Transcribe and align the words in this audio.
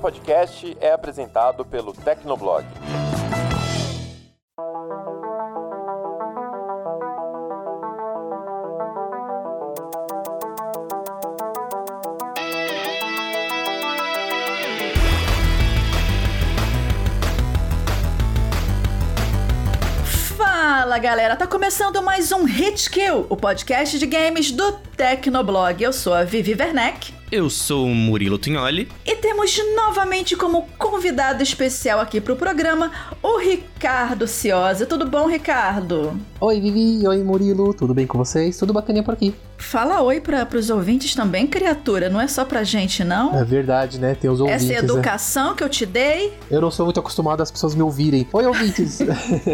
podcast 0.00 0.76
é 0.80 0.92
apresentado 0.92 1.62
pelo 1.62 1.92
Tecnoblog. 1.92 2.64
Fala 20.36 20.98
galera, 20.98 21.36
tá 21.36 21.46
começando 21.46 22.02
mais 22.02 22.32
um 22.32 22.44
Hit 22.44 22.88
Kill, 22.88 23.26
o 23.28 23.36
podcast 23.36 23.98
de 23.98 24.06
games 24.06 24.50
do 24.50 24.72
Tecnoblog. 24.96 25.84
Eu 25.84 25.92
sou 25.92 26.14
a 26.14 26.24
Vivi 26.24 26.54
Werneck. 26.58 27.19
Eu 27.32 27.48
sou 27.48 27.86
o 27.86 27.94
Murilo 27.94 28.38
Tunholi. 28.38 28.88
E 29.06 29.14
temos 29.14 29.56
novamente 29.76 30.34
como 30.34 30.68
convidado 30.76 31.44
especial 31.44 32.00
aqui 32.00 32.20
pro 32.20 32.34
programa 32.34 32.90
o 33.22 33.38
Ricardo 33.38 33.69
Ciosa. 34.26 34.84
Tudo 34.84 35.06
bom, 35.08 35.26
Ricardo? 35.26 36.18
Oi, 36.40 36.60
Vivi. 36.60 37.06
Oi, 37.06 37.22
Murilo. 37.22 37.72
Tudo 37.72 37.94
bem 37.94 38.06
com 38.06 38.18
vocês? 38.18 38.58
Tudo 38.58 38.72
bacaninha 38.72 39.02
por 39.02 39.14
aqui. 39.14 39.34
Fala 39.60 40.00
oi 40.00 40.20
para 40.20 40.48
os 40.56 40.70
ouvintes 40.70 41.14
também, 41.14 41.46
criatura. 41.46 42.08
Não 42.08 42.20
é 42.20 42.26
só 42.26 42.44
pra 42.44 42.64
gente, 42.64 43.04
não? 43.04 43.38
É 43.38 43.44
verdade, 43.44 44.00
né? 44.00 44.14
Tem 44.14 44.28
os 44.28 44.40
ouvintes. 44.40 44.64
Essa 44.64 44.72
é 44.72 44.76
né? 44.76 44.82
educação 44.82 45.54
que 45.54 45.62
eu 45.62 45.68
te 45.68 45.84
dei. 45.84 46.32
Eu 46.50 46.62
não 46.62 46.70
sou 46.70 46.86
muito 46.86 46.98
acostumado 46.98 47.42
às 47.42 47.50
pessoas 47.50 47.74
me 47.74 47.82
ouvirem. 47.82 48.26
Oi, 48.32 48.46
ouvintes. 48.46 48.98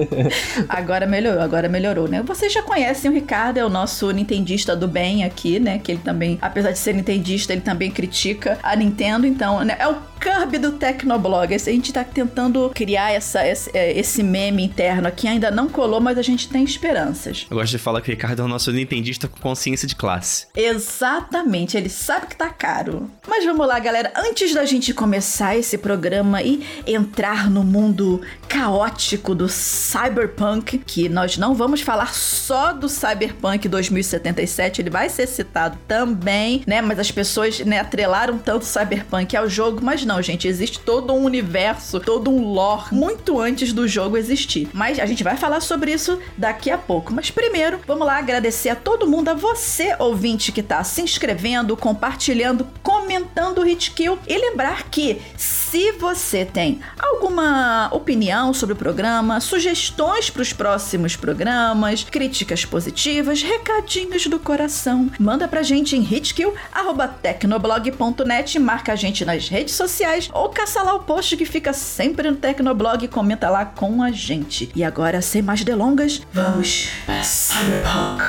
agora 0.68 1.06
melhorou, 1.06 1.42
agora 1.42 1.68
melhorou, 1.68 2.08
né? 2.08 2.22
Vocês 2.22 2.52
já 2.52 2.62
conhecem 2.62 3.10
o 3.10 3.14
Ricardo, 3.14 3.58
é 3.58 3.64
o 3.64 3.68
nosso 3.68 4.10
nintendista 4.12 4.76
do 4.76 4.86
bem 4.86 5.24
aqui, 5.24 5.58
né? 5.58 5.80
Que 5.80 5.92
ele 5.92 6.00
também, 6.02 6.38
apesar 6.40 6.70
de 6.70 6.78
ser 6.78 6.94
nintendista, 6.94 7.52
ele 7.52 7.62
também 7.62 7.90
critica 7.90 8.58
a 8.62 8.76
Nintendo. 8.76 9.26
Então, 9.26 9.62
né? 9.64 9.76
é 9.78 9.88
o 9.88 9.96
Kirby 10.20 10.58
do 10.58 10.72
Tecnoblog. 10.72 11.52
A 11.52 11.58
gente 11.58 11.92
tá 11.92 12.04
tentando 12.04 12.70
criar 12.74 13.12
essa, 13.12 13.46
esse, 13.46 13.70
é, 13.74 13.98
esse 14.16 14.22
meme 14.22 14.64
interno 14.64 15.06
aqui. 15.06 15.28
Ainda 15.28 15.50
não 15.50 15.68
colou, 15.68 16.00
mas 16.00 16.16
a 16.16 16.22
gente 16.22 16.48
tem 16.48 16.64
esperanças. 16.64 17.46
Eu 17.50 17.56
gosto 17.56 17.72
de 17.72 17.78
falar 17.78 18.00
que 18.00 18.08
o 18.08 18.12
Ricardo 18.14 18.40
é 18.40 18.44
o 18.44 18.48
nosso 18.48 18.72
nintendista 18.72 19.28
com 19.28 19.38
consciência 19.38 19.86
de 19.86 19.94
classe. 19.94 20.46
Exatamente, 20.56 21.76
ele 21.76 21.90
sabe 21.90 22.26
que 22.26 22.36
tá 22.36 22.48
caro. 22.48 23.10
Mas 23.28 23.44
vamos 23.44 23.66
lá, 23.66 23.78
galera. 23.78 24.12
Antes 24.16 24.54
da 24.54 24.64
gente 24.64 24.94
começar 24.94 25.56
esse 25.56 25.76
programa 25.76 26.42
e 26.42 26.64
entrar 26.86 27.50
no 27.50 27.62
mundo 27.62 28.22
caótico 28.48 29.34
do 29.34 29.48
Cyberpunk, 29.48 30.78
que 30.78 31.08
nós 31.08 31.36
não 31.36 31.54
vamos 31.54 31.82
falar 31.82 32.14
só 32.14 32.72
do 32.72 32.88
Cyberpunk 32.88 33.68
2077, 33.68 34.80
ele 34.80 34.90
vai 34.90 35.08
ser 35.08 35.26
citado 35.26 35.76
também, 35.86 36.62
né? 36.66 36.80
Mas 36.80 36.98
as 36.98 37.10
pessoas 37.10 37.60
né, 37.60 37.80
atrelaram 37.80 38.38
tanto 38.38 38.62
o 38.62 38.66
Cyberpunk 38.66 39.36
ao 39.36 39.48
jogo, 39.48 39.80
mas 39.82 40.04
não, 40.04 40.22
gente, 40.22 40.48
existe 40.48 40.78
todo 40.80 41.12
um 41.12 41.24
universo, 41.24 42.00
todo 42.00 42.30
um 42.30 42.52
lore 42.52 42.94
muito 42.94 43.40
antes 43.40 43.72
do 43.72 43.86
jogo 43.86 44.05
existir. 44.14 44.68
Mas 44.74 45.00
a 45.00 45.06
gente 45.06 45.24
vai 45.24 45.38
falar 45.38 45.60
sobre 45.60 45.90
isso 45.90 46.20
daqui 46.36 46.70
a 46.70 46.76
pouco. 46.76 47.14
Mas 47.14 47.30
primeiro, 47.30 47.80
vamos 47.86 48.06
lá 48.06 48.18
agradecer 48.18 48.68
a 48.68 48.76
todo 48.76 49.06
mundo, 49.06 49.30
a 49.30 49.34
você, 49.34 49.96
ouvinte, 49.98 50.52
que 50.52 50.62
tá 50.62 50.84
se 50.84 51.00
inscrevendo, 51.00 51.74
compartilhando, 51.76 52.68
comentando 52.82 53.62
o 53.62 53.66
Hitkill 53.66 54.18
e 54.26 54.36
lembrar 54.36 54.90
que 54.90 55.22
se 55.36 55.92
você 55.92 56.44
tem 56.44 56.80
alguma 56.98 57.88
opinião 57.92 58.52
sobre 58.52 58.74
o 58.74 58.76
programa, 58.76 59.40
sugestões 59.40 60.28
para 60.28 60.42
os 60.42 60.52
próximos 60.52 61.16
programas, 61.16 62.04
críticas 62.04 62.66
positivas, 62.66 63.42
recadinhos 63.42 64.26
do 64.26 64.38
coração, 64.38 65.10
manda 65.18 65.48
pra 65.48 65.62
gente 65.62 65.96
em 65.96 66.02
hitkill@tecnoblog.net, 66.02 68.58
marca 68.58 68.92
a 68.92 68.96
gente 68.96 69.24
nas 69.24 69.48
redes 69.48 69.74
sociais 69.74 70.28
ou 70.32 70.50
caça 70.50 70.82
lá 70.82 70.94
o 70.94 71.00
post 71.00 71.36
que 71.36 71.44
fica 71.44 71.72
sempre 71.72 72.30
no 72.30 72.36
Tecnoblog 72.36 73.04
e 73.04 73.08
comenta 73.08 73.48
lá 73.48 73.64
com 73.64 73.95
a 74.02 74.10
gente. 74.10 74.70
E 74.74 74.84
agora, 74.84 75.20
sem 75.20 75.42
mais 75.42 75.64
delongas, 75.64 76.22
vamos 76.32 76.90
Cyberpunk. 77.22 78.22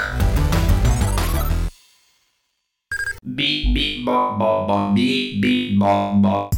Bop 5.77 6.21
bop. 6.21 6.56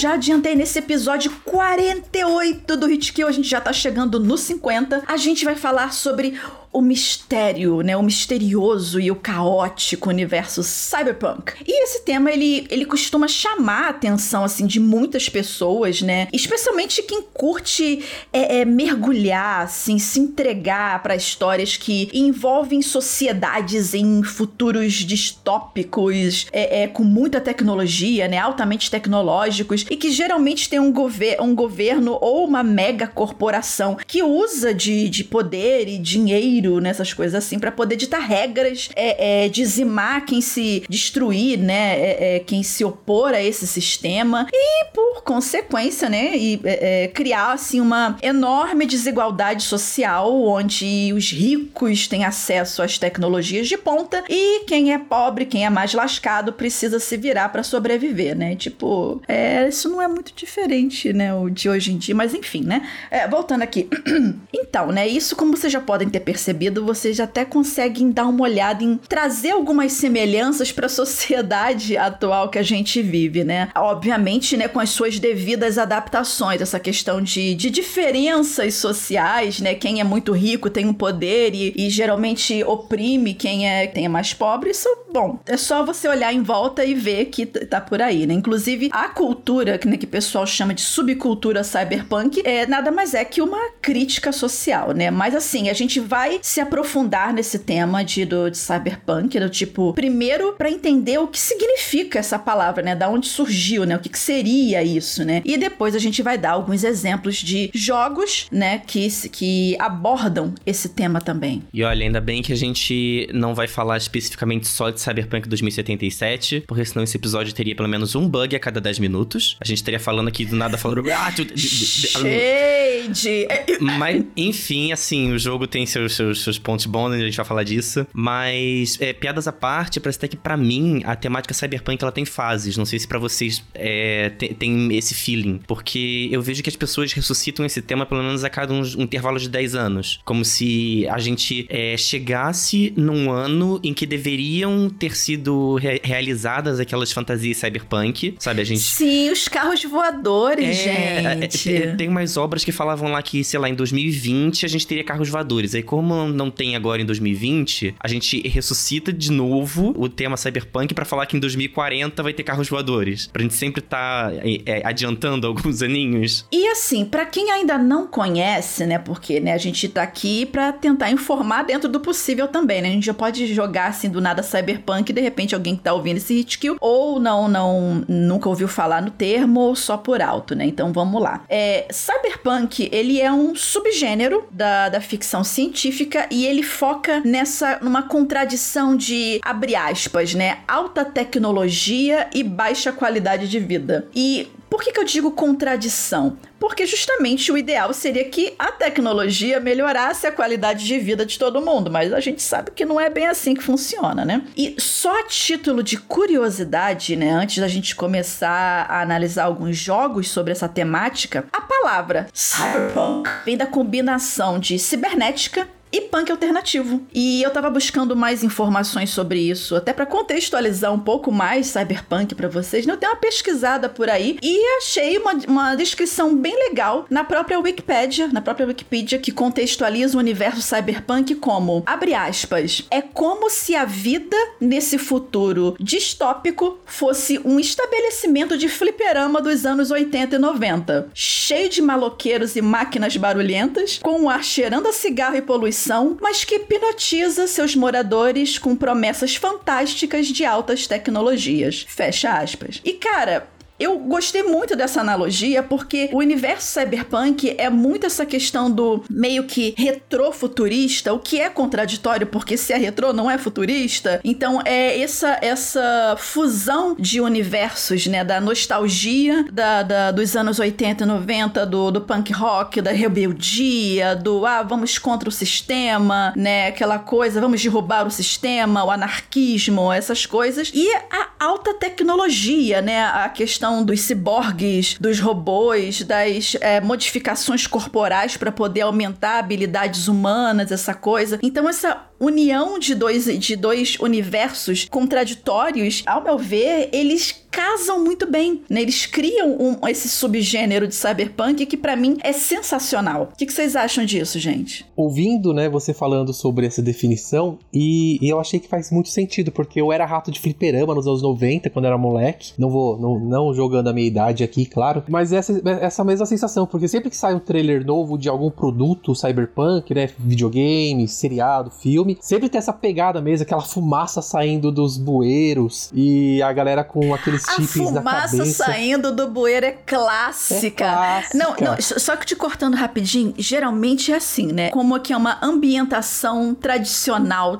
Já 0.00 0.14
adiantei 0.14 0.54
nesse 0.54 0.78
episódio 0.78 1.30
48 1.44 2.74
do 2.74 2.90
Hitkill, 2.90 3.28
a 3.28 3.32
gente 3.32 3.46
já 3.46 3.60
tá 3.60 3.70
chegando 3.70 4.18
no 4.18 4.38
50, 4.38 5.04
a 5.06 5.16
gente 5.18 5.44
vai 5.44 5.54
falar 5.54 5.92
sobre 5.92 6.40
o 6.72 6.80
mistério, 6.80 7.80
né, 7.82 7.96
o 7.96 8.02
misterioso 8.02 9.00
e 9.00 9.10
o 9.10 9.16
caótico 9.16 10.08
universo 10.08 10.62
cyberpunk. 10.62 11.52
E 11.66 11.82
esse 11.82 12.02
tema 12.02 12.30
ele, 12.30 12.66
ele 12.70 12.84
costuma 12.84 13.26
chamar 13.26 13.86
a 13.86 13.90
atenção 13.90 14.44
assim 14.44 14.66
de 14.66 14.78
muitas 14.78 15.28
pessoas, 15.28 16.00
né, 16.00 16.28
especialmente 16.32 17.02
quem 17.02 17.22
curte 17.22 18.04
é, 18.32 18.60
é, 18.60 18.64
mergulhar, 18.64 19.62
assim, 19.62 19.98
se 19.98 20.20
entregar 20.20 21.02
para 21.02 21.16
histórias 21.16 21.76
que 21.76 22.08
envolvem 22.12 22.80
sociedades 22.82 23.92
em 23.92 24.22
futuros 24.22 24.92
distópicos, 24.92 26.46
é, 26.52 26.82
é, 26.82 26.86
com 26.86 27.02
muita 27.02 27.40
tecnologia, 27.40 28.28
né, 28.28 28.38
altamente 28.38 28.90
tecnológicos 28.90 29.84
e 29.90 29.96
que 29.96 30.10
geralmente 30.10 30.68
tem 30.68 30.78
um, 30.78 30.92
gover 30.92 31.40
um 31.40 31.54
governo 31.54 32.16
ou 32.20 32.44
uma 32.44 32.62
mega 32.62 33.08
corporação 33.08 33.96
que 34.06 34.22
usa 34.22 34.72
de, 34.72 35.08
de 35.08 35.24
poder 35.24 35.88
e 35.88 35.98
dinheiro 35.98 36.59
nessas 36.60 37.12
coisas 37.12 37.34
assim, 37.34 37.58
para 37.58 37.70
poder 37.70 37.96
ditar 37.96 38.20
regras, 38.20 38.90
é, 38.94 39.44
é, 39.44 39.48
dizimar 39.48 40.24
quem 40.24 40.40
se 40.40 40.84
destruir, 40.88 41.58
né? 41.58 41.98
É, 41.98 42.36
é, 42.36 42.38
quem 42.40 42.62
se 42.62 42.84
opor 42.84 43.32
a 43.32 43.42
esse 43.42 43.66
sistema 43.66 44.46
e, 44.52 44.84
por 44.92 45.22
consequência, 45.22 46.08
né? 46.08 46.36
E, 46.36 46.60
é, 46.64 47.08
criar 47.08 47.52
assim 47.52 47.80
uma 47.80 48.16
enorme 48.22 48.86
desigualdade 48.86 49.62
social 49.62 50.42
onde 50.42 51.12
os 51.14 51.30
ricos 51.30 52.06
têm 52.06 52.24
acesso 52.24 52.82
às 52.82 52.98
tecnologias 52.98 53.68
de 53.68 53.76
ponta 53.76 54.24
e 54.28 54.64
quem 54.66 54.92
é 54.92 54.98
pobre, 54.98 55.46
quem 55.46 55.64
é 55.64 55.70
mais 55.70 55.94
lascado, 55.94 56.52
precisa 56.52 56.98
se 56.98 57.16
virar 57.16 57.48
para 57.50 57.62
sobreviver, 57.62 58.36
né? 58.36 58.56
Tipo, 58.56 59.22
é, 59.26 59.68
isso 59.68 59.88
não 59.88 60.00
é 60.00 60.08
muito 60.08 60.32
diferente, 60.34 61.12
né? 61.12 61.34
O 61.34 61.48
de 61.48 61.68
hoje 61.68 61.92
em 61.92 61.98
dia, 61.98 62.14
mas 62.14 62.34
enfim, 62.34 62.62
né? 62.64 62.82
voltando 63.30 63.62
aqui. 63.62 63.88
então, 64.52 64.88
né? 64.88 65.06
Isso, 65.06 65.36
como 65.36 65.56
vocês 65.56 65.72
já 65.72 65.80
podem 65.80 66.08
ter 66.08 66.20
percebido, 66.20 66.49
percebido, 66.50 66.84
vocês 66.84 67.20
até 67.20 67.44
conseguem 67.44 68.10
dar 68.10 68.26
uma 68.26 68.42
olhada 68.42 68.82
em 68.82 68.96
trazer 69.08 69.50
algumas 69.50 69.92
semelhanças 69.92 70.72
para 70.72 70.86
a 70.86 70.88
sociedade 70.90 71.96
atual 71.96 72.48
que 72.48 72.58
a 72.58 72.62
gente 72.62 73.00
vive, 73.00 73.44
né? 73.44 73.68
Obviamente, 73.76 74.56
né, 74.56 74.68
com 74.68 74.80
as 74.80 74.90
suas 74.90 75.18
devidas 75.18 75.78
adaptações, 75.78 76.60
essa 76.60 76.80
questão 76.80 77.22
de, 77.22 77.54
de 77.54 77.70
diferenças 77.70 78.74
sociais, 78.74 79.60
né? 79.60 79.74
Quem 79.74 80.00
é 80.00 80.04
muito 80.04 80.32
rico 80.32 80.68
tem 80.68 80.86
um 80.86 80.92
poder 80.92 81.54
e, 81.54 81.72
e 81.76 81.90
geralmente 81.90 82.62
oprime 82.64 83.34
quem 83.34 83.68
é, 83.68 83.86
quem 83.86 84.04
é 84.04 84.08
mais 84.08 84.34
pobre. 84.34 84.70
Isso, 84.70 84.88
bom, 85.12 85.38
é 85.46 85.56
só 85.56 85.84
você 85.84 86.08
olhar 86.08 86.32
em 86.32 86.42
volta 86.42 86.84
e 86.84 86.94
ver 86.94 87.26
que 87.26 87.46
tá 87.46 87.80
por 87.80 88.02
aí, 88.02 88.26
né? 88.26 88.34
Inclusive, 88.34 88.90
a 88.92 89.08
cultura, 89.08 89.78
né, 89.84 89.96
que 89.96 90.06
o 90.06 90.08
pessoal 90.08 90.46
chama 90.46 90.74
de 90.74 90.82
subcultura 90.82 91.62
cyberpunk, 91.62 92.42
é 92.44 92.66
nada 92.66 92.90
mais 92.90 93.14
é 93.14 93.24
que 93.24 93.40
uma 93.40 93.70
crítica 93.80 94.32
social, 94.32 94.92
né? 94.92 95.10
Mas 95.10 95.34
assim, 95.34 95.68
a 95.68 95.72
gente 95.72 96.00
vai 96.00 96.39
se 96.42 96.60
aprofundar 96.60 97.32
nesse 97.32 97.58
tema 97.58 98.04
de, 98.04 98.24
do, 98.24 98.50
de 98.50 98.58
cyberpunk, 98.58 99.38
do 99.38 99.48
tipo, 99.48 99.92
primeiro 99.94 100.54
para 100.54 100.70
entender 100.70 101.18
o 101.18 101.26
que 101.26 101.38
significa 101.38 102.18
essa 102.18 102.38
palavra, 102.38 102.82
né? 102.82 102.94
Da 102.94 103.08
onde 103.08 103.26
surgiu, 103.26 103.84
né? 103.84 103.96
O 103.96 104.00
que, 104.00 104.08
que 104.08 104.18
seria 104.18 104.82
isso, 104.82 105.24
né? 105.24 105.42
E 105.44 105.56
depois 105.56 105.94
a 105.94 105.98
gente 105.98 106.22
vai 106.22 106.38
dar 106.38 106.52
alguns 106.52 106.84
exemplos 106.84 107.36
de 107.36 107.70
jogos, 107.74 108.46
né? 108.50 108.82
Que, 108.86 109.08
que 109.30 109.76
abordam 109.78 110.54
esse 110.64 110.88
tema 110.88 111.20
também. 111.20 111.62
E 111.72 111.82
olha, 111.82 112.04
ainda 112.04 112.20
bem 112.20 112.42
que 112.42 112.52
a 112.52 112.56
gente 112.56 113.28
não 113.32 113.54
vai 113.54 113.66
falar 113.66 113.96
especificamente 113.96 114.68
só 114.68 114.90
de 114.90 115.00
Cyberpunk 115.00 115.48
2077, 115.48 116.64
porque 116.66 116.84
senão 116.84 117.04
esse 117.04 117.16
episódio 117.16 117.52
teria 117.54 117.74
pelo 117.74 117.88
menos 117.88 118.14
um 118.14 118.28
bug 118.28 118.54
a 118.54 118.60
cada 118.60 118.80
10 118.80 118.98
minutos. 118.98 119.56
A 119.60 119.64
gente 119.64 119.78
estaria 119.78 120.00
falando 120.00 120.28
aqui 120.28 120.44
do 120.44 120.56
nada 120.56 120.76
falando. 120.76 121.02
Ah, 121.10 121.30
Shade! 121.56 123.48
Mas, 123.80 124.24
enfim, 124.36 124.92
assim, 124.92 125.32
o 125.32 125.38
jogo 125.38 125.66
tem 125.66 125.86
seus, 125.86 126.14
seus 126.14 126.29
seus, 126.38 126.44
seus 126.44 126.58
pontos 126.58 126.86
bons, 126.86 127.12
a 127.12 127.18
gente 127.18 127.36
vai 127.36 127.44
falar 127.46 127.62
disso. 127.64 128.06
Mas, 128.12 128.96
é, 129.00 129.12
piadas 129.12 129.46
à 129.48 129.52
parte, 129.52 130.00
parece 130.00 130.18
até 130.18 130.28
que 130.28 130.36
pra 130.36 130.56
mim, 130.56 131.02
a 131.04 131.14
temática 131.16 131.52
cyberpunk, 131.54 132.02
ela 132.02 132.12
tem 132.12 132.24
fases. 132.24 132.76
Não 132.76 132.84
sei 132.84 132.98
se 132.98 133.06
pra 133.08 133.18
vocês 133.18 133.62
é, 133.74 134.30
tem, 134.30 134.54
tem 134.54 134.96
esse 134.96 135.14
feeling. 135.14 135.60
Porque 135.66 136.28
eu 136.30 136.40
vejo 136.42 136.62
que 136.62 136.68
as 136.68 136.76
pessoas 136.76 137.12
ressuscitam 137.12 137.64
esse 137.64 137.82
tema 137.82 138.04
pelo 138.06 138.22
menos 138.22 138.44
a 138.44 138.50
cada 138.50 138.72
um, 138.72 138.80
um 138.80 139.02
intervalo 139.02 139.38
de 139.38 139.48
10 139.48 139.74
anos. 139.74 140.20
Como 140.24 140.44
se 140.44 141.06
a 141.08 141.18
gente 141.18 141.66
é, 141.68 141.96
chegasse 141.96 142.92
num 142.96 143.30
ano 143.30 143.80
em 143.82 143.92
que 143.94 144.06
deveriam 144.06 144.88
ter 144.90 145.16
sido 145.16 145.76
re 145.76 146.00
realizadas 146.02 146.78
aquelas 146.80 147.12
fantasias 147.12 147.56
cyberpunk, 147.58 148.34
sabe? 148.38 148.60
A 148.60 148.64
gente... 148.64 148.80
Sim, 148.80 149.30
os 149.30 149.48
carros 149.48 149.82
voadores, 149.84 150.78
É, 150.86 151.40
gente. 151.42 151.72
é, 151.74 151.94
tem 151.96 152.08
umas 152.08 152.36
obras 152.36 152.64
que 152.64 152.72
falavam 152.72 153.10
lá 153.10 153.22
que, 153.22 153.42
sei 153.44 153.58
lá, 153.60 153.68
em 153.68 153.74
2020 153.74 154.64
a 154.64 154.68
gente 154.68 154.86
teria 154.86 155.04
carros 155.04 155.28
voadores. 155.28 155.74
Aí, 155.74 155.82
como 155.82 156.14
não 156.28 156.50
tem 156.50 156.76
agora 156.76 157.00
em 157.00 157.06
2020, 157.06 157.94
a 157.98 158.08
gente 158.08 158.46
ressuscita 158.48 159.12
de 159.12 159.30
novo 159.30 159.94
o 159.96 160.08
tema 160.08 160.36
cyberpunk 160.36 160.94
pra 160.94 161.04
falar 161.04 161.26
que 161.26 161.36
em 161.36 161.40
2040 161.40 162.22
vai 162.22 162.32
ter 162.32 162.42
carros 162.42 162.68
voadores. 162.68 163.26
Pra 163.26 163.42
gente 163.42 163.54
sempre 163.54 163.80
tá 163.80 164.30
é, 164.32 164.60
é, 164.66 164.86
adiantando 164.86 165.46
alguns 165.46 165.82
aninhos. 165.82 166.46
E 166.52 166.66
assim, 166.68 167.04
pra 167.04 167.24
quem 167.24 167.50
ainda 167.50 167.78
não 167.78 168.06
conhece, 168.06 168.86
né, 168.86 168.98
porque 168.98 169.40
né, 169.40 169.52
a 169.52 169.58
gente 169.58 169.88
tá 169.88 170.02
aqui 170.02 170.46
pra 170.46 170.72
tentar 170.72 171.10
informar 171.10 171.62
dentro 171.62 171.88
do 171.88 172.00
possível 172.00 172.48
também, 172.48 172.82
né? 172.82 172.88
A 172.88 172.92
gente 172.92 173.06
já 173.06 173.14
pode 173.14 173.52
jogar 173.54 173.86
assim 173.86 174.08
do 174.08 174.20
nada 174.20 174.42
cyberpunk 174.42 175.10
e 175.10 175.12
de 175.12 175.20
repente 175.20 175.54
alguém 175.54 175.76
que 175.76 175.82
tá 175.82 175.92
ouvindo 175.92 176.16
esse 176.16 176.34
hit 176.34 176.58
kill 176.58 176.76
ou 176.80 177.18
não 177.20 177.48
não 177.48 178.04
nunca 178.08 178.48
ouviu 178.48 178.68
falar 178.68 179.02
no 179.02 179.10
termo 179.10 179.60
ou 179.60 179.76
só 179.76 179.96
por 179.96 180.20
alto, 180.20 180.54
né? 180.54 180.64
Então 180.64 180.92
vamos 180.92 181.20
lá. 181.20 181.44
É, 181.48 181.86
cyberpunk, 181.90 182.88
ele 182.92 183.20
é 183.20 183.30
um 183.30 183.54
subgênero 183.54 184.44
da, 184.50 184.88
da 184.88 185.00
ficção 185.00 185.44
científica 185.44 186.09
e 186.30 186.46
ele 186.46 186.62
foca 186.62 187.20
nessa 187.24 187.78
numa 187.80 188.02
contradição 188.02 188.96
de 188.96 189.40
abre 189.42 189.74
aspas, 189.74 190.34
né, 190.34 190.58
alta 190.66 191.04
tecnologia 191.04 192.28
e 192.34 192.42
baixa 192.42 192.92
qualidade 192.92 193.48
de 193.48 193.58
vida. 193.58 194.08
E 194.14 194.50
por 194.70 194.80
que, 194.80 194.92
que 194.92 195.00
eu 195.00 195.04
digo 195.04 195.32
contradição? 195.32 196.38
Porque 196.60 196.86
justamente 196.86 197.50
o 197.50 197.58
ideal 197.58 197.92
seria 197.92 198.24
que 198.24 198.54
a 198.56 198.70
tecnologia 198.70 199.58
melhorasse 199.58 200.26
a 200.28 200.32
qualidade 200.32 200.86
de 200.86 200.98
vida 200.98 201.26
de 201.26 201.36
todo 201.38 201.60
mundo, 201.60 201.90
mas 201.90 202.12
a 202.12 202.20
gente 202.20 202.40
sabe 202.40 202.70
que 202.70 202.84
não 202.84 203.00
é 203.00 203.10
bem 203.10 203.26
assim 203.26 203.54
que 203.54 203.64
funciona, 203.64 204.24
né? 204.24 204.42
E 204.56 204.76
só 204.78 205.20
a 205.20 205.24
título 205.24 205.82
de 205.82 205.96
curiosidade, 205.96 207.16
né, 207.16 207.30
antes 207.30 207.58
da 207.58 207.66
gente 207.66 207.96
começar 207.96 208.86
a 208.88 209.02
analisar 209.02 209.44
alguns 209.44 209.76
jogos 209.76 210.28
sobre 210.28 210.52
essa 210.52 210.68
temática, 210.68 211.46
a 211.52 211.60
palavra 211.60 212.28
cyberpunk 212.32 213.28
vem 213.44 213.56
da 213.56 213.66
combinação 213.66 214.58
de 214.58 214.78
cibernética 214.78 215.66
e 215.92 216.00
punk 216.02 216.30
alternativo. 216.30 217.02
E 217.12 217.42
eu 217.42 217.50
tava 217.50 217.70
buscando 217.70 218.14
mais 218.14 218.44
informações 218.44 219.10
sobre 219.10 219.40
isso, 219.40 219.74
até 219.74 219.92
para 219.92 220.06
contextualizar 220.06 220.92
um 220.92 220.98
pouco 220.98 221.32
mais 221.32 221.66
cyberpunk 221.66 222.34
para 222.34 222.48
vocês. 222.48 222.86
né? 222.86 222.92
Eu 222.92 222.96
dei 222.96 223.08
uma 223.08 223.16
pesquisada 223.16 223.88
por 223.88 224.08
aí 224.08 224.38
e 224.42 224.76
achei 224.78 225.18
uma, 225.18 225.32
uma 225.48 225.74
descrição 225.74 226.34
bem 226.36 226.54
legal 226.68 227.06
na 227.10 227.24
própria 227.24 227.58
Wikipedia, 227.58 228.28
na 228.28 228.40
própria 228.40 228.66
Wikipedia, 228.66 229.18
que 229.18 229.32
contextualiza 229.32 230.16
o 230.16 230.20
universo 230.20 230.62
cyberpunk 230.62 231.34
como, 231.36 231.82
abre 231.86 232.14
aspas, 232.14 232.86
é 232.90 233.02
como 233.02 233.50
se 233.50 233.74
a 233.74 233.84
vida 233.84 234.36
nesse 234.60 234.98
futuro 234.98 235.76
distópico 235.80 236.78
fosse 236.84 237.40
um 237.44 237.58
estabelecimento 237.58 238.56
de 238.56 238.68
fliperama 238.68 239.40
dos 239.40 239.66
anos 239.66 239.90
80 239.90 240.36
e 240.36 240.38
90, 240.38 241.10
cheio 241.14 241.68
de 241.68 241.82
maloqueiros 241.82 242.56
e 242.56 242.62
máquinas 242.62 243.16
barulhentas, 243.16 243.98
com 244.02 244.20
um 244.22 244.30
ar 244.30 244.44
cheirando 244.44 244.88
a 244.88 244.92
cigarro 244.92 245.36
e 245.36 245.42
poluição 245.42 245.79
mas 246.20 246.44
que 246.44 246.56
hipnotiza 246.56 247.46
seus 247.46 247.74
moradores 247.74 248.58
com 248.58 248.76
promessas 248.76 249.36
fantásticas 249.36 250.26
de 250.26 250.44
altas 250.44 250.86
tecnologias. 250.86 251.86
Fecha 251.88 252.32
aspas. 252.38 252.80
E 252.84 252.92
cara, 252.94 253.48
eu 253.80 253.98
gostei 253.98 254.42
muito 254.42 254.76
dessa 254.76 255.00
analogia 255.00 255.62
porque 255.62 256.10
o 256.12 256.18
universo 256.18 256.66
cyberpunk 256.66 257.54
é 257.56 257.70
muito 257.70 258.04
essa 258.04 258.26
questão 258.26 258.70
do 258.70 259.02
meio 259.08 259.44
que 259.44 259.74
retrofuturista, 259.76 261.14
o 261.14 261.18
que 261.18 261.40
é 261.40 261.48
contraditório 261.48 262.26
porque 262.26 262.58
se 262.58 262.74
é 262.74 262.76
retrô 262.76 263.12
não 263.14 263.30
é 263.30 263.38
futurista. 263.38 264.20
Então 264.22 264.60
é 264.66 265.00
essa 265.00 265.38
essa 265.40 266.16
fusão 266.18 266.94
de 266.98 267.20
universos, 267.20 268.06
né, 268.06 268.22
da 268.22 268.38
nostalgia 268.40 269.44
da, 269.50 269.82
da 269.82 270.10
dos 270.10 270.36
anos 270.36 270.58
80 270.58 271.04
e 271.04 271.06
90 271.06 271.64
do, 271.64 271.90
do 271.90 272.00
punk 272.02 272.32
rock, 272.32 272.82
da 272.82 272.90
rebeldia, 272.90 274.14
do 274.14 274.44
ah, 274.44 274.62
vamos 274.62 274.98
contra 274.98 275.28
o 275.28 275.32
sistema, 275.32 276.34
né, 276.36 276.68
aquela 276.68 276.98
coisa, 276.98 277.40
vamos 277.40 277.62
derrubar 277.62 278.06
o 278.06 278.10
sistema, 278.10 278.84
o 278.84 278.90
anarquismo, 278.90 279.90
essas 279.90 280.26
coisas 280.26 280.70
e 280.74 280.86
a 281.10 281.30
alta 281.38 281.72
tecnologia, 281.72 282.82
né, 282.82 283.04
a 283.04 283.28
questão 283.30 283.69
dos 283.84 284.00
ciborgues, 284.02 284.96
dos 285.00 285.20
robôs, 285.20 286.02
das 286.02 286.56
é, 286.60 286.80
modificações 286.80 287.66
corporais 287.66 288.36
para 288.36 288.50
poder 288.50 288.82
aumentar 288.82 289.38
habilidades 289.38 290.08
humanas, 290.08 290.72
essa 290.72 290.94
coisa. 290.94 291.38
Então, 291.42 291.68
essa 291.68 292.09
união 292.20 292.78
de 292.78 292.94
dois, 292.94 293.24
de 293.24 293.56
dois 293.56 293.96
universos 293.98 294.86
contraditórios, 294.90 296.02
ao 296.06 296.22
meu 296.22 296.38
ver, 296.38 296.90
eles 296.92 297.40
casam 297.50 298.02
muito 298.02 298.30
bem, 298.30 298.62
né? 298.70 298.82
Eles 298.82 299.06
criam 299.06 299.56
um, 299.60 299.88
esse 299.88 300.08
subgênero 300.08 300.86
de 300.86 300.94
cyberpunk 300.94 301.66
que 301.66 301.76
para 301.76 301.96
mim 301.96 302.16
é 302.22 302.32
sensacional. 302.32 303.28
O 303.32 303.36
que, 303.36 303.46
que, 303.46 303.52
vocês 303.52 303.74
acham 303.74 304.04
disso, 304.04 304.38
gente? 304.38 304.86
Ouvindo, 304.96 305.52
né, 305.52 305.68
você 305.68 305.92
falando 305.92 306.32
sobre 306.32 306.66
essa 306.66 306.80
definição, 306.80 307.58
e, 307.72 308.18
e, 308.24 308.28
eu 308.28 308.38
achei 308.38 308.60
que 308.60 308.68
faz 308.68 308.90
muito 308.90 309.08
sentido, 309.08 309.50
porque 309.50 309.80
eu 309.80 309.92
era 309.92 310.06
rato 310.06 310.30
de 310.30 310.38
fliperama 310.38 310.94
nos 310.94 311.06
anos 311.06 311.22
90, 311.22 311.68
quando 311.70 311.86
era 311.86 311.98
moleque. 311.98 312.52
Não 312.56 312.70
vou, 312.70 312.98
não, 312.98 313.18
não 313.18 313.54
jogando 313.54 313.88
a 313.88 313.92
minha 313.92 314.06
idade 314.06 314.44
aqui, 314.44 314.64
claro, 314.64 315.02
mas 315.08 315.32
essa, 315.32 315.60
essa 315.80 316.04
mesma 316.04 316.26
sensação, 316.26 316.66
porque 316.66 316.86
sempre 316.86 317.10
que 317.10 317.16
sai 317.16 317.34
um 317.34 317.40
trailer 317.40 317.84
novo 317.84 318.16
de 318.16 318.28
algum 318.28 318.50
produto 318.50 319.14
cyberpunk, 319.14 319.92
né, 319.94 320.08
videogame, 320.18 321.08
seriado, 321.08 321.70
filme, 321.70 322.09
sempre 322.20 322.48
tem 322.48 322.58
essa 322.58 322.72
pegada 322.72 323.20
mesmo, 323.20 323.42
aquela 323.42 323.62
fumaça 323.62 324.22
saindo 324.22 324.70
dos 324.70 324.96
bueiros 324.96 325.90
e 325.92 326.42
a 326.42 326.52
galera 326.52 326.84
com 326.84 327.14
aqueles 327.14 327.42
chips 327.42 327.90
na 327.92 328.02
cabeça. 328.02 328.24
A 328.24 328.28
fumaça 328.28 328.44
saindo 328.44 329.14
do 329.14 329.28
bueiro 329.28 329.66
é 329.66 329.72
clássica. 329.72 330.66
É 330.66 330.70
clássica. 330.70 331.38
Não, 331.38 331.54
não, 331.56 331.80
só 331.80 332.16
que 332.16 332.26
te 332.26 332.36
cortando 332.36 332.74
rapidinho, 332.74 333.34
geralmente 333.38 334.12
é 334.12 334.16
assim, 334.16 334.52
né? 334.52 334.70
Como 334.70 334.98
que 335.00 335.12
é 335.12 335.16
uma 335.16 335.38
ambientação 335.42 336.54
tradicional 336.54 337.56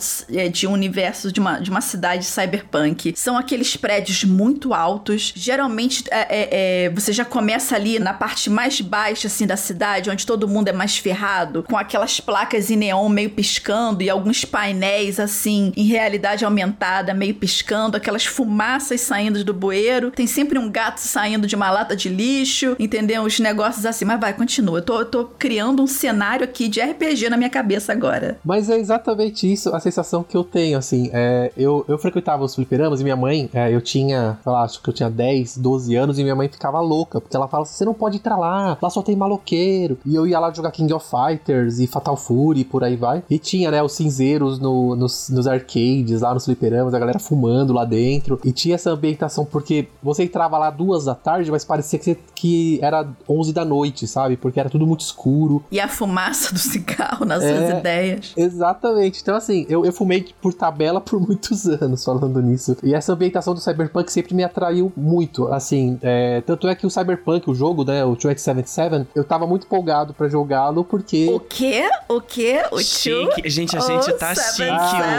de 0.53 0.67
um 0.67 0.73
universo, 0.73 1.33
de 1.33 1.41
uma, 1.41 1.59
de 1.59 1.71
uma 1.71 1.81
cidade 1.81 2.25
cyberpunk. 2.25 3.15
São 3.17 3.37
aqueles 3.37 3.77
prédios 3.77 4.25
muito 4.25 4.73
altos. 4.75 5.33
Geralmente 5.35 6.05
é, 6.11 6.21
é, 6.21 6.49
é, 6.85 6.91
você 6.91 7.13
já 7.13 7.25
começa 7.25 7.75
ali 7.75 7.99
na 7.99 8.15
parte 8.15 8.49
mais 8.49 8.81
baixa, 8.81 9.27
assim, 9.27 9.47
da 9.47 9.57
cidade, 9.57 10.11
onde 10.11 10.27
todo 10.27 10.49
mundo 10.49 10.69
é 10.69 10.73
mais 10.73 10.97
ferrado, 10.97 11.63
com 11.63 11.77
aquelas 11.77 12.21
placas 12.21 12.71
em 12.71 12.77
neon 12.77 13.09
meio 13.09 13.31
piscando 13.31 14.03
e 14.03 14.11
alguns 14.11 14.40
painéis, 14.45 15.21
assim, 15.21 15.73
em 15.77 15.85
realidade 15.85 16.45
aumentada, 16.45 17.15
meio 17.15 17.35
piscando, 17.35 17.97
aquelas 17.97 18.25
fumaças 18.25 19.01
saindo 19.01 19.45
do 19.45 19.55
bueiro. 19.55 20.11
Tem 20.11 20.27
sempre 20.27 20.59
um 20.59 20.71
gato 20.71 20.99
saindo 20.99 21.47
de 21.47 21.57
uma 21.57 21.71
lata 21.71 21.97
de 21.97 22.09
lixo, 22.09 22.77
entendeu? 22.79 23.23
Os 23.23 23.39
negócios 23.39 23.87
assim. 23.87 24.05
Mas 24.05 24.21
vai, 24.21 24.33
continua. 24.33 24.79
Eu 24.79 24.83
tô, 24.83 25.01
eu 25.01 25.07
tô 25.07 25.25
criando 25.25 25.83
um 25.83 25.87
cenário 25.87 26.45
aqui 26.45 26.69
de 26.69 26.81
RPG 26.81 27.29
na 27.29 27.37
minha 27.37 27.51
cabeça 27.51 27.93
agora. 27.93 28.39
Mas 28.45 28.69
é 28.71 28.79
exatamente 28.79 29.51
isso, 29.51 29.75
a 29.75 29.81
sensação 29.81 30.23
que 30.23 30.37
eu 30.37 30.45
tenho, 30.45 30.79
assim. 30.79 31.11
É, 31.13 31.53
eu, 31.57 31.85
eu 31.89 31.99
frequentava 31.99 32.45
os 32.45 32.55
fliperamas 32.55 33.01
e 33.01 33.05
minha 33.05 33.17
mãe, 33.17 33.49
é, 33.53 33.75
eu 33.75 33.81
tinha, 33.81 34.39
sei 34.43 34.53
lá, 34.53 34.63
acho 34.63 34.83
que 34.83 34.89
eu 34.89 34.95
tinha 34.95 35.11
10, 35.11 35.59
12 35.59 35.95
anos 35.97 36.19
e 36.19 36.23
minha 36.23 36.35
mãe 36.35 36.49
ficava 36.49 36.81
louca, 36.81 37.21
porque 37.21 37.37
ela 37.37 37.49
fala 37.49 37.65
assim: 37.65 37.75
você 37.75 37.85
não 37.85 37.95
pode 37.95 38.17
entrar 38.17 38.37
lá, 38.37 38.77
lá 38.81 38.91
só 38.91 39.03
tem 39.03 39.17
maloqueiro. 39.17 39.99
E 40.05 40.15
eu 40.15 40.27
ia 40.27 40.39
lá 40.39 40.53
jogar 40.53 40.71
King 40.71 40.93
of 40.93 41.07
Fighters 41.09 41.79
e 41.79 41.87
Fatal 41.87 42.17
Fury 42.17 42.61
e 42.61 42.65
por 42.65 42.85
aí 42.85 42.97
vai. 42.97 43.23
E 43.29 43.39
tinha, 43.39 43.71
né, 43.71 43.83
os 43.83 43.93
no, 44.39 44.95
nos, 44.95 45.29
nos 45.29 45.47
arcades, 45.47 46.21
lá 46.21 46.35
nos 46.35 46.45
fliperamas, 46.45 46.95
a 46.95 46.99
galera 46.99 47.19
fumando 47.19 47.73
lá 47.73 47.85
dentro. 47.85 48.41
E 48.45 48.53
tinha 48.53 48.75
essa 48.75 48.91
ambientação, 48.91 49.45
porque 49.45 49.89
você 50.03 50.25
entrava 50.25 50.59
lá 50.59 50.71
duas 50.71 51.05
da 51.05 51.15
tarde, 51.15 51.51
mas 51.51 51.65
parecia 51.65 51.99
que, 51.99 52.05
você, 52.05 52.19
que 52.35 52.79
era 52.83 53.07
11 53.29 53.53
da 53.53 53.65
noite, 53.65 54.07
sabe? 54.07 54.37
Porque 54.37 54.61
era 54.61 54.71
tudo 54.71 54.87
muito 54.87 55.01
escuro. 55.01 55.63
E 55.71 55.81
a 55.81 55.89
fumaça 55.89 56.53
do 56.53 56.59
cigarro 56.59 57.25
nas 57.25 57.43
é, 57.43 57.57
suas 57.57 57.79
ideias. 57.79 58.33
Exatamente. 58.37 59.21
Então, 59.21 59.37
assim, 59.37 59.67
eu, 59.69 59.85
eu 59.85 59.93
fumei 59.93 60.27
por 60.41 60.55
tabela 60.55 61.01
por 61.01 61.19
muitos 61.21 61.67
anos 61.67 62.05
falando 62.05 62.41
nisso. 62.41 62.77
E 62.83 62.95
essa 62.95 63.13
ambientação 63.13 63.55
do 63.55 63.61
Cyberpunk 63.61 64.13
sempre 64.13 64.35
me 64.35 64.45
atraiu 64.45 64.93
muito. 64.97 65.49
Assim, 65.49 65.99
é, 66.03 66.41
tanto 66.43 66.69
é 66.69 66.75
que 66.75 66.87
o 66.87 66.91
Cyberpunk, 66.91 67.49
o 67.51 67.55
jogo, 67.55 67.85
né, 67.85 68.05
o 68.05 68.11
2077, 68.11 69.09
eu 69.15 69.25
tava 69.25 69.47
muito 69.47 69.67
empolgado 69.67 70.15
para 70.15 70.29
jogá-lo 70.29 70.85
porque. 70.85 71.29
O 71.31 71.41
quê? 71.41 71.89
O 72.09 72.21
quê? 72.21 72.63
O 72.71 72.79
chique. 72.81 73.49
Gente, 73.49 73.77
a 73.77 73.81
gente 73.81 74.13
tá 74.21 74.35
chique 74.35 74.63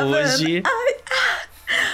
hoje. 0.06 0.64
Ai, 0.64 0.96
ah. 1.10 1.31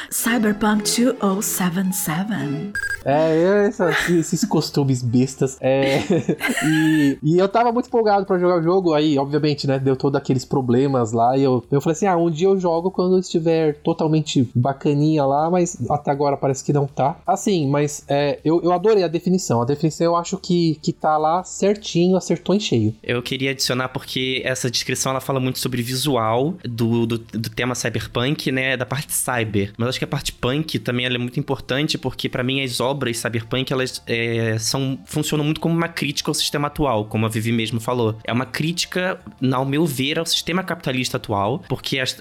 Cyberpunk 0.09 0.83
2077. 1.19 2.73
É, 3.05 3.65
essa- 3.67 3.89
esses 4.11 4.43
costumes 4.45 5.01
bestas. 5.01 5.57
É, 5.61 5.99
e, 6.65 7.17
e 7.23 7.37
eu 7.37 7.47
tava 7.47 7.71
muito 7.71 7.87
empolgado 7.87 8.25
pra 8.25 8.37
jogar 8.37 8.59
o 8.59 8.63
jogo. 8.63 8.93
Aí, 8.93 9.17
obviamente, 9.17 9.65
né? 9.67 9.79
Deu 9.79 9.95
todos 9.95 10.17
aqueles 10.19 10.43
problemas 10.45 11.11
lá. 11.11 11.37
E 11.37 11.43
eu, 11.43 11.63
eu 11.71 11.79
falei 11.81 11.93
assim: 11.95 12.05
ah, 12.07 12.17
um 12.17 12.29
dia 12.29 12.47
eu 12.47 12.59
jogo 12.59 12.91
quando 12.91 13.17
estiver 13.19 13.75
totalmente 13.81 14.49
bacaninha 14.53 15.25
lá. 15.25 15.49
Mas 15.49 15.77
até 15.89 16.11
agora 16.11 16.35
parece 16.37 16.63
que 16.63 16.73
não 16.73 16.85
tá. 16.87 17.17
Assim, 17.25 17.67
mas 17.69 18.03
é, 18.07 18.39
eu, 18.43 18.61
eu 18.63 18.71
adorei 18.71 19.03
a 19.03 19.07
definição. 19.07 19.61
A 19.61 19.65
definição 19.65 20.05
eu 20.07 20.15
acho 20.15 20.37
que, 20.37 20.75
que 20.81 20.91
tá 20.91 21.17
lá 21.17 21.43
certinho, 21.43 22.15
acertou 22.17 22.55
em 22.55 22.59
cheio. 22.59 22.93
Eu 23.03 23.21
queria 23.21 23.51
adicionar 23.51 23.89
porque 23.89 24.41
essa 24.43 24.69
descrição 24.69 25.11
ela 25.11 25.21
fala 25.21 25.39
muito 25.39 25.59
sobre 25.59 25.81
visual 25.81 26.55
do, 26.63 27.05
do, 27.05 27.17
do 27.17 27.49
tema 27.49 27.75
cyberpunk, 27.75 28.51
né, 28.51 28.75
da 28.75 28.85
parte 28.85 29.13
cyber. 29.13 29.71
Mas 29.77 29.89
acho 29.89 29.96
que 29.99 30.05
a 30.05 30.07
parte 30.07 30.31
punk 30.31 30.79
também 30.79 31.05
é 31.05 31.17
muito 31.17 31.39
importante 31.39 31.97
porque 31.97 32.29
pra 32.29 32.43
mim 32.43 32.61
as 32.61 32.79
obras 32.79 33.17
cyberpunk 33.17 33.71
elas 33.71 34.01
é, 34.05 34.57
são 34.59 34.99
funcionam 35.05 35.43
muito 35.43 35.59
como 35.59 35.75
uma 35.75 35.87
crítica 35.87 36.29
ao 36.29 36.33
sistema 36.33 36.67
atual, 36.67 37.05
como 37.05 37.25
a 37.25 37.29
Vivi 37.29 37.51
mesmo 37.51 37.79
falou. 37.79 38.17
É 38.23 38.31
uma 38.31 38.45
crítica, 38.45 39.19
ao 39.51 39.65
meu 39.65 39.85
ver, 39.85 40.19
ao 40.19 40.25
sistema 40.25 40.63
capitalista 40.63 41.17
atual, 41.17 41.63
porque 41.67 41.99
as, 41.99 42.15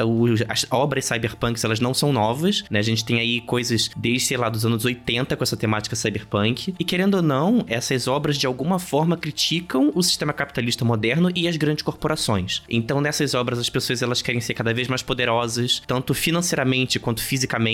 as 0.48 0.66
obras 0.70 1.04
cyberpunks 1.04 1.64
elas 1.64 1.80
não 1.80 1.94
são 1.94 2.12
novas, 2.12 2.64
né? 2.70 2.78
A 2.78 2.82
gente 2.82 3.04
tem 3.04 3.20
aí 3.20 3.40
coisas 3.40 3.90
desde, 3.96 4.28
sei 4.28 4.36
lá, 4.36 4.48
dos 4.48 4.64
anos 4.64 4.84
80 4.84 5.36
com 5.36 5.42
essa 5.42 5.56
temática 5.56 5.96
cyberpunk. 5.96 6.74
E 6.78 6.84
querendo 6.84 7.16
ou 7.16 7.22
não, 7.22 7.64
essas 7.68 8.06
obras 8.08 8.36
de 8.36 8.46
alguma 8.46 8.78
forma 8.78 9.16
criticam 9.16 9.90
o 9.94 10.02
sistema 10.02 10.32
capitalista 10.32 10.84
moderno 10.84 11.30
e 11.34 11.48
as 11.48 11.56
grandes 11.56 11.82
corporações. 11.82 12.62
Então, 12.68 13.00
nessas 13.00 13.34
obras, 13.34 13.58
as 13.58 13.68
pessoas 13.68 14.02
elas 14.02 14.22
querem 14.22 14.40
ser 14.40 14.54
cada 14.54 14.72
vez 14.72 14.88
mais 14.88 15.02
poderosas, 15.02 15.82
tanto 15.86 16.14
financeiramente 16.14 16.98
quanto 16.98 17.22
fisicamente. 17.22 17.65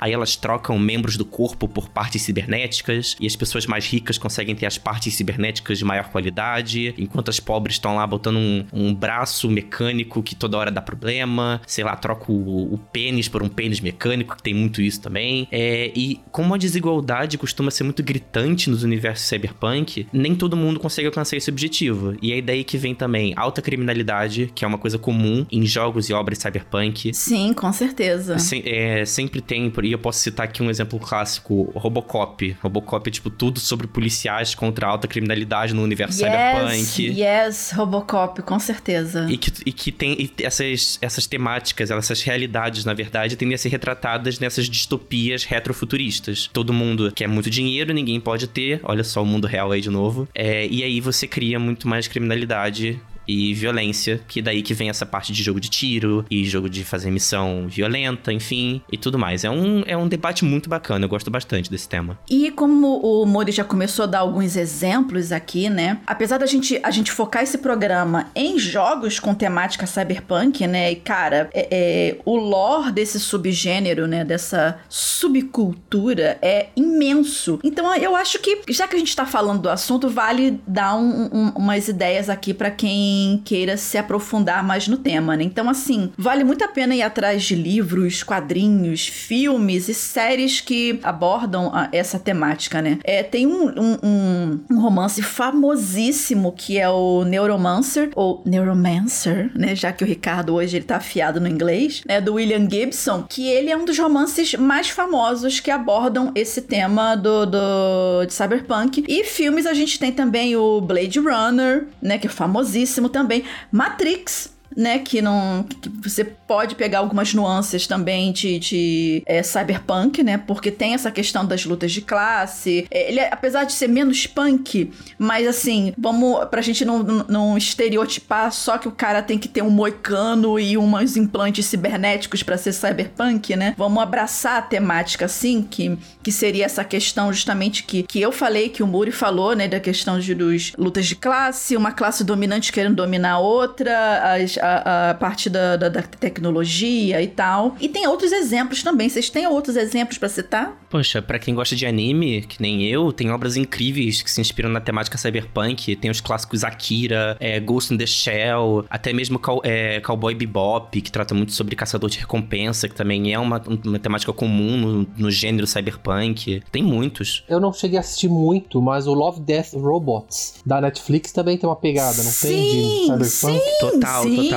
Aí 0.00 0.12
elas 0.12 0.36
trocam 0.36 0.78
membros 0.78 1.16
do 1.16 1.24
corpo 1.24 1.66
por 1.68 1.88
partes 1.88 2.22
cibernéticas, 2.22 3.16
e 3.20 3.26
as 3.26 3.36
pessoas 3.36 3.66
mais 3.66 3.86
ricas 3.86 4.18
conseguem 4.18 4.54
ter 4.54 4.66
as 4.66 4.78
partes 4.78 5.14
cibernéticas 5.14 5.78
de 5.78 5.84
maior 5.84 6.08
qualidade, 6.08 6.94
enquanto 6.98 7.28
as 7.28 7.40
pobres 7.40 7.76
estão 7.76 7.96
lá 7.96 8.06
botando 8.06 8.36
um, 8.36 8.64
um 8.72 8.94
braço 8.94 9.50
mecânico 9.50 10.22
que 10.22 10.34
toda 10.34 10.56
hora 10.56 10.70
dá 10.70 10.80
problema, 10.82 11.60
sei 11.66 11.84
lá, 11.84 11.96
troca 11.96 12.30
o, 12.32 12.74
o 12.74 12.78
pênis 12.78 13.28
por 13.28 13.42
um 13.42 13.48
pênis 13.48 13.80
mecânico, 13.80 14.36
que 14.36 14.42
tem 14.42 14.54
muito 14.54 14.80
isso 14.82 15.00
também. 15.00 15.46
É, 15.50 15.90
e 15.94 16.20
como 16.30 16.54
a 16.54 16.58
desigualdade 16.58 17.38
costuma 17.38 17.70
ser 17.70 17.84
muito 17.84 18.02
gritante 18.02 18.70
nos 18.70 18.82
universos 18.82 19.26
cyberpunk, 19.26 20.06
nem 20.12 20.34
todo 20.34 20.56
mundo 20.56 20.78
consegue 20.80 21.06
alcançar 21.06 21.36
esse 21.36 21.50
objetivo. 21.50 22.14
E 22.22 22.32
é 22.32 22.40
daí 22.40 22.64
que 22.64 22.76
vem 22.78 22.94
também 22.94 23.32
alta 23.36 23.62
criminalidade, 23.62 24.50
que 24.54 24.64
é 24.64 24.68
uma 24.68 24.78
coisa 24.78 24.98
comum 24.98 25.46
em 25.50 25.64
jogos 25.66 26.08
e 26.08 26.12
obras 26.12 26.38
cyberpunk. 26.38 27.12
Sim, 27.14 27.52
com 27.52 27.72
certeza. 27.72 28.38
Sem- 28.38 28.62
é, 28.64 29.04
sempre 29.04 29.39
tem, 29.40 29.72
e 29.82 29.92
eu 29.92 29.98
posso 29.98 30.18
citar 30.20 30.46
aqui 30.46 30.62
um 30.62 30.70
exemplo 30.70 30.98
clássico, 30.98 31.70
Robocop. 31.74 32.56
Robocop 32.62 33.08
é 33.08 33.10
tipo 33.10 33.30
tudo 33.30 33.60
sobre 33.60 33.86
policiais 33.86 34.54
contra 34.54 34.86
a 34.86 34.90
alta 34.90 35.06
criminalidade 35.08 35.74
no 35.74 35.82
universo 35.82 36.22
Yes, 36.22 36.32
cyberpunk. 36.32 37.20
yes, 37.20 37.72
Robocop, 37.74 38.42
com 38.42 38.58
certeza. 38.58 39.26
E 39.30 39.36
que, 39.36 39.52
e 39.66 39.72
que 39.72 39.92
tem 39.92 40.12
e 40.12 40.32
essas, 40.42 40.98
essas 41.00 41.26
temáticas, 41.26 41.90
essas 41.90 42.22
realidades, 42.22 42.84
na 42.84 42.94
verdade, 42.94 43.36
tendem 43.36 43.54
a 43.54 43.58
ser 43.58 43.68
retratadas 43.68 44.38
nessas 44.38 44.68
distopias 44.68 45.44
retrofuturistas. 45.44 46.48
Todo 46.52 46.72
mundo 46.72 47.12
quer 47.12 47.28
muito 47.28 47.50
dinheiro, 47.50 47.92
ninguém 47.92 48.20
pode 48.20 48.46
ter. 48.46 48.80
Olha 48.82 49.04
só 49.04 49.22
o 49.22 49.26
mundo 49.26 49.46
real 49.46 49.72
aí 49.72 49.80
de 49.80 49.90
novo. 49.90 50.28
É, 50.34 50.66
e 50.66 50.82
aí 50.82 51.00
você 51.00 51.26
cria 51.26 51.58
muito 51.58 51.88
mais 51.88 52.08
criminalidade 52.08 53.00
e 53.26 53.54
violência, 53.54 54.20
que 54.26 54.42
daí 54.42 54.62
que 54.62 54.74
vem 54.74 54.88
essa 54.90 55.06
parte 55.06 55.32
de 55.32 55.42
jogo 55.42 55.60
de 55.60 55.68
tiro 55.70 56.24
e 56.30 56.44
jogo 56.44 56.68
de 56.68 56.84
fazer 56.84 57.10
missão 57.10 57.66
violenta, 57.68 58.32
enfim, 58.32 58.80
e 58.90 58.96
tudo 58.96 59.18
mais. 59.18 59.44
É 59.44 59.50
um, 59.50 59.82
é 59.86 59.96
um 59.96 60.08
debate 60.08 60.44
muito 60.44 60.68
bacana, 60.68 61.04
eu 61.04 61.08
gosto 61.08 61.30
bastante 61.30 61.70
desse 61.70 61.88
tema. 61.88 62.18
E 62.28 62.50
como 62.50 62.98
o 62.98 63.24
Mori 63.26 63.52
já 63.52 63.64
começou 63.64 64.04
a 64.04 64.06
dar 64.06 64.18
alguns 64.20 64.56
exemplos 64.56 65.32
aqui, 65.32 65.68
né? 65.70 66.00
Apesar 66.06 66.38
da 66.38 66.46
gente, 66.46 66.80
a 66.82 66.90
gente 66.90 67.10
focar 67.12 67.42
esse 67.42 67.58
programa 67.58 68.28
em 68.34 68.58
jogos 68.58 69.18
com 69.20 69.34
temática 69.34 69.86
cyberpunk, 69.86 70.66
né? 70.66 70.92
E, 70.92 70.96
cara, 70.96 71.48
é, 71.52 71.68
é, 71.70 72.18
o 72.24 72.36
lore 72.36 72.92
desse 72.92 73.20
subgênero, 73.20 74.06
né? 74.06 74.24
Dessa 74.24 74.78
subcultura 74.88 76.38
é 76.42 76.68
imenso. 76.76 77.58
Então 77.62 77.94
eu 77.96 78.16
acho 78.16 78.38
que, 78.40 78.60
já 78.68 78.86
que 78.88 78.96
a 78.96 78.98
gente 78.98 79.14
tá 79.14 79.24
falando 79.26 79.62
do 79.62 79.68
assunto, 79.68 80.08
vale 80.08 80.60
dar 80.66 80.96
um- 80.96 81.28
um- 81.32 81.48
umas 81.56 81.88
ideias 81.88 82.28
aqui 82.28 82.52
pra 82.54 82.70
quem 82.70 83.19
queira 83.44 83.76
se 83.76 83.96
aprofundar 83.98 84.62
mais 84.64 84.86
no 84.88 84.96
tema, 84.96 85.36
né? 85.36 85.44
Então, 85.44 85.68
assim, 85.68 86.10
vale 86.16 86.44
muito 86.44 86.64
a 86.64 86.68
pena 86.68 86.94
ir 86.94 87.02
atrás 87.02 87.42
de 87.42 87.54
livros, 87.54 88.22
quadrinhos, 88.22 89.06
filmes 89.06 89.88
e 89.88 89.94
séries 89.94 90.60
que 90.60 90.98
abordam 91.02 91.70
a- 91.74 91.88
essa 91.92 92.18
temática, 92.18 92.80
né? 92.82 92.98
É, 93.04 93.22
tem 93.22 93.46
um, 93.46 93.68
um- 93.68 93.98
um- 94.02 94.60
um 94.70 94.80
romance 94.80 95.22
famosíssimo 95.22 96.52
que 96.56 96.78
é 96.78 96.88
o 96.88 97.24
Neuromancer, 97.24 98.10
ou 98.14 98.42
Neuromancer, 98.44 99.50
né? 99.54 99.74
Já 99.74 99.92
que 99.92 100.02
o 100.02 100.06
Ricardo 100.06 100.54
hoje 100.54 100.76
ele 100.76 100.84
tá 100.84 100.96
afiado 100.96 101.40
no 101.40 101.48
inglês, 101.48 102.02
né? 102.06 102.20
Do 102.20 102.34
William 102.34 102.68
Gibson, 102.68 103.24
que 103.28 103.46
ele 103.48 103.70
é 103.70 103.76
um 103.76 103.84
dos 103.84 103.98
romances 103.98 104.54
mais 104.54 104.88
famosos 104.90 105.60
que 105.60 105.70
abordam 105.70 106.32
esse 106.34 106.62
tema 106.62 107.14
do, 107.14 107.46
do 107.46 108.24
de 108.26 108.32
cyberpunk. 108.34 109.04
E 109.08 109.24
filmes 109.24 109.66
a 109.66 109.74
gente 109.74 109.98
tem 109.98 110.12
também 110.12 110.56
o 110.56 110.80
Blade 110.80 111.18
Runner, 111.18 111.86
né? 112.02 112.18
Que 112.18 112.26
é 112.26 112.30
famosíssimo 112.30 112.99
também. 113.08 113.44
Matrix, 113.72 114.52
né, 114.80 114.98
que 114.98 115.20
não 115.20 115.62
que 115.64 115.90
você 116.08 116.24
pode 116.24 116.74
pegar 116.74 116.98
algumas 117.00 117.34
nuances 117.34 117.86
também 117.86 118.32
de, 118.32 118.58
de 118.58 119.22
é, 119.26 119.42
cyberpunk, 119.42 120.22
né, 120.22 120.38
porque 120.38 120.70
tem 120.70 120.94
essa 120.94 121.10
questão 121.10 121.44
das 121.44 121.64
lutas 121.64 121.92
de 121.92 122.00
classe. 122.00 122.86
É, 122.90 123.08
ele, 123.10 123.20
é- 123.20 123.28
apesar 123.32 123.64
de 123.64 123.72
ser 123.72 123.88
menos 123.88 124.26
punk, 124.26 124.90
mas 125.18 125.46
assim, 125.46 125.92
vamos 125.98 126.44
pra 126.46 126.60
gente 126.60 126.84
não, 126.84 127.02
não, 127.02 127.56
estereotipar 127.58 128.52
só 128.52 128.78
que 128.78 128.88
o 128.88 128.92
cara 128.92 129.22
tem 129.22 129.38
que 129.38 129.48
ter 129.48 129.62
um 129.62 129.70
moicano 129.70 130.58
e 130.58 130.76
umas 130.76 131.16
implantes 131.16 131.66
cibernéticos 131.66 132.42
pra 132.42 132.56
ser 132.56 132.72
cyberpunk, 132.72 133.54
né? 133.56 133.74
Vamos 133.76 134.02
abraçar 134.02 134.58
a 134.58 134.62
temática 134.62 135.24
assim, 135.26 135.62
que, 135.62 135.96
que 136.22 136.32
seria 136.32 136.64
essa 136.64 136.84
questão 136.84 137.32
justamente 137.32 137.82
que, 137.84 138.02
que 138.04 138.20
eu 138.20 138.32
falei, 138.32 138.68
que 138.68 138.82
o 138.82 138.86
Muri 138.86 139.10
falou, 139.12 139.54
né, 139.54 139.68
da 139.68 139.80
questão 139.80 140.18
de 140.18 140.34
dos 140.34 140.72
lutas 140.78 141.06
de 141.06 141.16
classe, 141.16 141.76
uma 141.76 141.92
classe 141.92 142.24
dominante 142.24 142.72
querendo 142.72 142.96
dominar 142.96 143.38
outra, 143.38 144.34
as- 144.34 144.56
a, 144.58 144.69
a 144.78 145.14
parte 145.14 145.48
da, 145.50 145.76
da, 145.76 145.88
da 145.88 146.02
tecnologia 146.02 147.20
e 147.22 147.26
tal. 147.28 147.76
E 147.80 147.88
tem 147.88 148.06
outros 148.06 148.32
exemplos 148.32 148.82
também. 148.82 149.08
Vocês 149.08 149.28
têm 149.30 149.46
outros 149.46 149.76
exemplos 149.76 150.18
pra 150.18 150.28
citar? 150.28 150.78
Poxa, 150.88 151.22
pra 151.22 151.38
quem 151.38 151.54
gosta 151.54 151.76
de 151.76 151.86
anime, 151.86 152.42
que 152.42 152.60
nem 152.60 152.84
eu, 152.86 153.12
tem 153.12 153.30
obras 153.30 153.56
incríveis 153.56 154.22
que 154.22 154.30
se 154.30 154.40
inspiram 154.40 154.68
na 154.70 154.80
temática 154.80 155.16
cyberpunk. 155.16 155.94
Tem 155.96 156.10
os 156.10 156.20
clássicos 156.20 156.64
Akira, 156.64 157.36
é, 157.40 157.60
Ghost 157.60 157.94
in 157.94 157.96
the 157.98 158.06
Shell, 158.06 158.84
até 158.90 159.12
mesmo 159.12 159.38
Cow- 159.38 159.60
é, 159.64 160.00
Cowboy 160.00 160.34
Bebop, 160.34 161.00
que 161.00 161.10
trata 161.10 161.34
muito 161.34 161.52
sobre 161.52 161.76
caçador 161.76 162.10
de 162.10 162.18
recompensa, 162.18 162.88
que 162.88 162.94
também 162.94 163.32
é 163.32 163.38
uma, 163.38 163.62
uma 163.84 163.98
temática 163.98 164.32
comum 164.32 164.76
no, 164.76 165.06
no 165.16 165.30
gênero 165.30 165.66
cyberpunk. 165.66 166.62
Tem 166.72 166.82
muitos. 166.82 167.44
Eu 167.48 167.60
não 167.60 167.72
cheguei 167.72 167.98
a 167.98 168.00
assistir 168.00 168.28
muito, 168.28 168.80
mas 168.82 169.06
o 169.06 169.14
Love, 169.14 169.40
Death, 169.40 169.74
Robots 169.74 170.54
da 170.64 170.80
Netflix 170.80 171.32
também 171.32 171.56
tem 171.56 171.68
uma 171.68 171.76
pegada, 171.76 172.16
não 172.22 172.32
tem? 172.32 172.50
De 172.50 173.24
Sim, 173.24 173.28
cyberpunk? 173.38 173.70
Total, 173.80 174.22
sim, 174.24 174.36
total. 174.36 174.49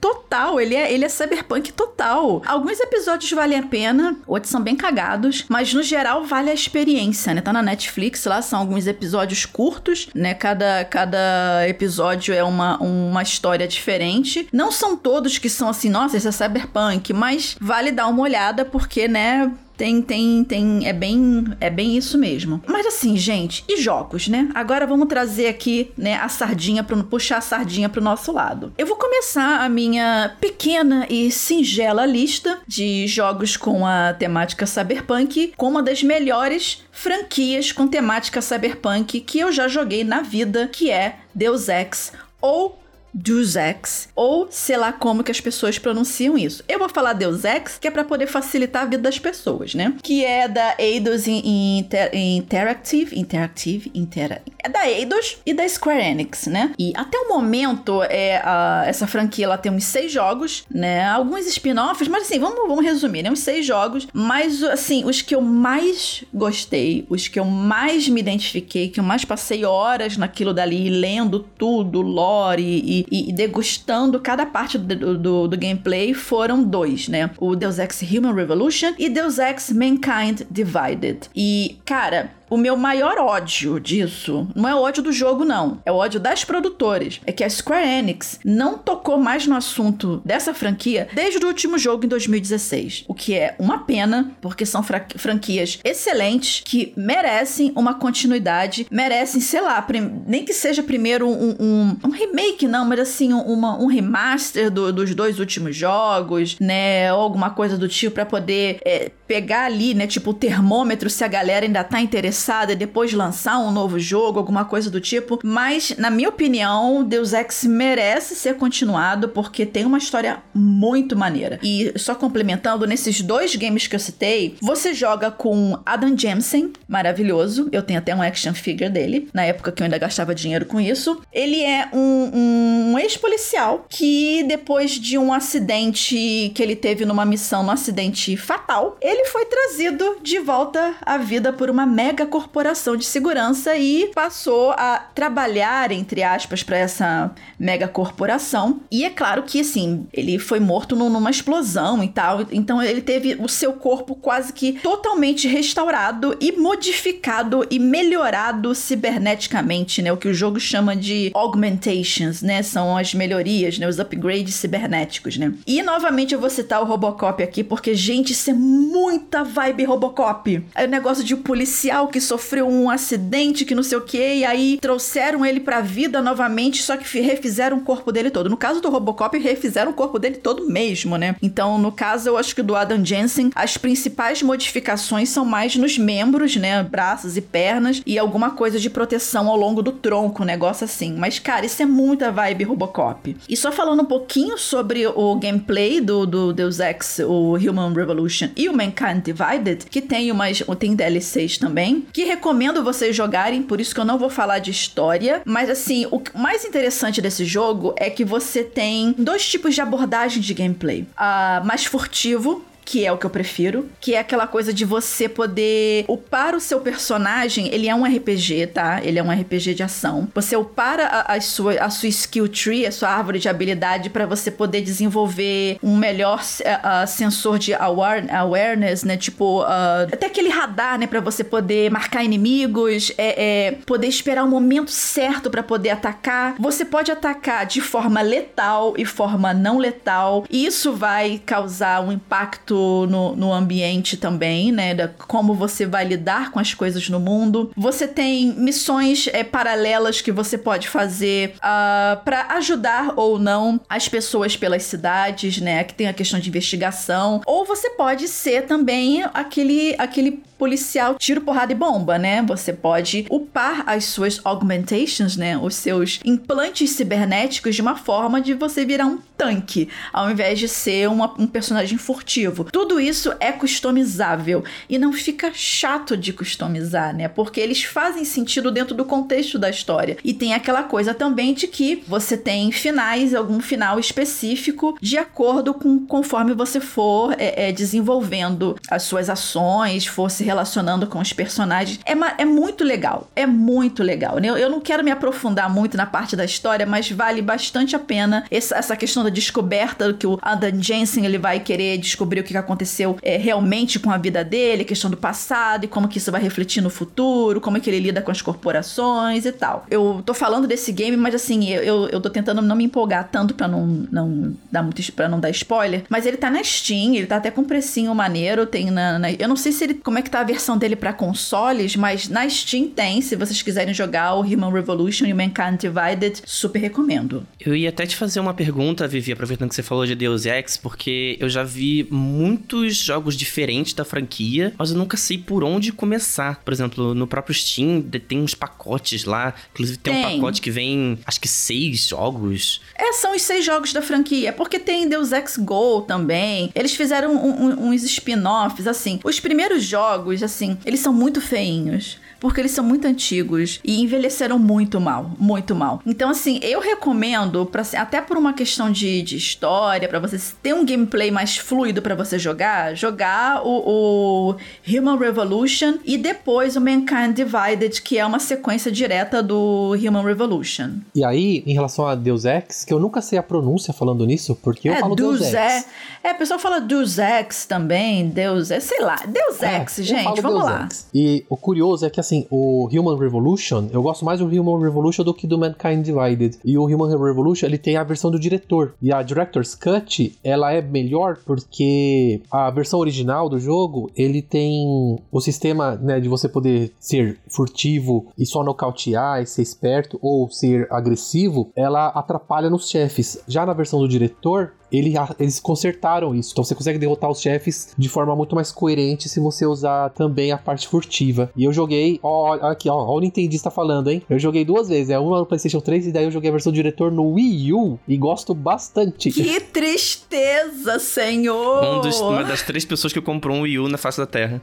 Total. 0.00 0.60
Ele 0.60 0.74
é, 0.74 0.92
ele 0.92 1.04
é 1.04 1.08
cyberpunk 1.08 1.72
total. 1.72 2.42
Alguns 2.46 2.80
episódios 2.80 3.30
valem 3.32 3.58
a 3.58 3.62
pena, 3.62 4.16
outros 4.26 4.50
são 4.50 4.60
bem 4.60 4.76
cagados, 4.76 5.44
mas 5.48 5.72
no 5.74 5.82
geral 5.82 6.24
vale 6.24 6.50
a 6.50 6.54
experiência, 6.54 7.34
né? 7.34 7.40
Tá 7.40 7.52
na 7.52 7.62
Netflix 7.62 8.24
lá, 8.24 8.40
são 8.42 8.58
alguns 8.58 8.86
episódios 8.86 9.44
curtos, 9.44 10.08
né? 10.14 10.34
Cada, 10.34 10.84
cada 10.84 11.68
episódio 11.68 12.34
é 12.34 12.42
uma, 12.42 12.78
uma 12.78 13.22
história 13.22 13.66
diferente. 13.68 14.48
Não 14.52 14.72
são 14.72 14.96
todos 14.96 15.38
que 15.38 15.48
são 15.48 15.68
assim, 15.68 15.88
nossa, 15.88 16.16
esse 16.16 16.28
é 16.28 16.32
cyberpunk, 16.32 17.12
mas 17.12 17.56
vale 17.60 17.92
dar 17.92 18.08
uma 18.08 18.22
olhada 18.22 18.64
porque, 18.64 19.08
né? 19.08 19.52
Tem, 19.76 20.00
tem, 20.02 20.44
tem, 20.44 20.86
é 20.86 20.92
bem, 20.92 21.44
é 21.60 21.70
bem 21.70 21.96
isso 21.96 22.18
mesmo. 22.18 22.62
Mas 22.66 22.86
assim, 22.86 23.16
gente, 23.16 23.64
e 23.68 23.76
jogos, 23.76 24.28
né? 24.28 24.48
Agora 24.54 24.86
vamos 24.86 25.08
trazer 25.08 25.48
aqui, 25.48 25.90
né, 25.96 26.16
a 26.16 26.28
sardinha 26.28 26.84
para 26.84 26.96
puxar 27.02 27.38
a 27.38 27.40
sardinha 27.40 27.88
pro 27.88 28.02
nosso 28.02 28.32
lado. 28.32 28.72
Eu 28.78 28.86
vou 28.86 28.96
começar 28.96 29.64
a 29.64 29.68
minha 29.68 30.36
pequena 30.40 31.06
e 31.08 31.30
singela 31.30 32.06
lista 32.06 32.60
de 32.66 33.06
jogos 33.06 33.56
com 33.56 33.86
a 33.86 34.12
temática 34.12 34.66
cyberpunk 34.66 35.52
com 35.56 35.68
uma 35.68 35.82
das 35.82 36.02
melhores 36.02 36.84
franquias 36.90 37.72
com 37.72 37.88
temática 37.88 38.40
cyberpunk 38.40 39.20
que 39.20 39.38
eu 39.38 39.52
já 39.52 39.68
joguei 39.68 40.04
na 40.04 40.20
vida, 40.20 40.68
que 40.68 40.90
é 40.90 41.20
Deus 41.34 41.68
Ex 41.68 42.12
ou 42.40 42.81
Deus 43.14 43.56
Ex, 43.56 44.08
ou 44.14 44.48
sei 44.50 44.76
lá 44.76 44.92
como 44.92 45.22
que 45.22 45.30
as 45.30 45.40
pessoas 45.40 45.78
pronunciam 45.78 46.36
isso. 46.38 46.62
Eu 46.68 46.78
vou 46.78 46.88
falar 46.88 47.12
Deus 47.12 47.44
Ex, 47.44 47.78
que 47.78 47.86
é 47.86 47.90
pra 47.90 48.04
poder 48.04 48.26
facilitar 48.26 48.82
a 48.82 48.86
vida 48.86 49.02
das 49.02 49.18
pessoas, 49.18 49.74
né? 49.74 49.94
Que 50.02 50.24
é 50.24 50.48
da 50.48 50.74
Eidos 50.78 51.26
In- 51.28 51.78
Inter- 51.78 52.10
Interactive, 52.14 53.18
Interactive, 53.18 53.90
Intera 53.94 54.42
é 54.64 54.68
da 54.68 54.88
Eidos 54.88 55.38
e 55.44 55.52
da 55.52 55.68
Square 55.68 56.00
Enix, 56.00 56.46
né? 56.46 56.72
E 56.78 56.92
até 56.94 57.18
o 57.18 57.28
momento, 57.28 58.00
é, 58.04 58.36
a, 58.44 58.84
essa 58.86 59.06
franquia 59.08 59.44
ela 59.44 59.58
tem 59.58 59.72
uns 59.72 59.84
seis 59.84 60.12
jogos, 60.12 60.64
né? 60.70 61.04
Alguns 61.08 61.46
spin-offs, 61.46 62.06
mas 62.08 62.22
assim, 62.24 62.38
vamos, 62.38 62.68
vamos 62.68 62.84
resumir, 62.84 63.22
né? 63.24 63.30
Uns 63.30 63.40
seis 63.40 63.66
jogos, 63.66 64.06
mas 64.12 64.62
assim, 64.62 65.04
os 65.04 65.20
que 65.20 65.34
eu 65.34 65.40
mais 65.40 66.22
gostei, 66.32 67.04
os 67.08 67.26
que 67.26 67.40
eu 67.40 67.44
mais 67.44 68.08
me 68.08 68.20
identifiquei, 68.20 68.88
que 68.88 69.00
eu 69.00 69.04
mais 69.04 69.24
passei 69.24 69.64
horas 69.64 70.16
naquilo 70.16 70.52
dali, 70.54 70.88
lendo 70.88 71.40
tudo, 71.58 72.00
lore 72.00 72.62
e, 72.62 73.01
e, 73.10 73.30
e 73.30 73.32
degustando 73.32 74.20
cada 74.20 74.46
parte 74.46 74.78
do, 74.78 75.18
do, 75.18 75.48
do, 75.48 75.56
gameplay, 75.56 76.14
foram 76.14 76.62
dois, 76.62 77.08
né? 77.08 77.30
O 77.38 77.54
Deus 77.54 77.78
Ex 77.78 78.02
Human 78.02 78.34
Revolution 78.34 78.92
e 78.98 79.08
Deus 79.08 79.38
Ex 79.38 79.70
Mankind 79.70 80.42
Divided. 80.50 81.28
E, 81.34 81.78
cara, 81.84 82.32
o 82.52 82.58
meu 82.58 82.76
maior 82.76 83.18
ódio 83.18 83.80
disso 83.80 84.46
não 84.54 84.68
é 84.68 84.74
o 84.74 84.82
ódio 84.82 85.02
do 85.02 85.10
jogo, 85.10 85.42
não. 85.42 85.80
É 85.86 85.90
o 85.90 85.94
ódio 85.94 86.20
das 86.20 86.44
produtoras. 86.44 87.18
É 87.24 87.32
que 87.32 87.42
a 87.42 87.48
Square 87.48 87.88
Enix 87.88 88.38
não 88.44 88.76
tocou 88.76 89.16
mais 89.16 89.46
no 89.46 89.56
assunto 89.56 90.20
dessa 90.22 90.52
franquia 90.52 91.08
desde 91.14 91.42
o 91.42 91.48
último 91.48 91.78
jogo 91.78 92.04
em 92.04 92.08
2016. 92.08 93.04
O 93.08 93.14
que 93.14 93.34
é 93.34 93.56
uma 93.58 93.78
pena, 93.78 94.32
porque 94.42 94.66
são 94.66 94.84
franquias 95.16 95.78
excelentes 95.82 96.62
que 96.62 96.92
merecem 96.94 97.72
uma 97.74 97.94
continuidade, 97.94 98.86
merecem, 98.90 99.40
sei 99.40 99.62
lá, 99.62 99.86
nem 100.26 100.44
que 100.44 100.52
seja 100.52 100.82
primeiro 100.82 101.26
um, 101.26 101.56
um, 101.58 101.96
um 102.04 102.10
remake, 102.10 102.68
não, 102.68 102.84
mas 102.84 103.00
assim, 103.00 103.32
uma, 103.32 103.78
um 103.78 103.86
remaster 103.86 104.70
do, 104.70 104.92
dos 104.92 105.14
dois 105.14 105.40
últimos 105.40 105.74
jogos, 105.74 106.58
né? 106.60 107.10
Ou 107.14 107.20
alguma 107.22 107.48
coisa 107.48 107.78
do 107.78 107.88
tipo 107.88 108.16
para 108.16 108.26
poder 108.26 108.78
é, 108.84 109.10
pegar 109.26 109.64
ali, 109.64 109.94
né? 109.94 110.06
Tipo, 110.06 110.32
o 110.32 110.34
termômetro 110.34 111.08
se 111.08 111.24
a 111.24 111.28
galera 111.28 111.64
ainda 111.64 111.82
tá 111.82 111.98
interessada 111.98 112.41
e 112.72 112.76
depois 112.76 113.12
lançar 113.12 113.58
um 113.58 113.70
novo 113.70 113.98
jogo, 113.98 114.38
alguma 114.38 114.64
coisa 114.64 114.90
do 114.90 115.00
tipo. 115.00 115.38
Mas, 115.44 115.94
na 115.96 116.10
minha 116.10 116.28
opinião, 116.28 117.04
Deus 117.04 117.32
Ex 117.32 117.64
merece 117.64 118.34
ser 118.34 118.56
continuado 118.56 119.28
porque 119.28 119.64
tem 119.64 119.84
uma 119.84 119.98
história 119.98 120.42
muito 120.54 121.16
maneira. 121.16 121.58
E 121.62 121.92
só 121.96 122.14
complementando, 122.14 122.86
nesses 122.86 123.20
dois 123.20 123.54
games 123.56 123.86
que 123.86 123.94
eu 123.94 124.00
citei, 124.00 124.56
você 124.60 124.92
joga 124.94 125.30
com 125.30 125.78
Adam 125.84 126.16
Jensen, 126.16 126.72
maravilhoso. 126.88 127.68
Eu 127.72 127.82
tenho 127.82 127.98
até 127.98 128.14
um 128.14 128.22
action 128.22 128.54
figure 128.54 128.90
dele, 128.90 129.28
na 129.32 129.44
época 129.44 129.72
que 129.72 129.82
eu 129.82 129.84
ainda 129.84 129.98
gastava 129.98 130.34
dinheiro 130.34 130.66
com 130.66 130.80
isso. 130.80 131.20
Ele 131.32 131.62
é 131.62 131.88
um, 131.92 132.92
um 132.92 132.98
ex-policial 132.98 133.86
que, 133.88 134.42
depois 134.44 134.92
de 134.92 135.16
um 135.18 135.32
acidente 135.32 136.52
que 136.54 136.62
ele 136.62 136.76
teve 136.76 137.04
numa 137.04 137.24
missão, 137.24 137.64
um 137.64 137.70
acidente 137.70 138.36
fatal, 138.36 138.96
ele 139.00 139.24
foi 139.26 139.44
trazido 139.46 140.18
de 140.22 140.38
volta 140.38 140.94
à 141.02 141.16
vida 141.18 141.52
por 141.52 141.70
uma 141.70 141.86
mega 141.86 142.26
corporação 142.32 142.96
de 142.96 143.04
segurança 143.04 143.76
e 143.76 144.10
passou 144.14 144.70
a 144.70 144.96
trabalhar, 145.14 145.92
entre 145.92 146.22
aspas, 146.22 146.62
para 146.62 146.78
essa 146.78 147.30
mega 147.60 147.86
corporação. 147.86 148.80
E 148.90 149.04
é 149.04 149.10
claro 149.10 149.42
que, 149.42 149.60
assim, 149.60 150.06
ele 150.14 150.38
foi 150.38 150.58
morto 150.58 150.96
numa 150.96 151.30
explosão 151.30 152.02
e 152.02 152.08
tal. 152.08 152.46
Então 152.50 152.82
ele 152.82 153.02
teve 153.02 153.34
o 153.38 153.48
seu 153.48 153.74
corpo 153.74 154.14
quase 154.14 154.50
que 154.50 154.72
totalmente 154.72 155.46
restaurado 155.46 156.34
e 156.40 156.52
modificado 156.52 157.66
e 157.70 157.78
melhorado 157.78 158.74
ciberneticamente, 158.74 160.00
né? 160.00 160.10
O 160.10 160.16
que 160.16 160.28
o 160.28 160.34
jogo 160.34 160.58
chama 160.58 160.96
de 160.96 161.30
augmentations, 161.34 162.40
né? 162.40 162.62
São 162.62 162.96
as 162.96 163.12
melhorias, 163.12 163.78
né? 163.78 163.86
Os 163.86 163.98
upgrades 163.98 164.54
cibernéticos, 164.54 165.36
né? 165.36 165.52
E 165.66 165.82
novamente 165.82 166.32
eu 166.32 166.40
vou 166.40 166.48
citar 166.48 166.80
o 166.80 166.86
Robocop 166.86 167.42
aqui, 167.42 167.62
porque, 167.62 167.94
gente, 167.94 168.32
isso 168.32 168.50
é 168.50 168.54
muita 168.54 169.44
vibe 169.44 169.84
Robocop. 169.84 170.64
É 170.74 170.86
o 170.86 170.88
negócio 170.88 171.22
de 171.22 171.36
policial 171.36 172.08
que 172.12 172.20
sofreu 172.20 172.68
um 172.68 172.88
acidente, 172.88 173.64
que 173.64 173.74
não 173.74 173.82
sei 173.82 173.98
o 173.98 174.02
que, 174.02 174.34
e 174.34 174.44
aí 174.44 174.78
trouxeram 174.80 175.44
ele 175.44 175.58
pra 175.58 175.80
vida 175.80 176.22
novamente, 176.22 176.82
só 176.82 176.96
que 176.96 177.20
refizeram 177.20 177.78
o 177.78 177.80
corpo 177.80 178.12
dele 178.12 178.30
todo. 178.30 178.48
No 178.48 178.56
caso 178.56 178.80
do 178.80 178.90
Robocop, 178.90 179.36
refizeram 179.38 179.90
o 179.90 179.94
corpo 179.94 180.18
dele 180.18 180.36
todo 180.36 180.68
mesmo, 180.68 181.16
né? 181.16 181.34
Então, 181.42 181.78
no 181.78 181.90
caso, 181.90 182.28
eu 182.28 182.36
acho 182.36 182.54
que 182.54 182.62
do 182.62 182.76
Adam 182.76 183.04
Jensen, 183.04 183.50
as 183.54 183.76
principais 183.76 184.42
modificações 184.42 185.30
são 185.30 185.44
mais 185.44 185.74
nos 185.74 185.98
membros, 185.98 186.54
né? 186.56 186.82
Braços 186.82 187.36
e 187.36 187.40
pernas, 187.40 188.02
e 188.06 188.18
alguma 188.18 188.50
coisa 188.50 188.78
de 188.78 188.90
proteção 188.90 189.48
ao 189.48 189.56
longo 189.56 189.82
do 189.82 189.92
tronco, 189.92 190.42
um 190.42 190.46
negócio 190.46 190.84
assim. 190.84 191.14
Mas, 191.16 191.38
cara, 191.38 191.64
isso 191.66 191.82
é 191.82 191.86
muita 191.86 192.30
vibe 192.30 192.64
Robocop. 192.64 193.36
E 193.48 193.56
só 193.56 193.72
falando 193.72 194.02
um 194.02 194.06
pouquinho 194.06 194.58
sobre 194.58 195.06
o 195.06 195.34
gameplay 195.36 196.00
do, 196.00 196.26
do 196.26 196.52
Deus 196.52 196.78
Ex, 196.78 197.20
o 197.20 197.56
Human 197.56 197.92
Revolution 197.94 198.48
e 198.54 198.68
o 198.68 198.76
Mankind 198.76 199.24
Divided, 199.24 199.86
que 199.90 200.00
tem 200.00 200.30
umas. 200.30 200.62
tem 200.78 200.94
DLCs 200.94 201.58
também 201.58 202.01
que 202.12 202.24
recomendo 202.24 202.82
vocês 202.82 203.14
jogarem, 203.14 203.62
por 203.62 203.80
isso 203.80 203.94
que 203.94 204.00
eu 204.00 204.04
não 204.04 204.18
vou 204.18 204.30
falar 204.30 204.58
de 204.58 204.70
história, 204.70 205.42
mas 205.44 205.68
assim, 205.68 206.06
o 206.10 206.22
mais 206.34 206.64
interessante 206.64 207.20
desse 207.20 207.44
jogo 207.44 207.94
é 207.96 208.10
que 208.10 208.24
você 208.24 208.62
tem 208.62 209.14
dois 209.18 209.48
tipos 209.48 209.74
de 209.74 209.80
abordagem 209.80 210.40
de 210.40 210.54
gameplay. 210.54 211.02
Uh, 211.02 211.64
mais 211.64 211.84
furtivo, 211.84 212.64
que 212.84 213.04
é 213.06 213.12
o 213.12 213.18
que 213.18 213.26
eu 213.26 213.30
prefiro, 213.30 213.88
que 214.00 214.14
é 214.14 214.18
aquela 214.18 214.46
coisa 214.46 214.72
de 214.72 214.84
você 214.84 215.28
poder 215.28 216.04
upar 216.08 216.54
o 216.54 216.60
seu 216.60 216.80
personagem. 216.80 217.68
Ele 217.72 217.88
é 217.88 217.94
um 217.94 218.04
RPG, 218.04 218.68
tá? 218.68 219.00
Ele 219.02 219.18
é 219.18 219.22
um 219.22 219.30
RPG 219.30 219.74
de 219.74 219.82
ação. 219.82 220.28
Você 220.34 220.56
upar 220.56 221.00
a, 221.00 221.34
a 221.34 221.40
sua, 221.40 221.74
a 221.74 221.90
sua 221.90 222.08
skill 222.08 222.48
tree, 222.48 222.86
a 222.86 222.92
sua 222.92 223.08
árvore 223.08 223.38
de 223.38 223.48
habilidade, 223.48 224.10
para 224.10 224.26
você 224.26 224.50
poder 224.50 224.82
desenvolver 224.82 225.78
um 225.82 225.96
melhor 225.96 226.40
uh, 226.40 227.06
sensor 227.06 227.58
de 227.58 227.74
aware, 227.74 228.28
awareness, 228.30 229.04
né? 229.04 229.16
Tipo, 229.16 229.62
uh, 229.62 230.08
até 230.12 230.26
aquele 230.26 230.48
radar, 230.48 230.98
né? 230.98 231.06
Pra 231.06 231.20
você 231.20 231.44
poder 231.44 231.90
marcar 231.90 232.24
inimigos, 232.24 233.12
é, 233.16 233.68
é 233.68 233.72
poder 233.86 234.08
esperar 234.08 234.44
o 234.44 234.48
momento 234.48 234.90
certo 234.90 235.50
para 235.50 235.62
poder 235.62 235.90
atacar. 235.90 236.56
Você 236.58 236.84
pode 236.84 237.10
atacar 237.10 237.66
de 237.66 237.80
forma 237.80 238.20
letal 238.20 238.94
e 238.96 239.04
forma 239.04 239.54
não 239.54 239.78
letal. 239.78 240.44
E 240.50 240.66
isso 240.66 240.92
vai 240.92 241.40
causar 241.44 242.02
um 242.02 242.12
impacto 242.12 242.71
impacto 242.72 243.06
no, 243.08 243.36
no 243.36 243.52
ambiente 243.52 244.16
também, 244.16 244.72
né? 244.72 244.94
Da, 244.94 245.08
como 245.08 245.54
você 245.54 245.86
vai 245.86 246.04
lidar 246.04 246.50
com 246.50 246.58
as 246.58 246.74
coisas 246.74 247.08
no 247.08 247.20
mundo. 247.20 247.70
Você 247.76 248.08
tem 248.08 248.52
missões 248.54 249.28
é, 249.32 249.44
paralelas 249.44 250.20
que 250.20 250.32
você 250.32 250.56
pode 250.56 250.88
fazer 250.88 251.50
uh, 251.56 251.60
ah, 251.62 252.20
para 252.24 252.46
ajudar 252.56 253.12
ou 253.16 253.38
não 253.38 253.80
as 253.88 254.08
pessoas 254.08 254.56
pelas 254.56 254.82
cidades, 254.84 255.60
né? 255.60 255.84
Que 255.84 255.94
tem 255.94 256.08
a 256.08 256.12
questão 256.12 256.40
de 256.40 256.48
investigação. 256.48 257.42
Ou 257.46 257.64
você 257.64 257.90
pode 257.90 258.28
ser 258.28 258.62
também 258.62 259.24
aquele, 259.34 259.94
aquele 259.98 260.42
policial 260.62 261.16
tiro, 261.16 261.40
porrada 261.40 261.72
e 261.72 261.74
bomba, 261.74 262.18
né? 262.18 262.40
Você 262.42 262.72
pode 262.72 263.26
upar 263.28 263.82
as 263.84 264.04
suas 264.04 264.40
augmentations, 264.44 265.36
né? 265.36 265.58
Os 265.58 265.74
seus 265.74 266.20
implantes 266.24 266.90
cibernéticos 266.90 267.74
de 267.74 267.82
uma 267.82 267.96
forma 267.96 268.40
de 268.40 268.54
você 268.54 268.84
virar 268.84 269.06
um 269.06 269.18
tanque, 269.36 269.88
ao 270.12 270.30
invés 270.30 270.60
de 270.60 270.68
ser 270.68 271.08
uma, 271.08 271.34
um 271.36 271.48
personagem 271.48 271.98
furtivo. 271.98 272.61
Tudo 272.70 273.00
isso 273.00 273.32
é 273.40 273.52
customizável 273.52 274.64
e 274.88 274.98
não 274.98 275.12
fica 275.12 275.50
chato 275.54 276.16
de 276.16 276.32
customizar, 276.32 277.14
né? 277.14 277.28
Porque 277.28 277.60
eles 277.60 277.82
fazem 277.84 278.24
sentido 278.24 278.70
dentro 278.70 278.94
do 278.94 279.04
contexto 279.04 279.58
da 279.58 279.70
história. 279.70 280.16
E 280.24 280.34
tem 280.34 280.54
aquela 280.54 280.82
coisa 280.82 281.14
também 281.14 281.54
de 281.54 281.66
que 281.66 282.02
você 282.06 282.36
tem 282.36 282.70
finais, 282.70 283.34
algum 283.34 283.60
final 283.60 283.98
específico, 283.98 284.96
de 285.00 285.16
acordo 285.18 285.74
com 285.74 286.06
conforme 286.06 286.54
você 286.54 286.80
for 286.80 287.34
é, 287.38 287.68
é, 287.68 287.72
desenvolvendo 287.72 288.76
as 288.90 289.02
suas 289.04 289.28
ações, 289.28 290.06
for 290.06 290.30
se 290.30 290.44
relacionando 290.44 291.06
com 291.06 291.18
os 291.18 291.32
personagens. 291.32 292.00
É, 292.04 292.12
é 292.42 292.44
muito 292.44 292.84
legal. 292.84 293.28
É 293.34 293.46
muito 293.46 294.02
legal. 294.02 294.38
Eu, 294.38 294.56
eu 294.56 294.70
não 294.70 294.80
quero 294.80 295.04
me 295.04 295.10
aprofundar 295.10 295.72
muito 295.72 295.96
na 295.96 296.06
parte 296.06 296.36
da 296.36 296.44
história, 296.44 296.86
mas 296.86 297.10
vale 297.10 297.42
bastante 297.42 297.96
a 297.96 297.98
pena 297.98 298.44
essa, 298.50 298.76
essa 298.76 298.96
questão 298.96 299.24
da 299.24 299.30
descoberta 299.30 300.12
que 300.12 300.26
o 300.26 300.38
Adam 300.42 300.80
Jensen 300.80 301.24
ele 301.24 301.38
vai 301.38 301.60
querer 301.60 301.98
descobrir 301.98 302.40
o 302.40 302.44
que 302.44 302.51
aconteceu 302.58 303.16
é, 303.22 303.36
realmente 303.36 303.98
com 303.98 304.10
a 304.10 304.18
vida 304.18 304.44
dele, 304.44 304.84
questão 304.84 305.10
do 305.10 305.16
passado 305.16 305.84
e 305.84 305.88
como 305.88 306.08
que 306.08 306.18
isso 306.18 306.30
vai 306.30 306.40
refletir 306.40 306.82
no 306.82 306.90
futuro, 306.90 307.60
como 307.60 307.76
é 307.76 307.80
que 307.80 307.90
ele 307.90 308.00
lida 308.00 308.22
com 308.22 308.30
as 308.30 308.42
corporações 308.42 309.44
e 309.44 309.52
tal. 309.52 309.86
Eu 309.90 310.22
tô 310.24 310.34
falando 310.34 310.66
desse 310.66 310.92
game, 310.92 311.16
mas 311.16 311.34
assim, 311.34 311.70
eu, 311.70 312.08
eu 312.08 312.20
tô 312.20 312.30
tentando 312.30 312.62
não 312.62 312.76
me 312.76 312.84
empolgar 312.84 313.28
tanto 313.30 313.54
para 313.54 313.68
não, 313.68 313.86
não 313.86 314.56
dar 314.70 314.82
muito 314.82 315.02
para 315.12 315.28
não 315.28 315.40
dar 315.40 315.50
spoiler, 315.50 316.04
mas 316.08 316.26
ele 316.26 316.36
tá 316.36 316.50
na 316.50 316.62
Steam, 316.62 317.14
ele 317.14 317.26
tá 317.26 317.36
até 317.36 317.50
com 317.50 317.62
um 317.62 317.64
precinho 317.64 318.14
maneiro, 318.14 318.66
tem 318.66 318.90
na, 318.90 319.18
na 319.18 319.32
eu 319.32 319.48
não 319.48 319.56
sei 319.56 319.72
se 319.72 319.84
ele 319.84 319.94
como 319.94 320.18
é 320.18 320.22
que 320.22 320.30
tá 320.30 320.40
a 320.40 320.44
versão 320.44 320.76
dele 320.76 320.96
para 320.96 321.12
consoles, 321.12 321.96
mas 321.96 322.28
na 322.28 322.48
Steam 322.48 322.88
tem, 322.88 323.20
se 323.20 323.36
vocês 323.36 323.60
quiserem 323.62 323.92
jogar 323.92 324.34
o 324.34 324.40
Human 324.40 324.72
Revolution 324.72 325.26
e 325.26 325.32
o 325.32 325.36
Mankind 325.36 325.80
Divided, 325.80 326.42
super 326.44 326.78
recomendo. 326.78 327.46
Eu 327.60 327.74
ia 327.74 327.88
até 327.88 328.06
te 328.06 328.16
fazer 328.16 328.40
uma 328.40 328.54
pergunta, 328.54 329.06
Vivi, 329.08 329.32
aproveitando 329.32 329.68
que 329.68 329.74
você 329.74 329.82
falou 329.82 330.06
de 330.06 330.14
Deus 330.14 330.46
Ex, 330.46 330.76
porque 330.76 331.36
eu 331.40 331.48
já 331.48 331.62
vi 331.62 332.06
muitos 332.42 332.96
jogos 332.96 333.36
diferentes 333.36 333.92
da 333.92 334.04
franquia, 334.04 334.74
mas 334.76 334.90
eu 334.90 334.96
nunca 334.96 335.16
sei 335.16 335.38
por 335.38 335.62
onde 335.62 335.92
começar. 335.92 336.60
Por 336.64 336.72
exemplo, 336.72 337.14
no 337.14 337.26
próprio 337.26 337.54
Steam 337.54 338.02
tem 338.26 338.40
uns 338.40 338.54
pacotes 338.54 339.24
lá, 339.24 339.54
inclusive 339.72 339.98
tem, 339.98 340.14
tem. 340.14 340.26
um 340.26 340.40
pacote 340.40 340.60
que 340.60 340.70
vem, 340.70 341.18
acho 341.24 341.40
que 341.40 341.48
seis 341.48 342.08
jogos. 342.08 342.80
É, 342.96 343.12
são 343.12 343.34
os 343.34 343.42
seis 343.42 343.64
jogos 343.64 343.92
da 343.92 344.02
franquia, 344.02 344.52
porque 344.52 344.78
tem 344.78 345.08
Deus 345.08 345.32
Ex 345.32 345.56
Go 345.58 346.02
também. 346.02 346.70
Eles 346.74 346.94
fizeram 346.94 347.34
um, 347.34 347.66
um, 347.66 347.88
uns 347.90 348.02
spin-offs, 348.02 348.86
assim. 348.86 349.20
Os 349.22 349.38
primeiros 349.38 349.84
jogos, 349.84 350.42
assim, 350.42 350.76
eles 350.84 351.00
são 351.00 351.12
muito 351.12 351.40
feinhos. 351.40 352.18
Porque 352.42 352.60
eles 352.60 352.72
são 352.72 352.82
muito 352.82 353.06
antigos 353.06 353.78
e 353.84 354.02
envelheceram 354.02 354.58
muito 354.58 355.00
mal, 355.00 355.30
muito 355.38 355.76
mal. 355.76 356.02
Então, 356.04 356.28
assim, 356.28 356.58
eu 356.60 356.80
recomendo, 356.80 357.64
pra, 357.64 357.84
até 357.96 358.20
por 358.20 358.36
uma 358.36 358.52
questão 358.52 358.90
de, 358.90 359.22
de 359.22 359.36
história, 359.36 360.08
para 360.08 360.18
você 360.18 360.40
ter 360.60 360.74
um 360.74 360.84
gameplay 360.84 361.30
mais 361.30 361.56
fluido 361.56 362.02
para 362.02 362.16
você 362.16 362.40
jogar, 362.40 362.96
jogar 362.96 363.64
o, 363.64 364.50
o 364.50 364.56
Human 364.88 365.16
Revolution 365.18 365.98
e 366.04 366.18
depois 366.18 366.74
o 366.74 366.80
Mankind 366.80 367.36
Divided, 367.36 368.02
que 368.02 368.18
é 368.18 368.26
uma 368.26 368.40
sequência 368.40 368.90
direta 368.90 369.40
do 369.40 369.92
Human 369.92 370.24
Revolution. 370.24 370.94
E 371.14 371.24
aí, 371.24 371.62
em 371.64 371.74
relação 371.74 372.08
a 372.08 372.16
Deus 372.16 372.44
Ex, 372.44 372.84
que 372.84 372.92
eu 372.92 372.98
nunca 372.98 373.22
sei 373.22 373.38
a 373.38 373.42
pronúncia 373.42 373.94
falando 373.94 374.26
nisso, 374.26 374.58
porque 374.60 374.88
eu 374.88 374.94
é, 374.94 374.98
falo 374.98 375.14
Deus 375.14 375.42
Ex. 375.42 375.54
É, 375.54 375.84
é, 376.24 376.30
a 376.30 376.34
pessoa 376.34 376.58
fala 376.58 376.80
Deus 376.80 377.18
Ex 377.18 377.66
também, 377.66 378.28
Deus 378.28 378.72
é, 378.72 378.80
sei 378.80 379.00
lá, 379.00 379.14
Deus 379.28 379.62
É, 379.62 379.80
Ex, 379.80 379.94
gente, 380.00 380.40
vamos 380.40 380.42
Deus 380.42 380.64
lá. 380.64 380.88
Ex. 380.90 381.06
E 381.14 381.46
o 381.48 381.56
curioso 381.56 382.04
é 382.04 382.10
que, 382.10 382.18
assim, 382.18 382.31
o 382.50 382.88
Human 382.92 383.18
Revolution, 383.18 383.88
eu 383.92 384.02
gosto 384.02 384.24
mais 384.24 384.40
do 384.40 384.46
Human 384.46 384.82
Revolution 384.82 385.24
do 385.24 385.34
que 385.34 385.46
do 385.46 385.58
Mankind 385.58 386.04
Divided. 386.04 386.58
E 386.64 386.76
o 386.78 386.84
Human 386.84 387.08
Revolution, 387.08 387.66
ele 387.66 387.78
tem 387.78 387.96
a 387.96 388.04
versão 388.04 388.30
do 388.30 388.38
diretor. 388.38 388.94
E 389.00 389.12
a 389.12 389.22
Director's 389.22 389.74
Cut, 389.74 390.38
ela 390.42 390.72
é 390.72 390.80
melhor 390.80 391.38
porque 391.44 392.40
a 392.50 392.70
versão 392.70 393.00
original 393.00 393.48
do 393.48 393.58
jogo, 393.58 394.10
ele 394.16 394.42
tem 394.42 395.18
o 395.30 395.40
sistema, 395.40 395.96
né, 395.96 396.20
de 396.20 396.28
você 396.28 396.48
poder 396.48 396.92
ser 396.98 397.38
furtivo 397.48 398.26
e 398.38 398.46
só 398.46 398.62
nocautear 398.62 399.42
e 399.42 399.46
ser 399.46 399.62
esperto, 399.62 400.18
ou 400.22 400.50
ser 400.50 400.86
agressivo, 400.90 401.70
ela 401.76 402.08
atrapalha 402.08 402.70
nos 402.70 402.88
chefes. 402.88 403.42
Já 403.46 403.66
na 403.66 403.72
versão 403.72 404.00
do 404.00 404.08
diretor, 404.08 404.72
ele- 404.92 405.14
eles 405.38 405.58
consertaram 405.58 406.34
isso. 406.34 406.50
Então 406.52 406.62
você 406.62 406.74
consegue 406.74 406.98
derrotar 406.98 407.30
os 407.30 407.40
chefes 407.40 407.94
de 407.96 408.08
forma 408.08 408.34
muito 408.36 408.54
mais 408.54 408.70
coerente 408.70 409.28
se 409.28 409.40
você 409.40 409.64
usar 409.66 410.10
também 410.10 410.52
a 410.52 410.58
parte 410.58 410.86
furtiva. 410.86 411.50
E 411.56 411.64
eu 411.64 411.72
joguei, 411.72 412.20
ó, 412.22 412.54
aqui, 412.70 412.88
ó, 412.88 412.94
ó 412.94 413.16
o 413.16 413.20
Nintendista 413.20 413.70
falando, 413.70 414.10
hein? 414.10 414.22
Eu 414.28 414.38
joguei 414.38 414.64
duas 414.64 414.88
vezes, 414.88 415.10
é 415.10 415.18
uma 415.18 415.38
no 415.38 415.46
PlayStation 415.46 415.80
3 415.80 416.06
e 416.06 416.12
daí 416.12 416.24
eu 416.24 416.30
joguei 416.30 416.48
a 416.50 416.52
versão 416.52 416.72
diretor 416.72 417.10
no 417.10 417.32
Wii 417.32 417.72
U 417.72 417.98
e 418.06 418.16
gosto 418.16 418.54
bastante. 418.54 419.30
Que 419.30 419.60
tristeza, 419.60 420.98
senhor! 420.98 421.84
Um 421.84 422.00
dos- 422.00 422.20
uma 422.20 422.44
das 422.44 422.62
três 422.62 422.84
pessoas 422.84 423.12
que 423.12 423.20
comprou 423.20 423.56
um 423.56 423.62
Wii 423.62 423.78
U 423.80 423.88
na 423.88 423.98
face 423.98 424.18
da 424.18 424.26
Terra. 424.26 424.60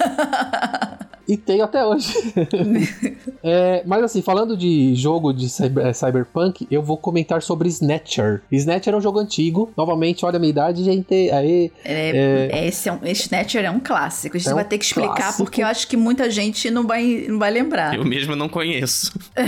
E 1.30 1.36
tenho 1.36 1.64
até 1.64 1.84
hoje. 1.86 2.12
É, 3.42 3.82
mas 3.86 4.02
assim, 4.04 4.20
falando 4.20 4.54
de 4.54 4.94
jogo 4.94 5.32
de 5.32 5.48
cyber- 5.48 5.86
é, 5.86 5.92
cyberpunk, 5.94 6.66
eu 6.70 6.82
vou 6.82 6.98
comentar 6.98 7.40
sobre 7.40 7.70
Snatcher. 7.70 8.42
Snatcher 8.52 8.92
é 8.92 8.96
um 8.96 9.00
jogo 9.00 9.18
antigo. 9.18 9.72
Novamente, 9.74 10.26
olha 10.26 10.36
a 10.36 10.38
minha 10.38 10.50
idade, 10.50 10.84
gente. 10.84 11.30
Aí, 11.30 11.72
É, 11.82 12.66
Esse, 12.66 12.90
é 12.90 12.92
um, 12.92 12.98
Snatcher 13.06 13.64
é 13.64 13.70
um 13.70 13.80
clássico. 13.80 14.36
A 14.36 14.38
gente 14.38 14.48
É 14.48 14.52
um 14.52 14.56
vai 14.56 14.64
ter 14.64 14.76
que 14.76 14.84
explicar 14.84 15.14
clássico. 15.14 15.44
porque 15.44 15.62
eu 15.62 15.66
acho 15.66 15.88
que 15.88 15.96
muita 15.96 16.28
gente 16.30 16.70
não 16.70 16.86
vai, 16.86 17.24
não 17.28 17.38
vai 17.38 17.50
lembrar. 17.50 17.94
Eu 17.94 18.04
mesmo 18.04 18.36
não 18.36 18.48
conheço. 18.48 19.10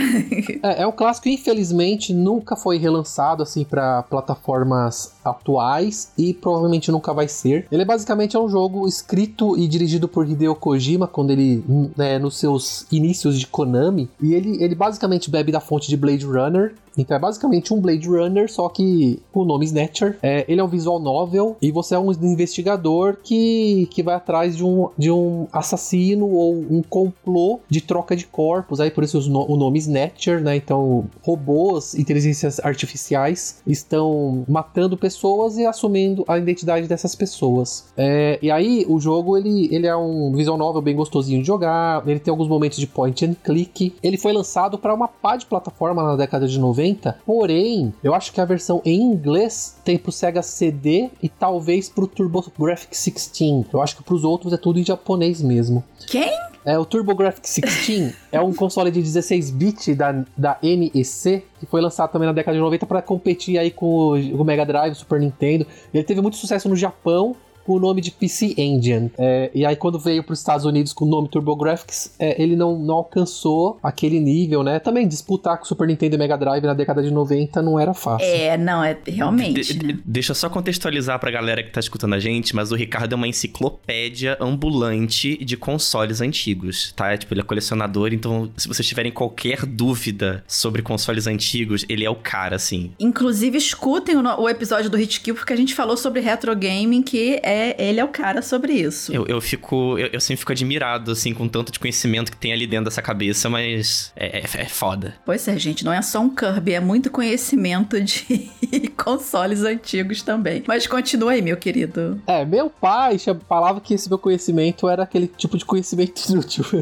É, 0.62 0.82
é 0.82 0.86
um 0.86 0.92
clássico 0.92 1.24
que 1.24 1.34
infelizmente 1.34 2.12
nunca 2.14 2.56
foi 2.56 2.78
relançado 2.78 3.42
assim 3.42 3.64
para 3.64 4.02
plataformas 4.04 5.12
atuais 5.24 6.12
e 6.16 6.34
provavelmente 6.34 6.90
nunca 6.90 7.12
vai 7.12 7.28
ser. 7.28 7.66
Ele 7.70 7.82
é 7.82 7.84
basicamente 7.84 8.36
é 8.36 8.40
um 8.40 8.48
jogo 8.48 8.86
escrito 8.86 9.56
e 9.56 9.66
dirigido 9.66 10.08
por 10.08 10.28
Hideo 10.28 10.54
Kojima 10.54 11.06
quando 11.06 11.30
ele 11.30 11.64
né, 11.96 12.18
nos 12.18 12.36
seus 12.36 12.86
inícios 12.90 13.38
de 13.38 13.46
Konami 13.46 14.08
e 14.20 14.34
ele, 14.34 14.62
ele 14.62 14.74
basicamente 14.74 15.30
bebe 15.30 15.52
da 15.52 15.60
fonte 15.60 15.88
de 15.88 15.96
Blade 15.96 16.24
Runner. 16.24 16.74
Então 16.96 17.16
é 17.16 17.20
basicamente 17.20 17.72
um 17.72 17.80
Blade 17.80 18.08
Runner, 18.08 18.50
só 18.50 18.68
que 18.68 19.20
com 19.32 19.40
o 19.40 19.44
nome 19.44 19.64
Snatcher. 19.64 20.18
É, 20.22 20.44
ele 20.48 20.60
é 20.60 20.64
um 20.64 20.68
visual 20.68 20.98
novel 20.98 21.56
e 21.60 21.70
você 21.70 21.94
é 21.94 21.98
um 21.98 22.12
investigador 22.12 23.16
que, 23.22 23.88
que 23.90 24.02
vai 24.02 24.14
atrás 24.14 24.56
de 24.56 24.64
um, 24.64 24.88
de 24.96 25.10
um 25.10 25.46
assassino 25.52 26.28
ou 26.28 26.54
um 26.54 26.82
complô 26.82 27.60
de 27.68 27.80
troca 27.80 28.14
de 28.14 28.26
corpos. 28.26 28.80
Aí 28.80 28.90
por 28.90 29.04
isso 29.04 29.18
o 29.18 29.56
nome 29.56 29.78
Snatcher, 29.78 30.40
né? 30.42 30.56
Então 30.56 31.06
robôs, 31.22 31.94
inteligências 31.94 32.60
artificiais 32.60 33.62
estão 33.66 34.44
matando 34.48 34.96
pessoas 34.96 35.56
e 35.56 35.66
assumindo 35.66 36.24
a 36.28 36.38
identidade 36.38 36.86
dessas 36.86 37.14
pessoas. 37.14 37.86
É, 37.96 38.38
e 38.42 38.50
aí 38.50 38.84
o 38.88 39.00
jogo 39.00 39.36
ele, 39.36 39.68
ele 39.74 39.86
é 39.86 39.96
um 39.96 40.32
visual 40.34 40.58
novel 40.58 40.82
bem 40.82 40.94
gostosinho 40.94 41.40
de 41.40 41.46
jogar. 41.46 42.06
Ele 42.06 42.20
tem 42.20 42.30
alguns 42.30 42.48
momentos 42.48 42.78
de 42.78 42.86
point 42.86 43.24
and 43.24 43.34
click. 43.42 43.94
Ele 44.02 44.16
foi 44.16 44.32
lançado 44.32 44.78
para 44.78 44.94
uma 44.94 45.08
pá 45.08 45.36
de 45.36 45.46
plataforma 45.46 46.02
na 46.02 46.16
década 46.16 46.46
de 46.46 46.58
90. 46.58 46.81
Porém, 47.24 47.92
eu 48.02 48.14
acho 48.14 48.32
que 48.32 48.40
a 48.40 48.44
versão 48.44 48.80
em 48.84 49.00
inglês 49.00 49.76
tem 49.84 49.98
pro 49.98 50.12
Sega 50.12 50.42
CD 50.42 51.10
e 51.22 51.28
talvez 51.28 51.88
pro 51.88 52.06
TurboGrafx 52.06 52.88
16. 52.90 53.66
Eu 53.72 53.80
acho 53.80 53.96
que 53.96 54.02
pros 54.02 54.24
outros 54.24 54.52
é 54.52 54.56
tudo 54.56 54.78
em 54.78 54.84
japonês 54.84 55.42
mesmo. 55.42 55.84
Quem? 56.06 56.32
É, 56.64 56.78
o 56.78 56.84
TurboGrafx 56.84 57.40
16 57.40 58.14
é 58.30 58.40
um 58.40 58.54
console 58.54 58.90
de 58.90 59.02
16-bit 59.02 59.94
da, 59.94 60.24
da 60.36 60.58
NEC, 60.62 61.44
que 61.58 61.66
foi 61.66 61.80
lançado 61.80 62.12
também 62.12 62.26
na 62.26 62.32
década 62.32 62.56
de 62.56 62.62
90 62.62 62.86
para 62.86 63.02
competir 63.02 63.58
aí 63.58 63.70
com 63.70 63.86
o, 63.86 64.40
o 64.40 64.44
Mega 64.44 64.64
Drive, 64.64 64.92
o 64.92 64.96
Super 64.96 65.20
Nintendo. 65.20 65.66
Ele 65.92 66.04
teve 66.04 66.20
muito 66.20 66.36
sucesso 66.36 66.68
no 66.68 66.76
Japão 66.76 67.34
com 67.64 67.74
o 67.74 67.78
nome 67.78 68.00
de 68.00 68.10
PC 68.10 68.54
Engine. 68.58 69.10
É, 69.18 69.50
e 69.54 69.64
aí 69.64 69.76
quando 69.76 69.98
veio 69.98 70.22
para 70.22 70.32
os 70.32 70.38
Estados 70.38 70.64
Unidos 70.64 70.92
com 70.92 71.04
o 71.04 71.08
nome 71.08 71.28
TurboGrafx, 71.28 72.14
é, 72.18 72.40
ele 72.42 72.56
não, 72.56 72.78
não 72.78 72.94
alcançou 72.96 73.78
aquele 73.82 74.18
nível, 74.20 74.62
né? 74.62 74.78
Também 74.78 75.06
disputar 75.06 75.56
com 75.58 75.64
o 75.64 75.66
Super 75.66 75.86
Nintendo 75.86 76.14
e 76.14 76.18
Mega 76.18 76.36
Drive 76.36 76.64
na 76.64 76.74
década 76.74 77.02
de 77.02 77.10
90 77.10 77.60
não 77.62 77.78
era 77.78 77.94
fácil. 77.94 78.26
É, 78.26 78.56
não, 78.56 78.82
é 78.82 78.96
realmente, 79.06 79.74
De- 79.74 79.86
né? 79.86 79.92
de- 79.94 80.02
deixa 80.04 80.32
eu 80.32 80.34
só 80.36 80.48
contextualizar 80.48 81.18
pra 81.18 81.30
galera 81.30 81.62
que 81.62 81.70
tá 81.70 81.80
escutando 81.80 82.14
a 82.14 82.18
gente, 82.18 82.54
mas 82.54 82.72
o 82.72 82.74
Ricardo 82.74 83.12
é 83.12 83.16
uma 83.16 83.28
enciclopédia 83.28 84.36
ambulante 84.40 85.36
de 85.44 85.56
consoles 85.56 86.20
antigos, 86.20 86.92
tá? 86.96 87.16
Tipo, 87.16 87.34
ele 87.34 87.40
é 87.40 87.44
colecionador, 87.44 88.12
então 88.12 88.50
se 88.56 88.68
vocês 88.68 88.86
tiverem 88.86 89.12
qualquer 89.12 89.64
dúvida 89.66 90.44
sobre 90.46 90.82
consoles 90.82 91.26
antigos, 91.26 91.84
ele 91.88 92.04
é 92.04 92.10
o 92.10 92.14
cara, 92.16 92.56
assim. 92.56 92.92
Inclusive, 92.98 93.56
escutem 93.58 94.16
o, 94.16 94.22
o 94.40 94.48
episódio 94.48 94.90
do 94.90 94.96
Hit 94.96 95.20
Kill, 95.20 95.34
porque 95.34 95.52
a 95.52 95.56
gente 95.56 95.74
falou 95.74 95.96
sobre 95.96 96.20
retro 96.20 96.54
gaming, 96.56 97.02
que 97.02 97.40
é 97.42 97.51
ele 97.78 98.00
é 98.00 98.04
o 98.04 98.08
cara 98.08 98.42
sobre 98.42 98.72
isso. 98.72 99.12
Eu, 99.12 99.26
eu 99.26 99.40
fico. 99.40 99.98
Eu, 99.98 100.08
eu 100.12 100.20
sempre 100.20 100.38
fico 100.38 100.52
admirado, 100.52 101.12
assim, 101.12 101.32
com 101.34 101.48
tanto 101.48 101.72
de 101.72 101.78
conhecimento 101.78 102.30
que 102.30 102.36
tem 102.36 102.52
ali 102.52 102.66
dentro 102.66 102.86
dessa 102.86 103.02
cabeça, 103.02 103.48
mas 103.48 104.12
é, 104.16 104.38
é, 104.40 104.44
é 104.62 104.68
foda. 104.68 105.14
Pois 105.24 105.46
é, 105.48 105.58
gente, 105.58 105.84
não 105.84 105.92
é 105.92 106.02
só 106.02 106.20
um 106.20 106.28
Kirby, 106.28 106.74
é 106.74 106.80
muito 106.80 107.10
conhecimento 107.10 108.00
de 108.00 108.50
consoles 108.96 109.62
antigos 109.62 110.22
também. 110.22 110.62
Mas 110.66 110.86
continua 110.86 111.32
aí, 111.32 111.42
meu 111.42 111.56
querido. 111.56 112.20
É, 112.26 112.44
meu 112.44 112.70
pai 112.70 113.16
falava 113.48 113.80
que 113.80 113.94
esse 113.94 114.08
meu 114.08 114.18
conhecimento 114.18 114.88
era 114.88 115.02
aquele 115.02 115.26
tipo 115.26 115.56
de 115.58 115.64
conhecimento 115.64 116.22
inútil. 116.28 116.64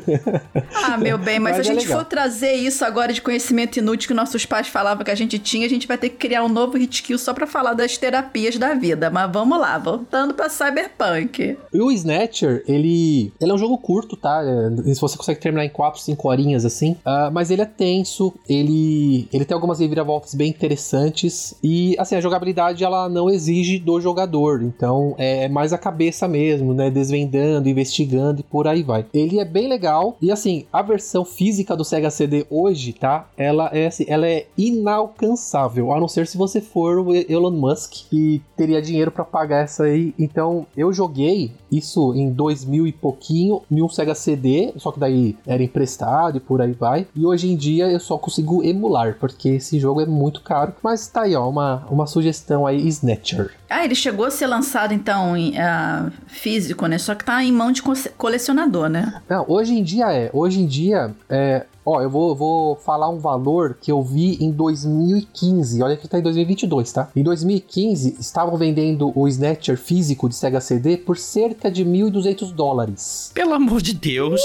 Ah, 0.83 0.97
meu 0.97 1.19
bem, 1.19 1.39
mas, 1.39 1.57
Mas 1.57 1.67
se 1.67 1.71
a 1.71 1.75
é 1.75 1.75
gente 1.75 1.87
legal. 1.87 2.01
for 2.01 2.09
trazer 2.09 2.55
isso 2.55 2.85
agora 2.85 3.13
de 3.13 3.21
conhecimento 3.21 3.79
inútil 3.79 4.09
que 4.09 4.15
nossos 4.15 4.47
pais 4.47 4.67
falavam 4.69 5.05
que 5.05 5.11
a 5.11 5.15
gente 5.15 5.39
tinha, 5.39 5.67
a 5.67 5.69
gente 5.69 5.87
vai 5.87 5.99
ter 5.99 6.09
que 6.09 6.17
criar 6.17 6.43
um 6.45 6.49
novo 6.49 6.77
hit 6.79 7.03
kill 7.03 7.19
só 7.19 7.33
pra 7.33 7.47
falar 7.47 7.75
das 7.75 7.97
terapias 7.97 8.57
da 8.57 8.75
vida. 8.75 9.11
Mas 9.11 9.31
vamos 9.31 9.59
lá, 9.59 9.79
voltando 9.79 10.35
pra 10.35 10.49
Cyberpunk. 10.61 11.57
E 11.73 11.81
o 11.81 11.91
Snatcher, 11.91 12.63
ele, 12.69 13.33
ele 13.41 13.51
é 13.51 13.55
um 13.55 13.59
jogo 13.59 13.79
curto, 13.79 14.15
tá? 14.15 14.43
É, 14.45 14.93
se 14.93 15.01
você 15.01 15.17
consegue 15.17 15.41
terminar 15.41 15.65
em 15.65 15.71
4, 15.71 16.01
5 16.01 16.29
horinhas 16.29 16.65
assim. 16.67 16.97
Ah, 17.05 17.31
mas 17.33 17.51
ele 17.51 17.63
é 17.63 17.67
tenso, 17.67 18.35
ele, 18.47 19.27
ele 19.33 19.47
tem 19.47 19.55
algumas 19.55 19.81
reviravoltas 19.81 20.35
bem 20.35 20.51
interessantes. 20.51 21.55
E, 21.63 21.97
assim, 21.99 22.15
a 22.15 22.21
jogabilidade 22.21 22.85
ela 22.85 23.09
não 23.09 23.31
exige 23.31 23.79
do 23.79 23.99
jogador. 24.01 24.63
Então 24.63 25.15
é 25.17 25.49
mais 25.49 25.73
a 25.73 25.79
cabeça 25.79 26.29
mesmo, 26.29 26.75
né? 26.75 26.91
Desvendando, 26.91 27.69
investigando 27.69 28.41
e 28.41 28.45
por 28.45 28.69
aí 28.69 28.83
vai. 28.83 29.07
Ele 29.15 29.41
é 29.41 29.45
bem 29.45 29.67
legal. 29.67 30.17
E, 30.21 30.31
assim, 30.31 30.67
a 30.71 30.83
versão 30.83 31.25
física 31.25 31.75
do 31.75 31.85
Sega 31.85 32.11
CD 32.11 32.47
hoje, 32.51 32.93
tá? 32.93 33.29
Ela 33.37 33.71
é, 33.73 33.87
assim, 33.87 34.05
ela 34.07 34.29
é 34.29 34.47
inalcançável. 34.59 35.93
A 35.93 36.01
não 36.01 36.09
ser 36.09 36.27
se 36.27 36.37
você 36.37 36.61
for 36.61 36.99
o 36.99 37.15
Elon 37.15 37.51
Musk, 37.51 38.09
que 38.11 38.43
teria 38.57 38.83
dinheiro 38.83 39.11
pra 39.11 39.25
pagar 39.25 39.65
essa 39.65 39.85
aí. 39.85 40.15
Então, 40.19 40.50
eu 40.77 40.93
joguei 40.93 41.53
isso 41.71 42.15
em 42.15 42.31
2000 42.31 42.87
e 42.87 42.93
pouquinho 42.93 43.63
em 43.71 43.81
um 43.83 43.89
Sega 43.89 44.15
CD, 44.15 44.73
só 44.77 44.91
que 44.93 44.99
daí 45.01 45.37
era 45.47 45.63
emprestado 45.63 46.37
e 46.37 46.41
por 46.41 46.61
aí 46.61 46.73
vai. 46.73 47.07
E 47.15 47.25
hoje 47.25 47.51
em 47.51 47.57
dia 47.57 47.89
eu 47.89 48.01
só 48.01 48.19
consigo 48.19 48.63
emular, 48.63 49.17
porque 49.21 49.49
esse 49.51 49.79
jogo 49.79 50.01
é 50.01 50.07
muito 50.07 50.41
caro. 50.43 50.73
Mas 50.83 51.07
tá 51.07 51.23
aí, 51.23 51.35
ó, 51.35 51.49
uma, 51.49 51.85
uma 51.91 52.07
sugestão 52.07 52.67
aí, 52.67 52.87
Snatcher. 52.89 53.53
Ah, 53.69 53.85
ele 53.85 53.95
chegou 53.95 54.27
a 54.27 54.31
ser 54.31 54.47
lançado, 54.49 54.93
então, 54.93 55.37
em, 55.37 55.57
ah, 55.59 56.11
físico, 56.27 56.87
né? 56.87 56.99
Só 56.99 57.15
que 57.15 57.25
tá 57.25 57.43
em 57.45 57.53
mão 57.53 57.71
de 57.71 57.83
co- 57.83 57.93
colecionador, 58.19 58.89
né? 58.89 59.21
Não, 59.29 59.45
hoje 59.49 59.75
em 59.79 59.83
dia 59.83 60.13
é. 60.13 60.31
Hoje 60.33 60.61
em 60.61 60.67
dia 60.67 61.15
é. 61.29 61.67
Ó, 61.85 62.01
eu 62.03 62.11
vou, 62.11 62.35
vou 62.35 62.77
falar 62.77 63.09
um 63.09 63.19
valor 63.19 63.77
que 63.81 63.91
eu 63.91 64.03
vi 64.03 64.37
em 64.41 64.51
2015. 64.51 65.83
Olha 65.83 65.97
que 65.97 66.07
tá 66.07 66.19
em 66.19 66.23
2022, 66.23 66.93
tá? 66.93 67.09
Em 67.15 67.23
2015, 67.23 68.17
estavam 68.21 68.57
vendendo 68.57 69.13
o 69.15 69.27
Snatcher 69.29 69.79
físico 69.79 70.29
de 70.29 70.35
Sega 70.35 70.61
CD 70.61 70.97
por 70.97 71.17
cerca 71.17 71.71
de 71.71 71.85
1.200 71.85 72.53
dólares. 72.53 73.31
Pelo 73.35 73.55
amor 73.55 73.81
de 73.81 73.95
Deus. 73.95 74.41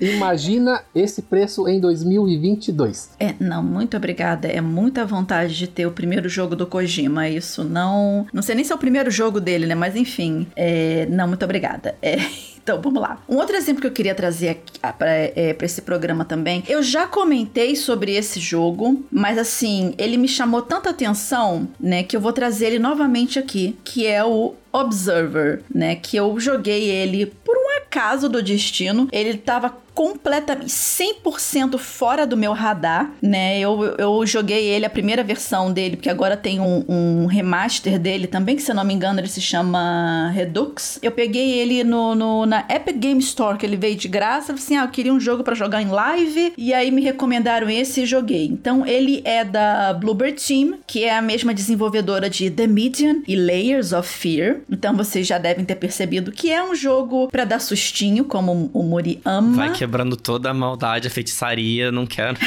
Imagina 0.00 0.82
esse 0.94 1.22
preço 1.22 1.68
em 1.68 1.78
2022. 1.80 3.10
É, 3.18 3.34
não, 3.38 3.62
muito 3.62 3.96
obrigada. 3.96 4.48
É 4.48 4.60
muita 4.60 5.06
vontade 5.06 5.56
de 5.56 5.66
ter 5.68 5.86
o 5.86 5.92
primeiro 5.92 6.28
jogo 6.28 6.56
do 6.56 6.66
Kojima. 6.66 7.28
Isso 7.28 7.62
não. 7.64 8.26
Não 8.32 8.42
sei 8.42 8.54
nem 8.54 8.64
se 8.64 8.72
é 8.72 8.74
o 8.74 8.78
primeiro 8.78 9.10
jogo 9.10 9.40
dele, 9.40 9.66
né? 9.66 9.74
Mas 9.74 9.94
enfim. 9.94 10.46
É, 10.56 11.06
não, 11.06 11.28
muito 11.28 11.44
obrigada. 11.44 11.94
É, 12.02 12.16
Então, 12.64 12.80
vamos 12.80 13.00
lá. 13.00 13.22
Um 13.28 13.36
outro 13.36 13.54
exemplo 13.54 13.82
que 13.82 13.86
eu 13.86 13.92
queria 13.92 14.14
trazer 14.14 14.62
para 14.98 15.10
é, 15.10 15.54
esse 15.60 15.82
programa 15.82 16.24
também. 16.24 16.64
Eu 16.66 16.82
já 16.82 17.06
comentei 17.06 17.76
sobre 17.76 18.16
esse 18.16 18.40
jogo, 18.40 19.04
mas 19.12 19.36
assim, 19.36 19.94
ele 19.98 20.16
me 20.16 20.26
chamou 20.26 20.62
tanta 20.62 20.88
atenção, 20.88 21.68
né, 21.78 22.02
que 22.02 22.16
eu 22.16 22.20
vou 22.22 22.32
trazer 22.32 22.68
ele 22.68 22.78
novamente 22.78 23.38
aqui, 23.38 23.76
que 23.84 24.06
é 24.06 24.24
o 24.24 24.54
Observer, 24.72 25.62
né? 25.72 25.94
Que 25.94 26.16
eu 26.16 26.40
joguei 26.40 26.90
ele 26.90 27.26
por 27.26 27.56
um 27.56 27.76
acaso 27.78 28.28
do 28.28 28.42
destino. 28.42 29.08
Ele 29.12 29.38
tava 29.38 29.72
completamente 29.94 30.70
100% 30.70 31.78
fora 31.78 32.26
do 32.26 32.36
meu 32.36 32.52
radar, 32.52 33.12
né? 33.22 33.58
Eu, 33.58 33.94
eu 33.96 34.26
joguei 34.26 34.64
ele, 34.66 34.84
a 34.84 34.90
primeira 34.90 35.22
versão 35.22 35.72
dele, 35.72 35.96
porque 35.96 36.10
agora 36.10 36.36
tem 36.36 36.60
um, 36.60 36.84
um, 36.88 37.26
remaster 37.26 37.98
dele 37.98 38.26
também, 38.26 38.56
que 38.56 38.62
se 38.62 38.70
eu 38.70 38.74
não 38.74 38.84
me 38.84 38.92
engano 38.92 39.20
ele 39.20 39.28
se 39.28 39.40
chama 39.40 40.30
Redux. 40.34 40.98
Eu 41.02 41.12
peguei 41.12 41.58
ele 41.58 41.84
no, 41.84 42.14
no 42.14 42.44
na 42.44 42.66
Epic 42.68 42.96
Game 42.96 43.20
Store, 43.20 43.56
que 43.56 43.64
ele 43.64 43.76
veio 43.76 43.96
de 43.96 44.08
graça. 44.08 44.52
Eu 44.52 44.56
assim: 44.56 44.76
ah, 44.76 44.84
eu 44.84 44.88
queria 44.88 45.12
um 45.12 45.20
jogo 45.20 45.44
para 45.44 45.54
jogar 45.54 45.80
em 45.80 45.88
live, 45.88 46.52
e 46.56 46.74
aí 46.74 46.90
me 46.90 47.02
recomendaram 47.02 47.70
esse 47.70 48.02
e 48.02 48.06
joguei. 48.06 48.46
Então 48.46 48.84
ele 48.86 49.22
é 49.24 49.44
da 49.44 49.92
Bluebird 49.92 50.42
Team, 50.44 50.78
que 50.86 51.04
é 51.04 51.16
a 51.16 51.22
mesma 51.22 51.54
desenvolvedora 51.54 52.28
de 52.28 52.50
The 52.50 52.66
Medium 52.66 53.22
e 53.28 53.36
Layers 53.36 53.92
of 53.92 54.08
Fear. 54.08 54.60
Então 54.70 54.96
vocês 54.96 55.26
já 55.26 55.38
devem 55.38 55.64
ter 55.64 55.76
percebido 55.76 56.32
que 56.32 56.50
é 56.50 56.62
um 56.62 56.74
jogo 56.74 57.28
para 57.28 57.44
dar 57.44 57.60
sustinho, 57.60 58.24
como 58.24 58.70
o 58.72 58.82
Muri 58.82 59.20
ama. 59.24 59.56
Vai 59.56 59.72
quebrando 59.84 60.16
toda 60.16 60.50
a 60.50 60.54
maldade, 60.54 61.08
a 61.08 61.10
feitiçaria, 61.10 61.92
não 61.92 62.06
quero. 62.06 62.38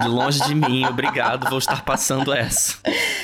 de 0.00 0.08
longe 0.08 0.42
de 0.46 0.54
mim, 0.54 0.86
obrigado, 0.86 1.48
vou 1.50 1.58
estar 1.58 1.84
passando 1.84 2.32
essa. 2.32 2.76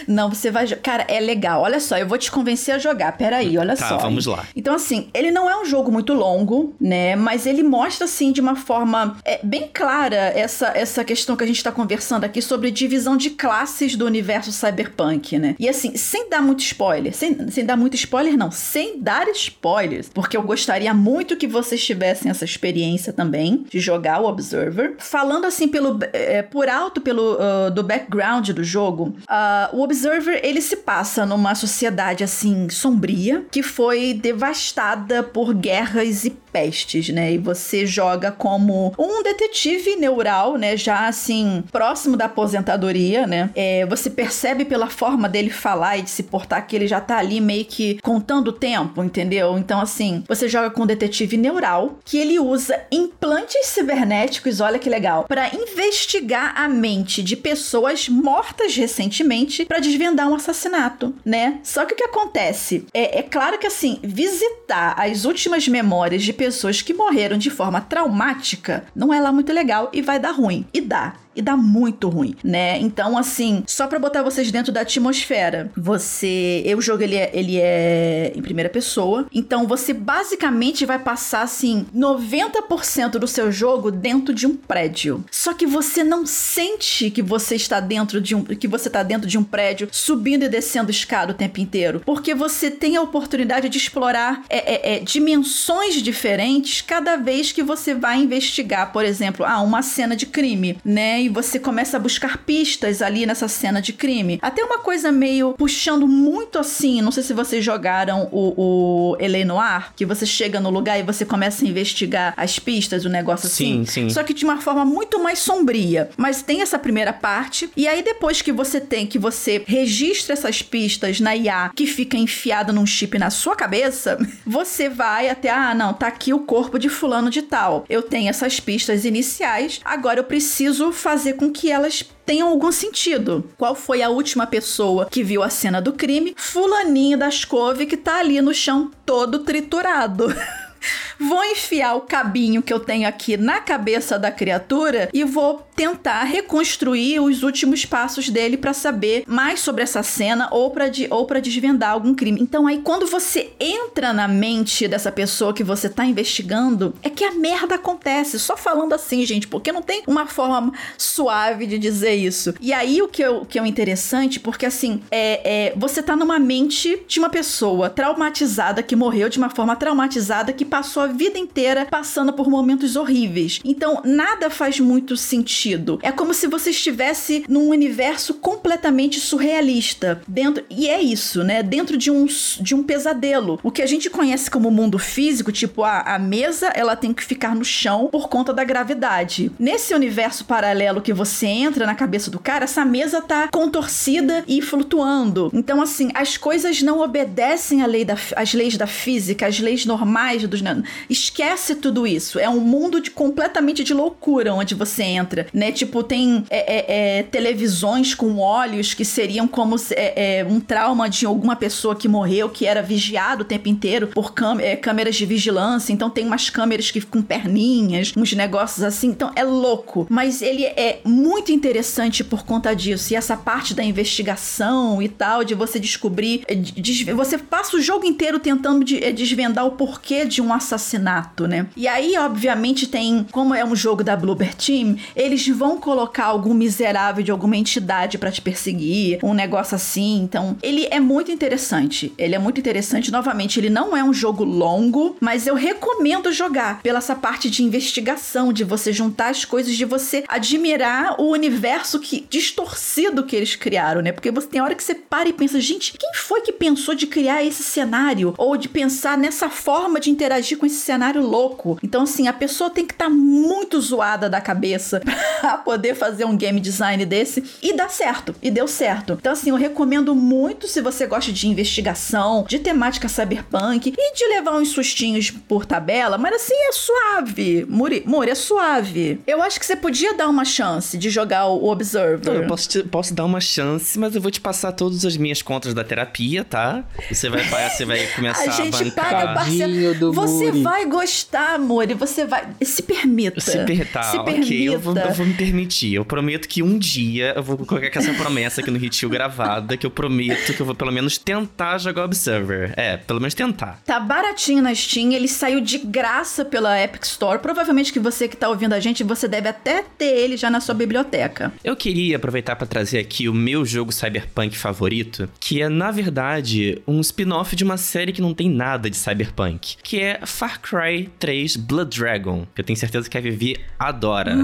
Não, 0.06 0.28
você 0.28 0.50
vai. 0.50 0.66
Cara, 0.66 1.06
é 1.08 1.18
legal. 1.18 1.62
Olha 1.62 1.80
só, 1.80 1.96
eu 1.96 2.06
vou 2.06 2.18
te 2.18 2.30
convencer 2.30 2.74
a 2.74 2.78
jogar. 2.78 3.16
Peraí, 3.16 3.56
olha 3.56 3.74
tá, 3.76 3.88
só. 3.88 3.96
Tá, 3.96 4.02
vamos 4.02 4.26
lá. 4.26 4.44
Então, 4.54 4.74
assim, 4.74 5.08
ele 5.14 5.30
não 5.30 5.48
é 5.48 5.56
um 5.58 5.64
jogo 5.64 5.90
muito 5.90 6.12
longo, 6.12 6.74
né? 6.78 7.16
Mas 7.16 7.46
ele 7.46 7.62
mostra, 7.62 8.04
assim, 8.04 8.30
de 8.30 8.42
uma 8.42 8.56
forma 8.56 9.16
é, 9.24 9.40
bem 9.42 9.70
clara 9.72 10.16
essa, 10.16 10.68
essa 10.74 11.02
questão 11.02 11.36
que 11.36 11.44
a 11.44 11.46
gente 11.46 11.62
tá 11.62 11.72
conversando 11.72 12.24
aqui 12.24 12.42
sobre 12.42 12.70
divisão 12.70 13.16
de 13.16 13.30
classes 13.30 13.96
do 13.96 14.04
universo 14.04 14.52
cyberpunk, 14.52 15.38
né? 15.38 15.56
E 15.58 15.66
assim, 15.66 15.96
sem 15.96 16.28
dar 16.28 16.42
muito 16.42 16.60
spoiler, 16.60 17.14
sem, 17.14 17.50
sem 17.50 17.64
dar 17.64 17.76
muito 17.76 17.94
spoiler, 17.94 18.36
não, 18.36 18.50
sem 18.50 19.00
dar 19.00 19.28
spoilers, 19.28 20.10
porque 20.12 20.36
eu 20.36 20.42
gostaria 20.42 20.92
muito 20.92 21.36
que 21.36 21.46
vocês 21.46 21.82
tivessem 21.82 22.30
essa 22.30 22.44
experiência 22.44 23.13
também 23.14 23.64
de 23.68 23.80
jogar 23.80 24.20
o 24.20 24.26
Observer. 24.26 24.94
Falando 24.98 25.46
assim 25.46 25.68
pelo 25.68 25.98
é, 26.12 26.42
por 26.42 26.68
alto 26.68 27.00
pelo 27.00 27.34
uh, 27.34 27.70
do 27.70 27.82
background 27.82 28.50
do 28.50 28.64
jogo, 28.64 29.14
uh, 29.22 29.76
o 29.76 29.82
Observer 29.82 30.40
ele 30.42 30.60
se 30.60 30.76
passa 30.76 31.24
numa 31.24 31.54
sociedade 31.54 32.24
assim 32.24 32.68
sombria 32.68 33.44
que 33.50 33.62
foi 33.62 34.14
devastada 34.14 35.22
por 35.22 35.54
guerras 35.54 36.24
e 36.24 36.30
pestes, 36.54 37.08
né? 37.08 37.32
E 37.32 37.38
você 37.38 37.84
joga 37.84 38.30
como 38.30 38.94
um 38.96 39.24
detetive 39.24 39.96
neural, 39.96 40.56
né? 40.56 40.76
Já 40.76 41.08
assim, 41.08 41.64
próximo 41.72 42.16
da 42.16 42.26
aposentadoria, 42.26 43.26
né? 43.26 43.50
É, 43.56 43.84
você 43.86 44.08
percebe 44.08 44.64
pela 44.64 44.88
forma 44.88 45.28
dele 45.28 45.50
falar 45.50 45.98
e 45.98 46.02
de 46.02 46.10
se 46.10 46.22
portar 46.22 46.64
que 46.64 46.76
ele 46.76 46.86
já 46.86 47.00
tá 47.00 47.18
ali 47.18 47.40
meio 47.40 47.64
que 47.64 47.98
contando 48.00 48.48
o 48.48 48.52
tempo, 48.52 49.02
entendeu? 49.02 49.58
Então, 49.58 49.80
assim, 49.80 50.22
você 50.28 50.48
joga 50.48 50.70
com 50.70 50.82
um 50.82 50.86
detetive 50.86 51.36
neural 51.36 51.98
que 52.04 52.18
ele 52.18 52.38
usa 52.38 52.80
implantes 53.04 53.66
cibernéticos, 53.66 54.60
olha 54.60 54.78
que 54.78 54.88
legal, 54.88 55.24
para 55.24 55.54
investigar 55.54 56.54
a 56.56 56.68
mente 56.68 57.22
de 57.22 57.36
pessoas 57.36 58.08
mortas 58.08 58.74
recentemente 58.76 59.64
para 59.64 59.78
desvendar 59.78 60.28
um 60.28 60.34
assassinato, 60.34 61.14
né? 61.24 61.60
Só 61.62 61.84
que 61.84 61.94
o 61.94 61.96
que 61.96 62.04
acontece? 62.04 62.86
É, 62.92 63.18
é 63.18 63.22
claro 63.22 63.58
que, 63.58 63.66
assim, 63.66 63.98
visitar 64.02 64.94
as 64.98 65.24
últimas 65.24 65.66
memórias 65.68 66.22
de 66.22 66.32
pessoas 66.32 66.82
que 66.82 66.94
morreram 66.94 67.38
de 67.38 67.50
forma 67.50 67.80
traumática 67.80 68.84
não 68.94 69.12
é 69.12 69.20
lá 69.20 69.32
muito 69.32 69.52
legal 69.52 69.90
e 69.92 70.02
vai 70.02 70.18
dar 70.18 70.32
ruim. 70.32 70.66
E 70.72 70.80
dá 70.80 71.14
e 71.34 71.42
dá 71.42 71.56
muito 71.56 72.08
ruim, 72.08 72.34
né? 72.42 72.78
Então, 72.78 73.16
assim, 73.16 73.62
só 73.66 73.86
para 73.86 73.98
botar 73.98 74.22
vocês 74.22 74.50
dentro 74.50 74.72
da 74.72 74.82
atmosfera, 74.82 75.70
você. 75.76 76.62
Eu 76.64 76.80
jogo 76.80 77.02
ele 77.02 77.16
é, 77.16 77.30
ele 77.32 77.58
é 77.58 78.32
em 78.34 78.42
primeira 78.42 78.70
pessoa, 78.70 79.26
então 79.32 79.66
você 79.66 79.92
basicamente 79.92 80.86
vai 80.86 80.98
passar, 80.98 81.42
assim, 81.42 81.86
90% 81.94 83.18
do 83.18 83.26
seu 83.26 83.50
jogo 83.50 83.90
dentro 83.90 84.34
de 84.34 84.46
um 84.46 84.54
prédio. 84.54 85.24
Só 85.30 85.52
que 85.52 85.66
você 85.66 86.04
não 86.04 86.26
sente 86.26 87.10
que 87.10 87.22
você 87.22 87.54
está 87.54 87.80
dentro 87.80 88.20
de 88.20 88.34
um. 88.34 88.44
que 88.44 88.68
você 88.68 88.88
tá 88.88 89.02
dentro 89.02 89.28
de 89.28 89.38
um 89.38 89.44
prédio 89.44 89.88
subindo 89.90 90.44
e 90.44 90.48
descendo 90.48 90.90
escada 90.90 91.32
o 91.32 91.36
tempo 91.36 91.60
inteiro. 91.60 92.00
Porque 92.04 92.34
você 92.34 92.70
tem 92.70 92.96
a 92.96 93.02
oportunidade 93.02 93.68
de 93.68 93.78
explorar 93.78 94.42
é, 94.48 94.74
é, 94.74 94.96
é, 94.96 94.98
dimensões 95.00 96.02
diferentes 96.02 96.80
cada 96.80 97.16
vez 97.16 97.52
que 97.52 97.62
você 97.62 97.94
vai 97.94 98.20
investigar, 98.20 98.92
por 98.92 99.04
exemplo, 99.04 99.44
ah, 99.44 99.60
uma 99.60 99.82
cena 99.82 100.16
de 100.16 100.26
crime, 100.26 100.78
né? 100.84 101.23
E 101.24 101.28
você 101.28 101.58
começa 101.58 101.96
a 101.96 102.00
buscar 102.00 102.38
pistas 102.38 103.00
ali 103.00 103.24
nessa 103.24 103.48
cena 103.48 103.80
de 103.80 103.94
crime. 103.94 104.38
Até 104.42 104.62
uma 104.62 104.78
coisa 104.78 105.10
meio 105.10 105.54
puxando 105.54 106.06
muito 106.06 106.58
assim, 106.58 107.00
não 107.00 107.10
sei 107.10 107.22
se 107.22 107.32
vocês 107.32 107.64
jogaram 107.64 108.28
o, 108.30 109.12
o 109.12 109.16
Ele 109.18 109.44
Noir, 109.44 109.92
que 109.96 110.04
você 110.04 110.26
chega 110.26 110.60
no 110.60 110.68
lugar 110.68 110.98
e 110.98 111.02
você 111.02 111.24
começa 111.24 111.64
a 111.64 111.68
investigar 111.68 112.34
as 112.36 112.58
pistas, 112.58 113.06
o 113.06 113.08
negócio 113.08 113.46
assim. 113.46 113.86
Sim, 113.86 114.08
sim. 114.08 114.10
Só 114.10 114.22
que 114.22 114.34
de 114.34 114.44
uma 114.44 114.60
forma 114.60 114.84
muito 114.84 115.22
mais 115.22 115.38
sombria. 115.38 116.10
Mas 116.16 116.42
tem 116.42 116.60
essa 116.60 116.78
primeira 116.78 117.12
parte, 117.12 117.70
e 117.74 117.88
aí 117.88 118.02
depois 118.02 118.42
que 118.42 118.52
você 118.52 118.80
tem, 118.80 119.06
que 119.06 119.18
você 119.18 119.62
registra 119.66 120.34
essas 120.34 120.60
pistas 120.60 121.20
na 121.20 121.34
IA, 121.34 121.70
que 121.74 121.86
fica 121.86 122.18
enfiada 122.18 122.72
num 122.72 122.84
chip 122.84 123.18
na 123.18 123.30
sua 123.30 123.56
cabeça, 123.56 124.18
você 124.46 124.90
vai 124.90 125.30
até, 125.30 125.48
ah, 125.48 125.74
não, 125.74 125.94
tá 125.94 126.06
aqui 126.06 126.34
o 126.34 126.40
corpo 126.40 126.78
de 126.78 126.90
fulano 126.90 127.30
de 127.30 127.40
tal. 127.40 127.86
Eu 127.88 128.02
tenho 128.02 128.28
essas 128.28 128.60
pistas 128.60 129.06
iniciais, 129.06 129.80
agora 129.84 130.20
eu 130.20 130.24
preciso 130.24 130.92
fazer 130.92 131.13
fazer 131.14 131.34
com 131.34 131.48
que 131.48 131.70
elas 131.70 132.04
tenham 132.26 132.48
algum 132.48 132.72
sentido. 132.72 133.48
Qual 133.56 133.76
foi 133.76 134.02
a 134.02 134.08
última 134.08 134.48
pessoa 134.48 135.06
que 135.08 135.22
viu 135.22 135.44
a 135.44 135.48
cena 135.48 135.80
do 135.80 135.92
crime? 135.92 136.34
Fulaninho 136.36 137.16
das 137.16 137.44
couve 137.44 137.86
que 137.86 137.96
tá 137.96 138.18
ali 138.18 138.40
no 138.40 138.52
chão 138.52 138.90
todo 139.06 139.38
triturado. 139.38 140.26
vou 141.20 141.44
enfiar 141.44 141.94
o 141.94 142.00
cabinho 142.00 142.62
que 142.62 142.72
eu 142.72 142.80
tenho 142.80 143.06
aqui 143.06 143.36
na 143.36 143.60
cabeça 143.60 144.18
da 144.18 144.32
criatura 144.32 145.08
e 145.12 145.22
vou 145.22 145.64
tentar 145.74 146.24
reconstruir 146.24 147.20
os 147.20 147.42
últimos 147.42 147.84
passos 147.84 148.28
dele 148.28 148.56
para 148.56 148.72
saber 148.72 149.24
mais 149.26 149.60
sobre 149.60 149.82
essa 149.82 150.02
cena 150.02 150.48
ou 150.50 150.70
para 150.70 150.88
de, 150.88 151.06
ou 151.10 151.26
para 151.26 151.40
desvendar 151.40 151.90
algum 151.90 152.14
crime. 152.14 152.40
Então 152.40 152.66
aí 152.66 152.78
quando 152.78 153.06
você 153.06 153.52
entra 153.58 154.12
na 154.12 154.28
mente 154.28 154.86
dessa 154.86 155.10
pessoa 155.10 155.52
que 155.52 155.64
você 155.64 155.88
tá 155.88 156.04
investigando, 156.04 156.94
é 157.02 157.10
que 157.10 157.24
a 157.24 157.32
merda 157.32 157.74
acontece. 157.74 158.38
Só 158.38 158.56
falando 158.56 158.92
assim, 158.92 159.24
gente, 159.26 159.48
porque 159.48 159.72
não 159.72 159.82
tem 159.82 160.02
uma 160.06 160.26
forma 160.26 160.72
suave 160.96 161.66
de 161.66 161.78
dizer 161.78 162.14
isso. 162.14 162.54
E 162.60 162.72
aí 162.72 163.02
o 163.02 163.08
que, 163.08 163.22
eu, 163.22 163.38
o 163.38 163.46
que 163.46 163.58
é 163.58 163.66
interessante, 163.66 164.38
porque 164.38 164.66
assim, 164.66 165.02
é, 165.10 165.68
é, 165.68 165.74
você 165.76 166.02
tá 166.02 166.14
numa 166.14 166.38
mente 166.38 167.02
de 167.08 167.18
uma 167.18 167.30
pessoa 167.30 167.90
traumatizada 167.90 168.82
que 168.82 168.94
morreu 168.94 169.28
de 169.28 169.38
uma 169.38 169.50
forma 169.50 169.74
traumatizada 169.74 170.52
que 170.52 170.64
passou 170.64 171.02
a 171.02 171.06
vida 171.06 171.38
inteira 171.38 171.86
passando 171.86 172.32
por 172.32 172.48
momentos 172.48 172.96
horríveis. 172.96 173.60
Então, 173.64 174.02
nada 174.04 174.50
faz 174.50 174.78
muito 174.78 175.16
sentido. 175.16 175.63
É 176.02 176.10
como 176.10 176.34
se 176.34 176.46
você 176.46 176.70
estivesse 176.70 177.44
num 177.48 177.68
universo 177.68 178.34
completamente 178.34 179.20
surrealista. 179.20 180.20
Dentro, 180.26 180.64
e 180.68 180.88
é 180.88 181.00
isso, 181.00 181.44
né? 181.44 181.62
Dentro 181.62 181.96
de 181.96 182.10
um, 182.10 182.26
de 182.60 182.74
um 182.74 182.82
pesadelo. 182.82 183.58
O 183.62 183.70
que 183.70 183.82
a 183.82 183.86
gente 183.86 184.10
conhece 184.10 184.50
como 184.50 184.70
mundo 184.70 184.98
físico, 184.98 185.52
tipo, 185.52 185.84
a, 185.84 186.00
a 186.00 186.18
mesa, 186.18 186.68
ela 186.74 186.96
tem 186.96 187.12
que 187.12 187.24
ficar 187.24 187.54
no 187.54 187.64
chão 187.64 188.08
por 188.10 188.28
conta 188.28 188.52
da 188.52 188.64
gravidade. 188.64 189.50
Nesse 189.58 189.94
universo 189.94 190.44
paralelo 190.44 191.00
que 191.00 191.12
você 191.12 191.46
entra 191.46 191.86
na 191.86 191.94
cabeça 191.94 192.30
do 192.30 192.38
cara, 192.38 192.64
essa 192.64 192.84
mesa 192.84 193.20
tá 193.20 193.48
contorcida 193.48 194.44
e 194.48 194.60
flutuando. 194.60 195.50
Então, 195.54 195.80
assim, 195.80 196.10
as 196.14 196.36
coisas 196.36 196.82
não 196.82 197.00
obedecem 197.00 197.82
à 197.82 197.86
lei 197.86 198.04
da, 198.04 198.16
às 198.36 198.52
leis 198.52 198.76
da 198.76 198.86
física, 198.86 199.46
às 199.46 199.58
leis 199.60 199.86
normais 199.86 200.42
dos 200.48 200.62
Esquece 201.08 201.74
tudo 201.74 202.06
isso. 202.06 202.38
É 202.38 202.48
um 202.48 202.60
mundo 202.60 203.00
de 203.00 203.10
completamente 203.10 203.84
de 203.84 203.92
loucura 203.92 204.54
onde 204.54 204.74
você 204.74 205.02
entra, 205.02 205.46
né? 205.54 205.70
Tipo, 205.70 206.02
tem 206.02 206.44
é, 206.50 206.58
é, 206.58 207.18
é, 207.18 207.22
televisões 207.22 208.14
com 208.14 208.38
olhos 208.38 208.92
que 208.92 209.04
seriam 209.04 209.46
como 209.46 209.76
é, 209.92 210.40
é, 210.40 210.44
um 210.44 210.58
trauma 210.58 211.08
de 211.08 211.24
alguma 211.24 211.54
pessoa 211.54 211.94
que 211.94 212.08
morreu, 212.08 212.48
que 212.48 212.66
era 212.66 212.82
vigiado 212.82 213.42
o 213.42 213.44
tempo 213.44 213.68
inteiro 213.68 214.08
por 214.08 214.34
câmeras 214.82 215.14
de 215.14 215.24
vigilância. 215.24 215.92
Então 215.92 216.10
tem 216.10 216.26
umas 216.26 216.50
câmeras 216.50 216.90
que 216.90 217.00
com 217.00 217.22
perninhas, 217.22 218.12
uns 218.16 218.32
negócios 218.32 218.82
assim. 218.82 219.08
Então 219.08 219.30
é 219.36 219.44
louco. 219.44 220.06
Mas 220.10 220.42
ele 220.42 220.64
é 220.64 221.00
muito 221.04 221.52
interessante 221.52 222.24
por 222.24 222.44
conta 222.44 222.74
disso. 222.74 223.12
E 223.12 223.16
essa 223.16 223.36
parte 223.36 223.74
da 223.74 223.84
investigação 223.84 225.00
e 225.00 225.08
tal, 225.08 225.44
de 225.44 225.54
você 225.54 225.78
descobrir. 225.78 226.44
De, 226.48 227.12
você 227.12 227.38
passa 227.38 227.76
o 227.76 227.80
jogo 227.80 228.04
inteiro 228.04 228.40
tentando 228.40 228.84
de, 228.84 229.12
desvendar 229.12 229.66
o 229.66 229.72
porquê 229.72 230.24
de 230.24 230.42
um 230.42 230.52
assassinato, 230.52 231.46
né? 231.46 231.66
E 231.76 231.86
aí, 231.86 232.16
obviamente, 232.18 232.86
tem, 232.86 233.24
como 233.30 233.54
é 233.54 233.64
um 233.64 233.76
jogo 233.76 234.02
da 234.02 234.16
Bloober 234.16 234.54
Team, 234.54 234.96
eles 235.14 235.43
vão 235.52 235.78
colocar 235.78 236.24
algum 236.24 236.54
miserável 236.54 237.22
de 237.22 237.30
alguma 237.30 237.56
entidade 237.56 238.18
para 238.18 238.32
te 238.32 238.40
perseguir, 238.40 239.18
um 239.22 239.34
negócio 239.34 239.74
assim. 239.74 240.22
Então, 240.22 240.56
ele 240.62 240.86
é 240.90 240.98
muito 240.98 241.30
interessante. 241.30 242.12
Ele 242.18 242.34
é 242.34 242.38
muito 242.38 242.58
interessante. 242.58 243.12
Novamente, 243.12 243.60
ele 243.60 243.70
não 243.70 243.96
é 243.96 244.02
um 244.02 244.12
jogo 244.12 244.44
longo, 244.44 245.16
mas 245.20 245.46
eu 245.46 245.54
recomendo 245.54 246.32
jogar 246.32 246.82
pela 246.82 247.00
essa 247.04 247.14
parte 247.14 247.50
de 247.50 247.62
investigação, 247.62 248.50
de 248.50 248.64
você 248.64 248.90
juntar 248.90 249.28
as 249.28 249.44
coisas, 249.44 249.76
de 249.76 249.84
você 249.84 250.24
admirar 250.26 251.20
o 251.20 251.30
universo 251.30 252.00
que 252.00 252.26
distorcido 252.30 253.24
que 253.24 253.36
eles 253.36 253.54
criaram, 253.54 254.00
né? 254.00 254.10
Porque 254.10 254.30
você 254.30 254.46
tem 254.46 254.62
hora 254.62 254.74
que 254.74 254.82
você 254.82 254.94
para 254.94 255.28
e 255.28 255.32
pensa, 255.34 255.60
gente, 255.60 255.92
quem 255.98 256.10
foi 256.14 256.40
que 256.40 256.52
pensou 256.52 256.94
de 256.94 257.06
criar 257.06 257.44
esse 257.44 257.62
cenário 257.62 258.34
ou 258.38 258.56
de 258.56 258.68
pensar 258.68 259.18
nessa 259.18 259.50
forma 259.50 260.00
de 260.00 260.10
interagir 260.10 260.56
com 260.56 260.64
esse 260.64 260.80
cenário 260.80 261.20
louco? 261.20 261.78
Então, 261.82 262.02
assim, 262.02 262.26
a 262.26 262.32
pessoa 262.32 262.70
tem 262.70 262.86
que 262.86 262.94
estar 262.94 263.06
tá 263.06 263.10
muito 263.10 263.78
zoada 263.80 264.30
da 264.30 264.40
cabeça 264.40 265.02
pra 265.40 265.58
poder 265.58 265.94
fazer 265.94 266.24
um 266.24 266.36
game 266.36 266.60
design 266.60 267.04
desse 267.04 267.42
e 267.62 267.72
dá 267.74 267.88
certo. 267.88 268.34
E 268.42 268.50
deu 268.50 268.66
certo. 268.68 269.14
Então, 269.18 269.32
assim, 269.32 269.50
eu 269.50 269.56
recomendo 269.56 270.14
muito 270.14 270.66
se 270.68 270.80
você 270.80 271.06
gosta 271.06 271.32
de 271.32 271.48
investigação, 271.48 272.44
de 272.48 272.58
temática 272.58 273.08
cyberpunk 273.08 273.92
e 273.96 274.14
de 274.14 274.24
levar 274.26 274.52
uns 274.56 274.68
sustinhos 274.68 275.30
por 275.30 275.64
tabela, 275.66 276.16
mas 276.18 276.34
assim 276.36 276.54
é 276.54 276.72
suave. 276.72 277.66
Muri, 277.68 278.02
Muri 278.06 278.30
é 278.30 278.34
suave. 278.34 279.20
Eu 279.26 279.42
acho 279.42 279.58
que 279.58 279.66
você 279.66 279.76
podia 279.76 280.14
dar 280.14 280.28
uma 280.28 280.44
chance 280.44 280.96
de 280.96 281.10
jogar 281.10 281.46
o 281.46 281.68
Observer. 281.68 282.18
Então, 282.20 282.34
eu 282.34 282.46
posso, 282.46 282.68
te, 282.68 282.82
posso 282.82 283.14
dar 283.14 283.24
uma 283.24 283.40
chance, 283.40 283.98
mas 283.98 284.14
eu 284.14 284.20
vou 284.20 284.30
te 284.30 284.40
passar 284.40 284.72
todas 284.72 285.04
as 285.04 285.16
minhas 285.16 285.42
contas 285.42 285.74
da 285.74 285.84
terapia, 285.84 286.44
tá? 286.44 286.84
Você 287.10 287.28
vai, 287.28 287.44
você 287.70 287.84
vai 287.84 288.06
começar 288.14 288.42
a, 288.50 288.50
gente 288.50 288.74
a 288.74 288.84
bancar. 288.84 289.10
paga 289.10 289.34
parceiro. 289.34 289.98
do 289.98 290.12
Você 290.12 290.46
Muri. 290.46 290.62
vai 290.62 290.86
gostar, 290.86 291.58
Muri. 291.58 291.94
Você 291.94 292.24
vai. 292.24 292.46
Se 292.62 292.82
permita. 292.82 293.40
Se, 293.40 293.58
per... 293.64 293.90
tá, 293.90 294.02
Se 294.02 294.16
ok, 294.18 294.34
permita. 294.34 294.54
eu 294.72 294.80
vou, 294.80 294.96
eu 294.96 295.12
vou 295.12 295.23
me 295.26 295.34
permitir. 295.34 295.94
Eu 295.94 296.04
prometo 296.04 296.48
que 296.48 296.62
um 296.62 296.78
dia 296.78 297.32
eu 297.36 297.42
vou 297.42 297.56
colocar 297.58 298.00
essa 298.00 298.14
promessa 298.14 298.60
aqui 298.60 298.70
no 298.70 298.78
Ritio 298.78 299.08
gravada, 299.08 299.76
que 299.76 299.86
eu 299.86 299.90
prometo 299.90 300.52
que 300.52 300.60
eu 300.60 300.66
vou 300.66 300.74
pelo 300.74 300.92
menos 300.92 301.18
tentar 301.18 301.78
jogar 301.78 302.04
Observer. 302.04 302.74
É, 302.76 302.96
pelo 302.96 303.20
menos 303.20 303.34
tentar. 303.34 303.80
Tá 303.84 303.98
baratinho 303.98 304.62
na 304.62 304.74
Steam, 304.74 305.12
ele 305.12 305.28
saiu 305.28 305.60
de 305.60 305.78
graça 305.78 306.44
pela 306.44 306.80
Epic 306.80 307.04
Store. 307.04 307.38
Provavelmente 307.38 307.92
que 307.92 307.98
você 307.98 308.28
que 308.28 308.36
tá 308.36 308.48
ouvindo 308.48 308.72
a 308.72 308.80
gente, 308.80 309.02
você 309.02 309.26
deve 309.26 309.48
até 309.48 309.82
ter 309.96 310.16
ele 310.16 310.36
já 310.36 310.50
na 310.50 310.60
sua 310.60 310.74
biblioteca. 310.74 311.52
Eu 311.62 311.76
queria 311.76 312.16
aproveitar 312.16 312.56
para 312.56 312.66
trazer 312.66 312.98
aqui 312.98 313.28
o 313.28 313.34
meu 313.34 313.64
jogo 313.64 313.92
cyberpunk 313.92 314.56
favorito, 314.56 315.28
que 315.40 315.62
é 315.62 315.68
na 315.68 315.90
verdade 315.90 316.82
um 316.86 317.00
spin-off 317.00 317.56
de 317.56 317.64
uma 317.64 317.76
série 317.76 318.12
que 318.12 318.22
não 318.22 318.34
tem 318.34 318.48
nada 318.48 318.90
de 318.90 318.96
cyberpunk, 318.96 319.76
que 319.82 320.00
é 320.00 320.20
Far 320.24 320.60
Cry 320.60 321.10
3 321.18 321.56
Blood 321.56 321.98
Dragon, 321.98 322.46
que 322.54 322.60
eu 322.60 322.64
tenho 322.64 322.78
certeza 322.78 323.08
que 323.08 323.18
a 323.18 323.20
Vivi 323.20 323.56
adora. 323.78 324.34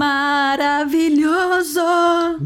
Maravilhoso! 0.71 1.81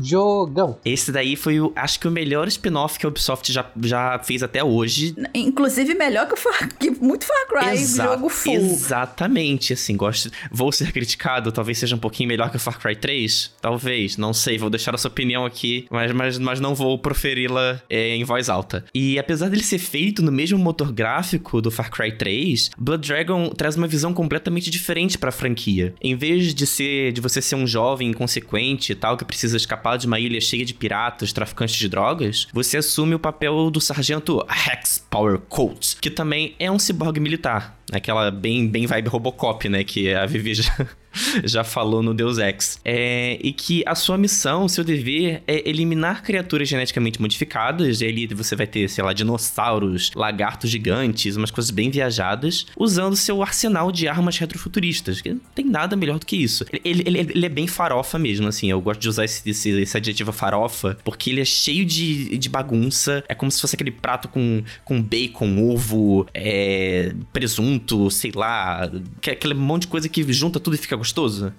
Jogão. 0.02 0.78
Esse 0.84 1.12
daí 1.12 1.36
foi, 1.36 1.60
o, 1.60 1.72
acho 1.76 2.00
que 2.00 2.08
o 2.08 2.12
melhor 2.12 2.48
spin-off 2.48 2.98
que 2.98 3.06
a 3.06 3.10
Ubisoft 3.10 3.52
já, 3.54 3.66
já 3.84 4.20
fez 4.20 4.42
até 4.42 4.64
hoje. 4.64 5.16
Inclusive 5.34 5.94
melhor 5.94 6.28
que 6.28 6.34
o 6.34 6.38
Far, 6.38 6.76
que 6.78 6.90
muito 6.90 7.26
Far 7.26 7.48
Cry, 7.48 7.74
Exa- 7.78 8.04
jogo 8.04 8.28
full. 8.30 8.56
Exatamente, 8.56 9.74
assim, 9.74 9.96
gosto. 9.96 10.32
Vou 10.52 10.72
ser 10.72 10.92
criticado, 10.92 11.52
talvez 11.52 11.78
seja 11.78 11.96
um 11.96 12.00
pouquinho 12.00 12.28
melhor 12.28 12.50
que 12.50 12.58
o 12.58 12.60
Far 12.60 12.80
Cry 12.80 12.96
3. 12.96 13.54
Talvez, 13.62 14.18
não 14.18 14.34
sei, 14.34 14.58
vou 14.58 14.70
deixar 14.70 14.96
a 14.96 14.98
sua 14.98 15.10
opinião 15.12 15.46
aqui, 15.46 15.86
mas, 15.92 16.12
mas, 16.12 16.40
mas 16.40 16.60
não 16.60 16.74
vou 16.74 16.98
proferi-la 16.98 17.80
é, 17.90 18.16
em 18.16 18.24
voz 18.24 18.50
alta. 18.50 18.86
E 18.94 19.20
apesar 19.20 19.50
dele 19.50 19.64
ser 19.64 19.80
feito 19.80 20.24
no 20.24 20.32
mesmo 20.32 20.58
motor 20.58 20.92
gráfico 20.92 21.62
do 21.62 21.70
Far 21.70 21.92
Cry 21.92 22.12
3, 22.12 22.72
Blood 22.78 23.08
Dragon 23.08 23.50
traz 23.50 23.76
uma 23.76 23.88
visão 23.88 24.14
completamente 24.14 24.72
diferente 24.72 25.18
pra 25.18 25.32
franquia. 25.32 25.94
Em 26.02 26.16
vez 26.16 26.54
de 26.54 26.66
ser 26.66 27.12
de 27.12 27.22
você 27.22 27.42
ser 27.42 27.56
um 27.56 27.68
jovem 27.68 28.05
inconsequente 28.06 28.92
e 28.92 28.96
tal, 28.96 29.18
que 29.18 29.26
precisa 29.26 29.58
escapar 29.58 29.98
de 29.98 30.08
uma 30.08 30.20
ilha 30.20 30.40
cheia 30.40 30.66
de 30.66 30.74
piratas, 30.74 31.34
traficantes 31.34 31.76
de 31.76 31.90
drogas, 31.90 32.48
você 32.54 32.78
assume 32.78 33.16
o 33.16 33.20
papel 33.20 33.70
do 33.70 33.82
sargento 33.82 34.46
Hex 34.68 35.06
Power 35.10 35.40
Colt, 35.40 35.96
que 36.00 36.10
também 36.10 36.56
é 36.60 36.70
um 36.72 36.80
ciborgue 36.80 37.20
militar. 37.20 37.80
Aquela 37.92 38.32
bem, 38.32 38.68
bem 38.68 38.86
vibe 38.86 39.10
Robocop, 39.10 39.70
né? 39.70 39.84
Que 39.84 40.14
a 40.14 40.26
Vivi 40.26 40.56
já, 40.56 40.88
já 41.44 41.64
falou 41.64 42.02
no 42.04 42.14
Deus 42.14 42.38
Ex. 42.38 42.80
É, 42.84 43.38
e 43.42 43.52
que 43.52 43.84
a 43.86 43.96
sua 43.96 44.18
missão, 44.18 44.66
o 44.66 44.70
seu 44.70 44.84
dever 44.84 45.42
é 45.48 45.68
eliminar 45.68 46.24
criaturas 46.24 46.68
geneticamente 46.68 47.20
modificadas. 47.22 48.02
E 48.02 48.06
ali 48.06 48.28
você 48.28 48.56
vai 48.56 48.68
ter, 48.68 48.90
sei 48.90 49.04
lá, 49.04 49.14
dinossauros, 49.14 50.12
lagartos 50.16 50.70
gigantes, 50.70 51.36
umas 51.36 51.52
coisas 51.52 51.72
bem 51.72 51.90
viajadas, 51.90 52.66
usando 52.78 53.16
seu 53.16 53.42
arsenal 53.42 53.92
de 53.92 54.08
armas 54.08 54.38
retrofuturistas. 54.38 55.22
Que 55.22 55.30
não 55.34 55.42
tem 55.54 55.66
nada 55.66 55.96
melhor 55.96 56.20
do 56.20 56.26
que 56.26 56.36
isso. 56.36 56.66
Ele, 56.84 57.04
ele, 57.06 57.20
ele 57.20 57.46
é 57.46 57.50
bem 57.50 57.68
farofa 57.68 58.18
mesmo, 58.20 58.48
assim. 58.48 58.70
Eu 58.70 58.82
gosto 58.82 59.02
de 59.02 59.10
usar 59.10 59.26
esse, 59.26 59.50
esse, 59.50 59.70
esse 59.70 59.98
adjetivo 59.98 60.32
farofa, 60.32 60.98
porque 61.04 61.30
ele 61.30 61.42
é 61.42 61.46
cheio 61.46 61.86
de, 61.86 62.38
de 62.38 62.50
bagunça. 62.50 63.24
É 63.28 63.36
como 63.36 63.52
se 63.52 63.62
fosse 63.62 63.76
aquele 63.76 63.92
prato 63.92 64.28
com, 64.28 64.64
com 64.84 65.02
bacon, 65.02 65.58
ovo, 65.72 66.26
é, 66.34 67.14
presunto, 67.32 68.10
sei 68.10 68.32
lá, 68.34 68.90
que- 69.22 69.32
aquele 69.32 69.54
monte 69.54 69.84
de 69.84 69.88
coisa 69.88 70.10
que 70.10 70.24
junta 70.34 70.60
tudo 70.60 70.76
e 70.76 70.78
fica 70.78 70.96
gostoso. 70.96 71.05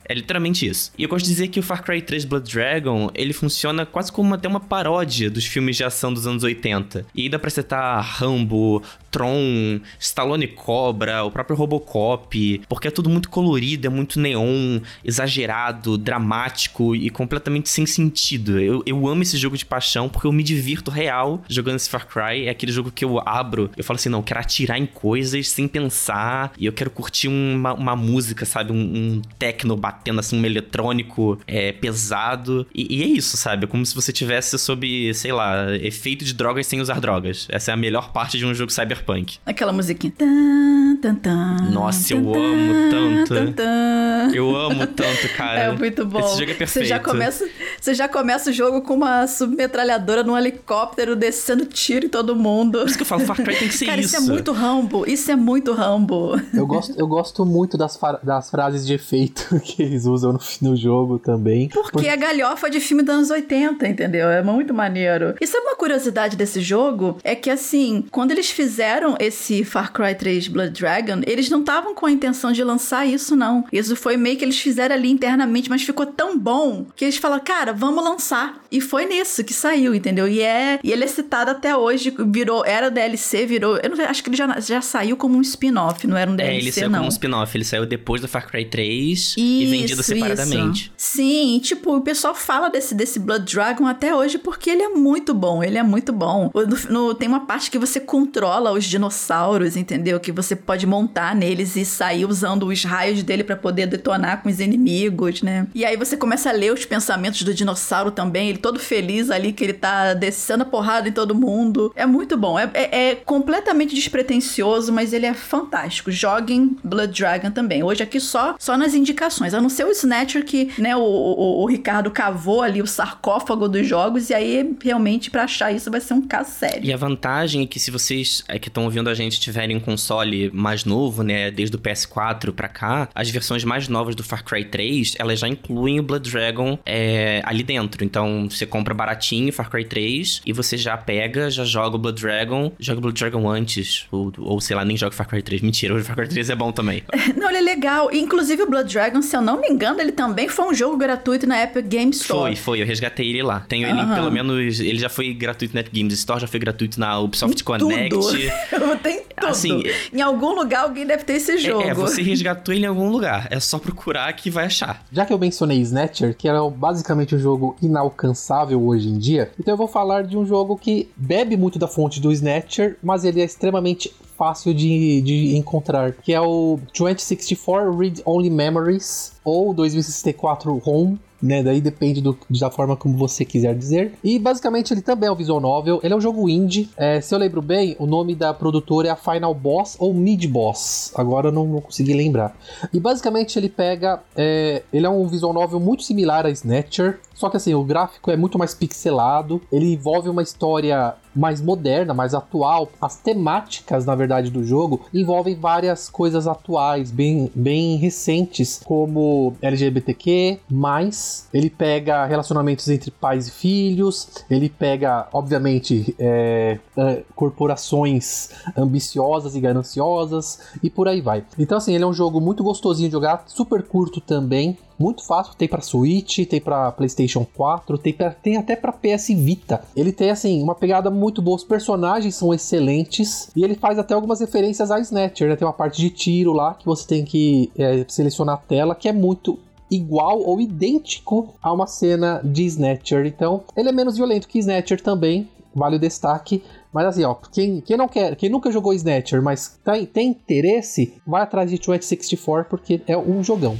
É 0.05 0.15
literalmente 0.15 0.67
isso. 0.67 0.93
E 0.97 1.03
eu 1.03 1.09
gosto 1.09 1.25
de 1.25 1.31
dizer 1.31 1.49
que 1.49 1.61
o 1.61 1.63
Far 1.63 1.83
Cry 1.83 2.03
3 2.03 2.25
Blood 2.25 2.51
Dragon, 2.51 3.11
ele 3.15 3.33
funciona 3.33 3.85
quase 3.85 4.11
como 4.13 4.35
até 4.35 4.49
uma 4.49 4.61
paródia 4.61 5.31
dos 5.31 5.45
filmes 5.45 5.77
de 5.77 5.85
ação 5.85 6.13
dos 6.13 6.27
anos 6.27 6.43
80. 6.43 7.07
E 7.15 7.29
dá 7.29 7.39
pra 7.39 7.51
citar 7.51 8.03
Rambo, 8.03 8.83
Tron, 9.11 9.81
Stallone 9.99 10.47
Cobra, 10.47 11.25
o 11.25 11.31
próprio 11.31 11.57
Robocop, 11.57 12.63
porque 12.69 12.89
é 12.89 12.91
tudo 12.91 13.09
muito 13.09 13.31
colorido, 13.31 13.87
é 13.87 13.91
muito 13.91 14.21
neon, 14.21 14.81
exagerado, 15.05 15.97
dramático 15.97 16.95
e 16.95 17.09
completamente 17.09 17.69
sem 17.69 17.87
sentido. 17.87 18.61
Eu, 18.61 18.83
eu 18.85 19.09
amo 19.09 19.23
esse 19.23 19.37
jogo 19.37 19.57
de 19.57 19.65
paixão 19.65 20.09
porque 20.09 20.27
eu 20.27 20.33
me 20.33 20.43
divirto 20.43 20.91
real 20.91 21.43
jogando 21.49 21.77
esse 21.77 21.89
Far 21.89 22.07
Cry. 22.07 22.47
É 22.47 22.51
aquele 22.51 22.73
jogo 22.73 22.91
que 22.91 23.05
eu 23.05 23.21
abro, 23.27 23.71
eu 23.77 23.85
falo 23.85 23.97
assim, 23.97 24.09
não, 24.09 24.19
eu 24.19 24.23
quero 24.23 24.41
atirar 24.41 24.79
em 24.79 24.87
coisas 24.87 25.49
sem 25.49 25.67
pensar 25.67 26.53
e 26.59 26.67
eu 26.67 26.73
quero 26.73 26.91
curtir 26.91 27.29
uma, 27.29 27.73
uma 27.73 27.97
música, 27.97 28.45
sabe? 28.45 28.73
Um, 28.73 28.77
um 28.77 29.23
techno 29.39 29.77
batendo 29.77 30.21
assim, 30.21 30.41
um 30.41 30.45
eletrônico 30.45 31.39
é, 31.47 31.73
pesado. 31.73 32.67
E, 32.75 32.99
e 32.99 33.03
é 33.03 33.07
isso, 33.07 33.37
sabe? 33.37 33.65
É 33.65 33.67
como 33.69 33.85
se 33.85 33.95
você 33.95 34.13
tivesse 34.13 34.59
sob, 34.59 35.13
sei 35.15 35.33
lá, 35.33 35.75
efeito 35.77 36.25
de 36.25 36.35
drogas 36.35 36.67
sem 36.67 36.81
usar 36.81 37.01
drogas. 37.01 37.47
Essa 37.51 37.71
é 37.71 37.75
a 37.75 37.77
melhor 37.77 38.13
parte 38.13 38.39
de 38.39 38.47
um 38.47 38.55
jogo 38.55 38.73
cyberpunk. 38.73 39.39
Aquela 39.45 39.73
musiquinha. 39.73 40.13
Tan, 40.17 40.97
tan, 41.01 41.15
tan, 41.15 41.57
Nossa, 41.71 42.15
eu 42.15 42.19
amo 42.35 42.91
tanto. 42.91 43.35
tan, 43.35 43.53
tan. 43.53 44.31
Eu 44.35 44.57
amo 44.57 44.87
tanto, 44.87 45.29
cara. 45.37 45.61
É 45.61 45.73
muito 45.73 46.05
bom. 46.07 46.21
Esse 46.21 46.39
jogo 46.39 46.51
é 46.51 46.55
perfeito. 46.55 46.85
Você 46.85 46.85
já 46.85 46.99
começa, 46.99 47.49
você 47.81 47.95
já 47.95 48.09
começa 48.09 48.51
o 48.51 48.53
jogo 48.53 48.83
com 48.83 48.95
uma 48.95 49.27
submetralhadora 49.27 50.23
num 50.23 50.37
helicóptero 50.37 51.15
descendo 51.15 51.65
tiro 51.67 52.07
em 52.07 52.09
todo 52.09 52.35
mundo. 52.35 52.79
Por 52.81 52.89
isso 52.89 52.97
que 52.97 53.03
eu 53.03 53.07
falo, 53.07 53.25
Far 53.25 53.37
Cry 53.37 53.57
tem 53.57 53.69
que 53.69 53.75
ser 53.77 53.87
Cara, 53.87 54.01
isso. 54.01 54.17
isso 54.17 54.25
é 54.25 54.33
muito 54.33 54.53
Rambo. 54.53 55.05
Isso 55.07 55.31
é 55.31 55.37
muito 55.37 55.73
Rambo. 55.73 56.41
Eu 56.53 56.67
gosto, 56.67 56.95
eu 56.99 57.07
gosto 57.07 57.45
muito 57.45 57.77
das, 57.77 57.99
das 58.23 58.51
frases 58.51 58.87
de 58.87 58.95
efeito 58.95 59.26
que 59.65 59.83
eles 59.83 60.05
usam 60.07 60.33
no, 60.33 60.41
no 60.63 60.77
jogo 60.77 61.19
também. 61.19 61.69
Porque 61.69 62.07
é 62.07 62.17
galhofa 62.17 62.69
de 62.71 62.81
filme 62.81 63.03
dos 63.03 63.15
anos 63.15 63.31
80, 63.31 63.87
entendeu? 63.89 64.29
É 64.29 64.43
muito 64.43 64.73
maneiro. 64.75 65.35
E 65.41 65.47
sabe 65.47 65.67
uma 65.67 65.77
curiosidade 65.77 66.37
desse 66.37 66.61
jogo? 66.61 67.19
É 67.23 67.35
que, 67.35 67.51
assim, 67.51 68.05
quando 68.11 68.31
eles 68.31 68.51
fizeram 68.51 69.17
esse 69.19 69.65
Far 69.65 69.93
Cry 69.93 70.15
3 70.15 70.49
Blood 70.49 70.71
Dragon, 70.81 71.21
eles 71.27 71.49
não 71.49 71.61
estavam 71.61 71.95
com 71.95 72.07
a 72.07 72.11
intenção 72.11 72.53
de 72.53 72.63
lançar 72.63 73.07
isso, 73.07 73.37
não. 73.37 73.65
Isso 73.73 73.97
foi 73.97 74.17
meio 74.17 74.37
que 74.37 74.45
eles 74.45 74.59
fizeram 74.59 74.95
ali 74.95 75.11
internamente, 75.11 75.69
mas 75.71 75.83
ficou 75.83 76.07
tão 76.07 76.39
bom 76.39 76.87
que 76.95 77.05
eles 77.05 77.17
falaram, 77.17 77.45
cara, 77.45 77.73
vamos 77.73 78.03
lançar. 78.05 78.63
E 78.71 78.81
foi 78.81 79.07
nisso 79.07 79.45
que 79.45 79.55
saiu, 79.55 79.95
entendeu? 79.95 80.29
E 80.29 80.41
é. 80.41 80.79
E 80.83 80.93
ele 80.93 81.05
é 81.05 81.07
citado 81.07 81.51
até 81.51 81.77
hoje, 81.77 82.15
virou. 82.29 82.65
Era 82.65 82.91
DLC, 82.91 83.47
virou. 83.47 83.79
Eu 83.83 83.91
não 83.91 84.05
acho 84.05 84.23
que 84.23 84.31
ele 84.31 84.37
já, 84.37 84.61
já 84.61 84.81
saiu 84.81 85.17
como 85.17 85.37
um 85.39 85.41
spin-off, 85.41 86.07
não 86.07 86.17
era 86.17 86.31
um 86.31 86.35
É, 86.35 86.37
DLC, 86.39 86.59
ele 86.59 86.73
saiu 86.73 86.91
não. 86.91 86.99
como 86.99 87.07
um 87.07 87.13
spin-off. 87.13 87.57
Ele 87.57 87.65
saiu 87.65 87.87
depois 87.87 88.21
do 88.21 88.29
Far 88.29 88.49
Cry 88.51 88.65
3 88.65 89.16
e 89.37 89.63
Isso, 89.65 89.71
vendido 89.71 90.03
separadamente. 90.03 90.93
isso. 90.97 91.17
Sim, 91.17 91.61
tipo, 91.63 91.97
o 91.97 92.01
pessoal 92.01 92.35
fala 92.35 92.69
desse, 92.69 92.95
desse 92.95 93.19
Blood 93.19 93.51
Dragon 93.53 93.87
até 93.87 94.15
hoje 94.15 94.39
porque 94.39 94.71
ele 94.71 94.83
é 94.83 94.89
muito 94.89 95.33
bom, 95.35 95.63
ele 95.63 95.79
é 95.79 95.83
muito 95.83 96.13
bom. 96.13 96.51
No- 96.55 96.93
no- 97.09 97.15
tem 97.15 97.29
uma 97.29 97.47
parte 97.47 97.71
que 97.71 97.79
você 97.79 97.99
controla 98.01 98.73
os 98.73 98.85
dinossauros, 98.85 99.77
entendeu? 99.77 100.19
Que 100.21 100.33
você 100.33 100.55
pode 100.55 100.87
montar 100.87 101.35
neles 101.35 101.77
e 101.77 101.85
sair 101.85 102.25
usando 102.27 102.67
os 102.67 102.85
raios 102.85 103.23
dele 103.23 103.45
pra 103.45 103.57
poder 103.57 103.87
detonar 103.87 104.43
com 104.43 104.49
os 104.49 104.61
inimigos, 104.61 105.43
né? 105.43 105.67
E 105.75 105.85
aí 105.85 105.97
você 105.97 106.17
começa 106.17 106.51
a 106.51 106.53
ler 106.53 106.73
os 106.73 106.85
pensamentos 106.85 107.43
do 107.43 107.55
dinossauro 107.55 108.11
também, 108.11 108.49
ele 108.51 108.59
todo 108.59 108.79
feliz 108.79 109.31
ali 109.31 109.53
que 109.53 109.65
ele 109.65 109.73
tá 109.73 110.15
descendo 110.15 110.63
a 110.63 110.67
porrada 110.67 111.09
em 111.09 111.13
todo 111.13 111.35
mundo. 111.35 111.93
É 111.97 112.05
muito 112.07 112.37
bom. 112.37 112.59
É, 112.59 112.71
é, 112.75 113.09
é 113.11 113.15
completamente 113.15 113.95
despretensioso, 113.95 114.93
mas 114.93 115.13
ele 115.13 115.27
é 115.27 115.35
fantástico. 115.35 116.11
Joguem 116.11 116.77
Blood 116.83 117.13
Dragon 117.19 117.51
também. 117.51 117.83
Hoje 117.83 118.03
aqui 118.03 118.19
só, 118.21 118.55
só 118.59 118.77
nas 118.77 118.95
indicações. 118.97 119.55
A 119.55 119.61
não 119.61 119.69
ser 119.69 119.85
o 119.85 119.91
Snatcher 119.91 120.45
que, 120.45 120.71
né, 120.79 120.97
o, 120.97 121.01
o, 121.01 121.63
o 121.63 121.67
Ricardo 121.67 122.11
cavou 122.11 122.63
ali 122.63 122.83
o 122.83 122.87
sarcófago 122.87 123.69
dos 123.69 123.87
jogos 123.87 124.31
e 124.31 124.35
aí 124.35 124.77
realmente 124.83 125.31
para 125.31 125.45
achar 125.45 125.73
isso 125.73 125.91
vai 125.91 126.01
ser 126.01 126.15
um 126.15 126.23
caso 126.23 126.51
sério. 126.51 126.85
E 126.85 126.93
a 126.93 126.97
vantagem 126.97 127.63
é 127.63 127.67
que 127.67 127.79
se 127.79 127.91
vocês 127.91 128.43
é, 128.49 128.59
que 128.59 128.69
estão 128.69 128.85
ouvindo 128.85 129.09
a 129.09 129.15
gente 129.15 129.39
tiverem 129.41 129.77
um 129.77 129.81
console 129.81 130.51
mais 130.53 130.85
novo, 130.85 131.23
né, 131.23 131.51
desde 131.51 131.77
o 131.77 131.79
PS4 131.79 132.53
para 132.53 132.69
cá, 132.69 133.09
as 133.15 133.31
versões 133.31 133.65
mais 133.65 133.89
novas 133.89 134.15
do 134.15 134.25
Far 134.25 134.45
Cry 134.45 134.65
3, 134.65 135.15
elas 135.19 135.41
já 135.41 135.49
incluem 135.49 136.01
o 136.01 136.03
Blood 136.03 136.31
Dragon 136.31 136.79
é, 136.85 137.43
ali 137.45 137.63
dentro. 137.63 138.05
Então 138.05 138.49
você 138.49 138.67
compra 138.67 138.95
baratinho 138.95 139.53
Far 139.53 139.71
Cry 139.71 139.85
3 139.85 140.43
e 140.45 140.53
você 140.53 140.77
já 140.77 140.97
pega, 140.97 141.51
já 141.51 141.65
joga 141.65 141.97
o 141.97 141.99
Blood 141.99 142.21
Dragon, 142.21 142.73
joga 142.79 142.99
o 142.99 143.03
Blood 143.03 143.19
Dragon 143.19 143.49
antes, 143.49 144.07
ou, 144.11 144.33
ou 144.39 144.61
sei 144.61 144.77
lá, 144.77 144.85
nem 144.85 144.97
joga 144.97 145.15
Far 145.15 145.29
Cry 145.29 145.43
3. 145.43 145.63
Mentira, 145.63 145.95
o 145.95 146.03
Far 146.03 146.17
Cry 146.17 146.29
3 146.29 146.51
é 146.51 146.55
bom 146.55 146.73
também. 146.73 147.03
não, 147.37 147.49
ele 147.49 147.59
é 147.59 147.61
legal. 147.61 148.13
Inclusive 148.13 148.63
o 148.63 148.71
Blood 148.71 148.86
Dragon, 148.87 149.21
se 149.23 149.37
eu 149.37 149.43
não 149.43 149.61
me 149.61 149.69
engano, 149.69 150.01
ele 150.01 150.13
também 150.13 150.49
foi 150.49 150.67
um 150.67 150.75
jogo 150.75 150.97
gratuito 150.97 151.47
na 151.47 151.63
Epic 151.63 151.87
Games 151.87 152.21
Store. 152.21 152.57
Foi, 152.57 152.57
foi. 152.57 152.83
Eu 152.83 152.87
resgatei 152.87 153.29
ele 153.29 153.43
lá. 153.43 153.61
Tenho 153.69 153.89
ele, 153.89 154.15
pelo 154.15 154.31
menos, 154.31 154.81
ele 154.81 154.99
já 154.99 155.09
foi 155.09 155.33
gratuito 155.35 155.75
na 155.75 155.81
Epic 155.81 155.95
Games 155.95 156.15
Store, 156.15 156.41
já 156.41 156.47
foi 156.47 156.61
gratuito 156.61 156.99
na 156.99 157.19
Ubisoft 157.19 157.63
Connect. 157.65 158.17
Tem 159.03 159.23
tudo. 159.37 159.47
Assim, 159.49 159.83
em 160.13 160.21
algum 160.21 160.55
lugar 160.55 160.85
alguém 160.85 161.07
deve 161.07 161.25
ter 161.25 161.35
esse 161.35 161.59
jogo. 161.59 161.83
É, 161.83 161.93
você 161.93 162.23
resgatou 162.23 162.75
ele 162.75 162.85
em 162.85 162.89
algum 162.89 163.09
lugar. 163.09 163.49
É 163.51 163.61
só 163.61 163.79
procurar 163.79 164.33
que 164.33 164.51
vai 164.51 164.67
achar. 164.67 165.05
Já 165.13 165.27
que 165.27 165.33
eu 165.33 165.39
mencionei 165.39 165.79
Snatcher, 165.81 166.35
que 166.37 166.49
é 166.49 166.53
basicamente 166.71 167.35
um 167.35 167.39
jogo 167.39 167.77
inalcançável 167.83 168.83
hoje 168.83 169.09
em 169.09 169.19
dia, 169.19 169.51
então 169.59 169.75
eu 169.75 169.79
vou 169.79 169.89
falar 169.89 170.23
de 170.23 170.37
um 170.37 170.47
jogo 170.47 170.77
que 170.77 171.09
bebe 171.17 171.57
muito 171.57 171.79
da 171.79 171.87
fonte 171.87 172.21
do 172.21 172.33
Snatcher, 172.33 172.97
mas 173.03 173.25
ele 173.25 173.41
é 173.41 173.45
extremamente 173.45 174.13
fácil 174.37 174.75
de, 174.75 175.21
de 175.23 175.57
encontrar, 175.57 176.13
que 176.13 176.33
é 176.33 176.41
o 176.41 176.79
2064 176.95 177.97
Read 177.97 178.23
Only 178.25 178.51
Memories 178.51 179.33
ou 179.45 179.73
2064 179.73 180.83
Home, 180.85 181.19
né? 181.41 181.63
Daí 181.63 181.81
depende 181.81 182.21
do, 182.21 182.37
da 182.51 182.71
forma 182.71 182.97
como 182.97 183.17
você 183.17 183.45
quiser 183.45 183.75
dizer. 183.75 184.15
E 184.23 184.39
basicamente 184.39 184.93
ele 184.93 185.03
também 185.03 185.29
é 185.29 185.33
um 185.33 185.37
visual 185.37 185.61
novel. 185.61 186.01
Ele 186.03 186.15
é 186.15 186.17
um 186.17 186.21
jogo 186.21 186.49
indie. 186.49 186.89
É, 186.97 187.21
se 187.21 187.35
eu 187.35 187.39
lembro 187.39 187.63
bem, 187.63 187.97
o 187.99 188.07
nome 188.07 188.35
da 188.35 188.53
produtora 188.55 189.09
é 189.09 189.11
a 189.11 189.17
Final 189.17 189.55
Boss 189.55 189.97
ou 189.99 190.13
Mid 190.15 190.47
Boss. 190.47 191.13
Agora 191.15 191.49
eu 191.49 191.53
não, 191.53 191.67
não 191.67 191.81
consegui 191.81 192.15
lembrar. 192.15 192.57
E 192.93 192.99
basicamente 192.99 193.59
ele 193.59 193.69
pega. 193.69 194.21
É, 194.35 194.83
ele 194.93 195.07
é 195.07 195.11
um 195.11 195.27
visual 195.27 195.53
novel 195.53 195.81
muito 195.81 196.03
similar 196.03 196.47
a 196.47 196.51
Snatcher. 196.51 197.21
Só 197.37 197.51
que 197.51 197.59
assim, 197.59 197.75
o 197.75 197.85
gráfico 197.85 198.31
é 198.31 198.37
muito 198.37 198.59
mais 198.59 198.75
pixelado, 198.75 199.61
ele 199.71 199.93
envolve 199.93 200.29
uma 200.29 200.43
história 200.43 201.15
mais 201.37 201.61
moderna, 201.61 202.15
mais 202.15 202.35
atual. 202.35 202.89
As 203.01 203.17
temáticas, 203.17 204.07
na 204.07 204.15
verdade, 204.15 204.51
do 204.51 204.65
jogo 204.65 205.03
envolvem 205.13 205.55
várias 205.55 206.09
coisas 206.09 206.47
atuais, 206.47 207.11
bem, 207.11 207.51
bem 207.55 207.97
recentes, 207.97 208.81
como 208.83 209.55
LGBTQ, 209.61 210.59
mais 210.71 211.47
ele 211.53 211.69
pega 211.69 212.25
relacionamentos 212.25 212.89
entre 212.89 213.11
pais 213.11 213.49
e 213.49 213.51
filhos, 213.51 214.29
ele 214.51 214.71
pega, 214.71 215.29
obviamente, 215.33 216.17
é, 216.19 216.79
é, 216.97 217.23
corporações 217.35 218.49
ambiciosas 218.77 219.55
e 219.55 219.61
gananciosas 219.61 220.59
e 220.83 220.89
por 220.89 221.07
aí 221.07 221.21
vai. 221.21 221.45
Então, 221.59 221.77
assim, 221.77 221.95
ele 221.95 222.05
é 222.05 222.07
um 222.07 222.15
jogo 222.15 222.41
muito 222.41 222.65
gostosinho 222.65 223.11
de 223.11 223.13
jogar, 223.13 223.45
super 223.47 223.83
curto 223.83 224.23
também 224.23 224.79
muito 224.99 225.25
fácil, 225.25 225.55
tem 225.55 225.69
para 225.69 225.81
Switch, 225.81 226.47
tem 226.47 226.61
para 226.61 226.93
PlayStation 226.93 227.47
4, 227.57 227.99
tem, 227.99 228.13
pra, 228.13 228.31
tem 228.31 228.57
até 228.57 228.75
para 228.77 228.93
PS 228.93 229.29
Vita. 229.29 229.83
Ele 229.95 230.13
tem 230.13 230.31
assim 230.31 230.63
uma 230.63 230.75
pegada 230.75 231.11
muito 231.11 231.43
boa, 231.43 231.57
os 231.57 231.65
personagens 231.65 232.35
são 232.35 232.53
excelentes 232.53 233.51
e 233.55 233.63
ele 233.63 233.75
faz 233.75 233.99
até 233.99 234.15
algumas 234.15 234.41
referências 234.41 234.91
a 234.91 234.99
Snatcher, 235.01 235.49
né? 235.49 235.57
Tem 235.57 235.67
uma 235.67 235.75
parte 235.75 236.01
de 236.01 236.11
tiro 236.11 236.53
lá 236.53 236.75
que 236.75 236.87
você 236.87 237.07
tem 237.07 237.25
que 237.25 237.71
é, 237.77 238.05
selecionar 238.09 238.57
a 238.57 238.59
tela 238.59 238.95
que 238.95 239.09
é 239.09 239.13
muito 239.13 239.59
igual 239.91 240.41
ou 240.41 240.61
idêntico 240.61 241.55
a 241.63 241.73
uma 241.73 241.87
cena 241.87 242.41
de 242.43 242.65
Snatcher. 242.65 243.27
Então, 243.27 243.63
ele 243.77 243.89
é 243.89 243.93
menos 243.93 244.17
violento 244.17 244.49
que 244.49 244.59
Snatcher 244.59 245.01
também, 245.01 245.49
vale 245.75 245.97
o 245.97 246.01
destaque. 246.01 246.63
Mas 246.93 247.07
assim, 247.07 247.25
ó, 247.25 247.35
quem, 247.35 247.81
quem 247.81 247.97
não 247.97 248.09
quer, 248.09 248.35
quem 248.37 248.49
nunca 248.49 248.71
jogou 248.71 248.95
Snatcher, 248.95 249.43
mas 249.43 249.79
tem, 249.85 250.07
tem 250.07 250.29
interesse, 250.29 251.15
vai 251.27 251.43
atrás 251.43 251.71
de 251.71 251.77
2064 251.77 252.69
porque 252.71 253.01
é 253.07 253.17
um 253.17 253.45
jogão. 253.45 253.77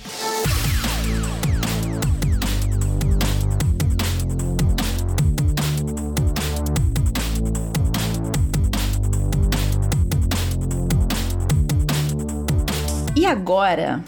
E 13.27 13.29
agora? 13.29 14.05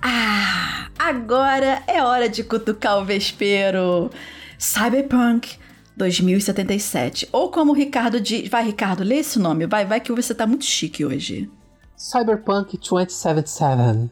Ah, 0.00 0.86
agora 0.96 1.82
é 1.88 2.00
hora 2.00 2.28
de 2.28 2.44
cutucar 2.44 2.96
o 2.98 3.04
vespeiro. 3.04 4.12
Cyberpunk 4.56 5.56
2077. 5.96 7.28
Ou 7.32 7.50
como 7.50 7.72
o 7.72 7.74
Ricardo 7.74 8.20
diz. 8.20 8.48
Vai, 8.48 8.64
Ricardo, 8.64 9.02
lê 9.02 9.16
esse 9.16 9.40
nome. 9.40 9.66
Vai, 9.66 9.84
vai 9.84 10.00
que 10.00 10.12
você 10.12 10.32
tá 10.32 10.46
muito 10.46 10.64
chique 10.64 11.04
hoje. 11.04 11.50
Cyberpunk 11.96 12.78
2077. 12.78 14.08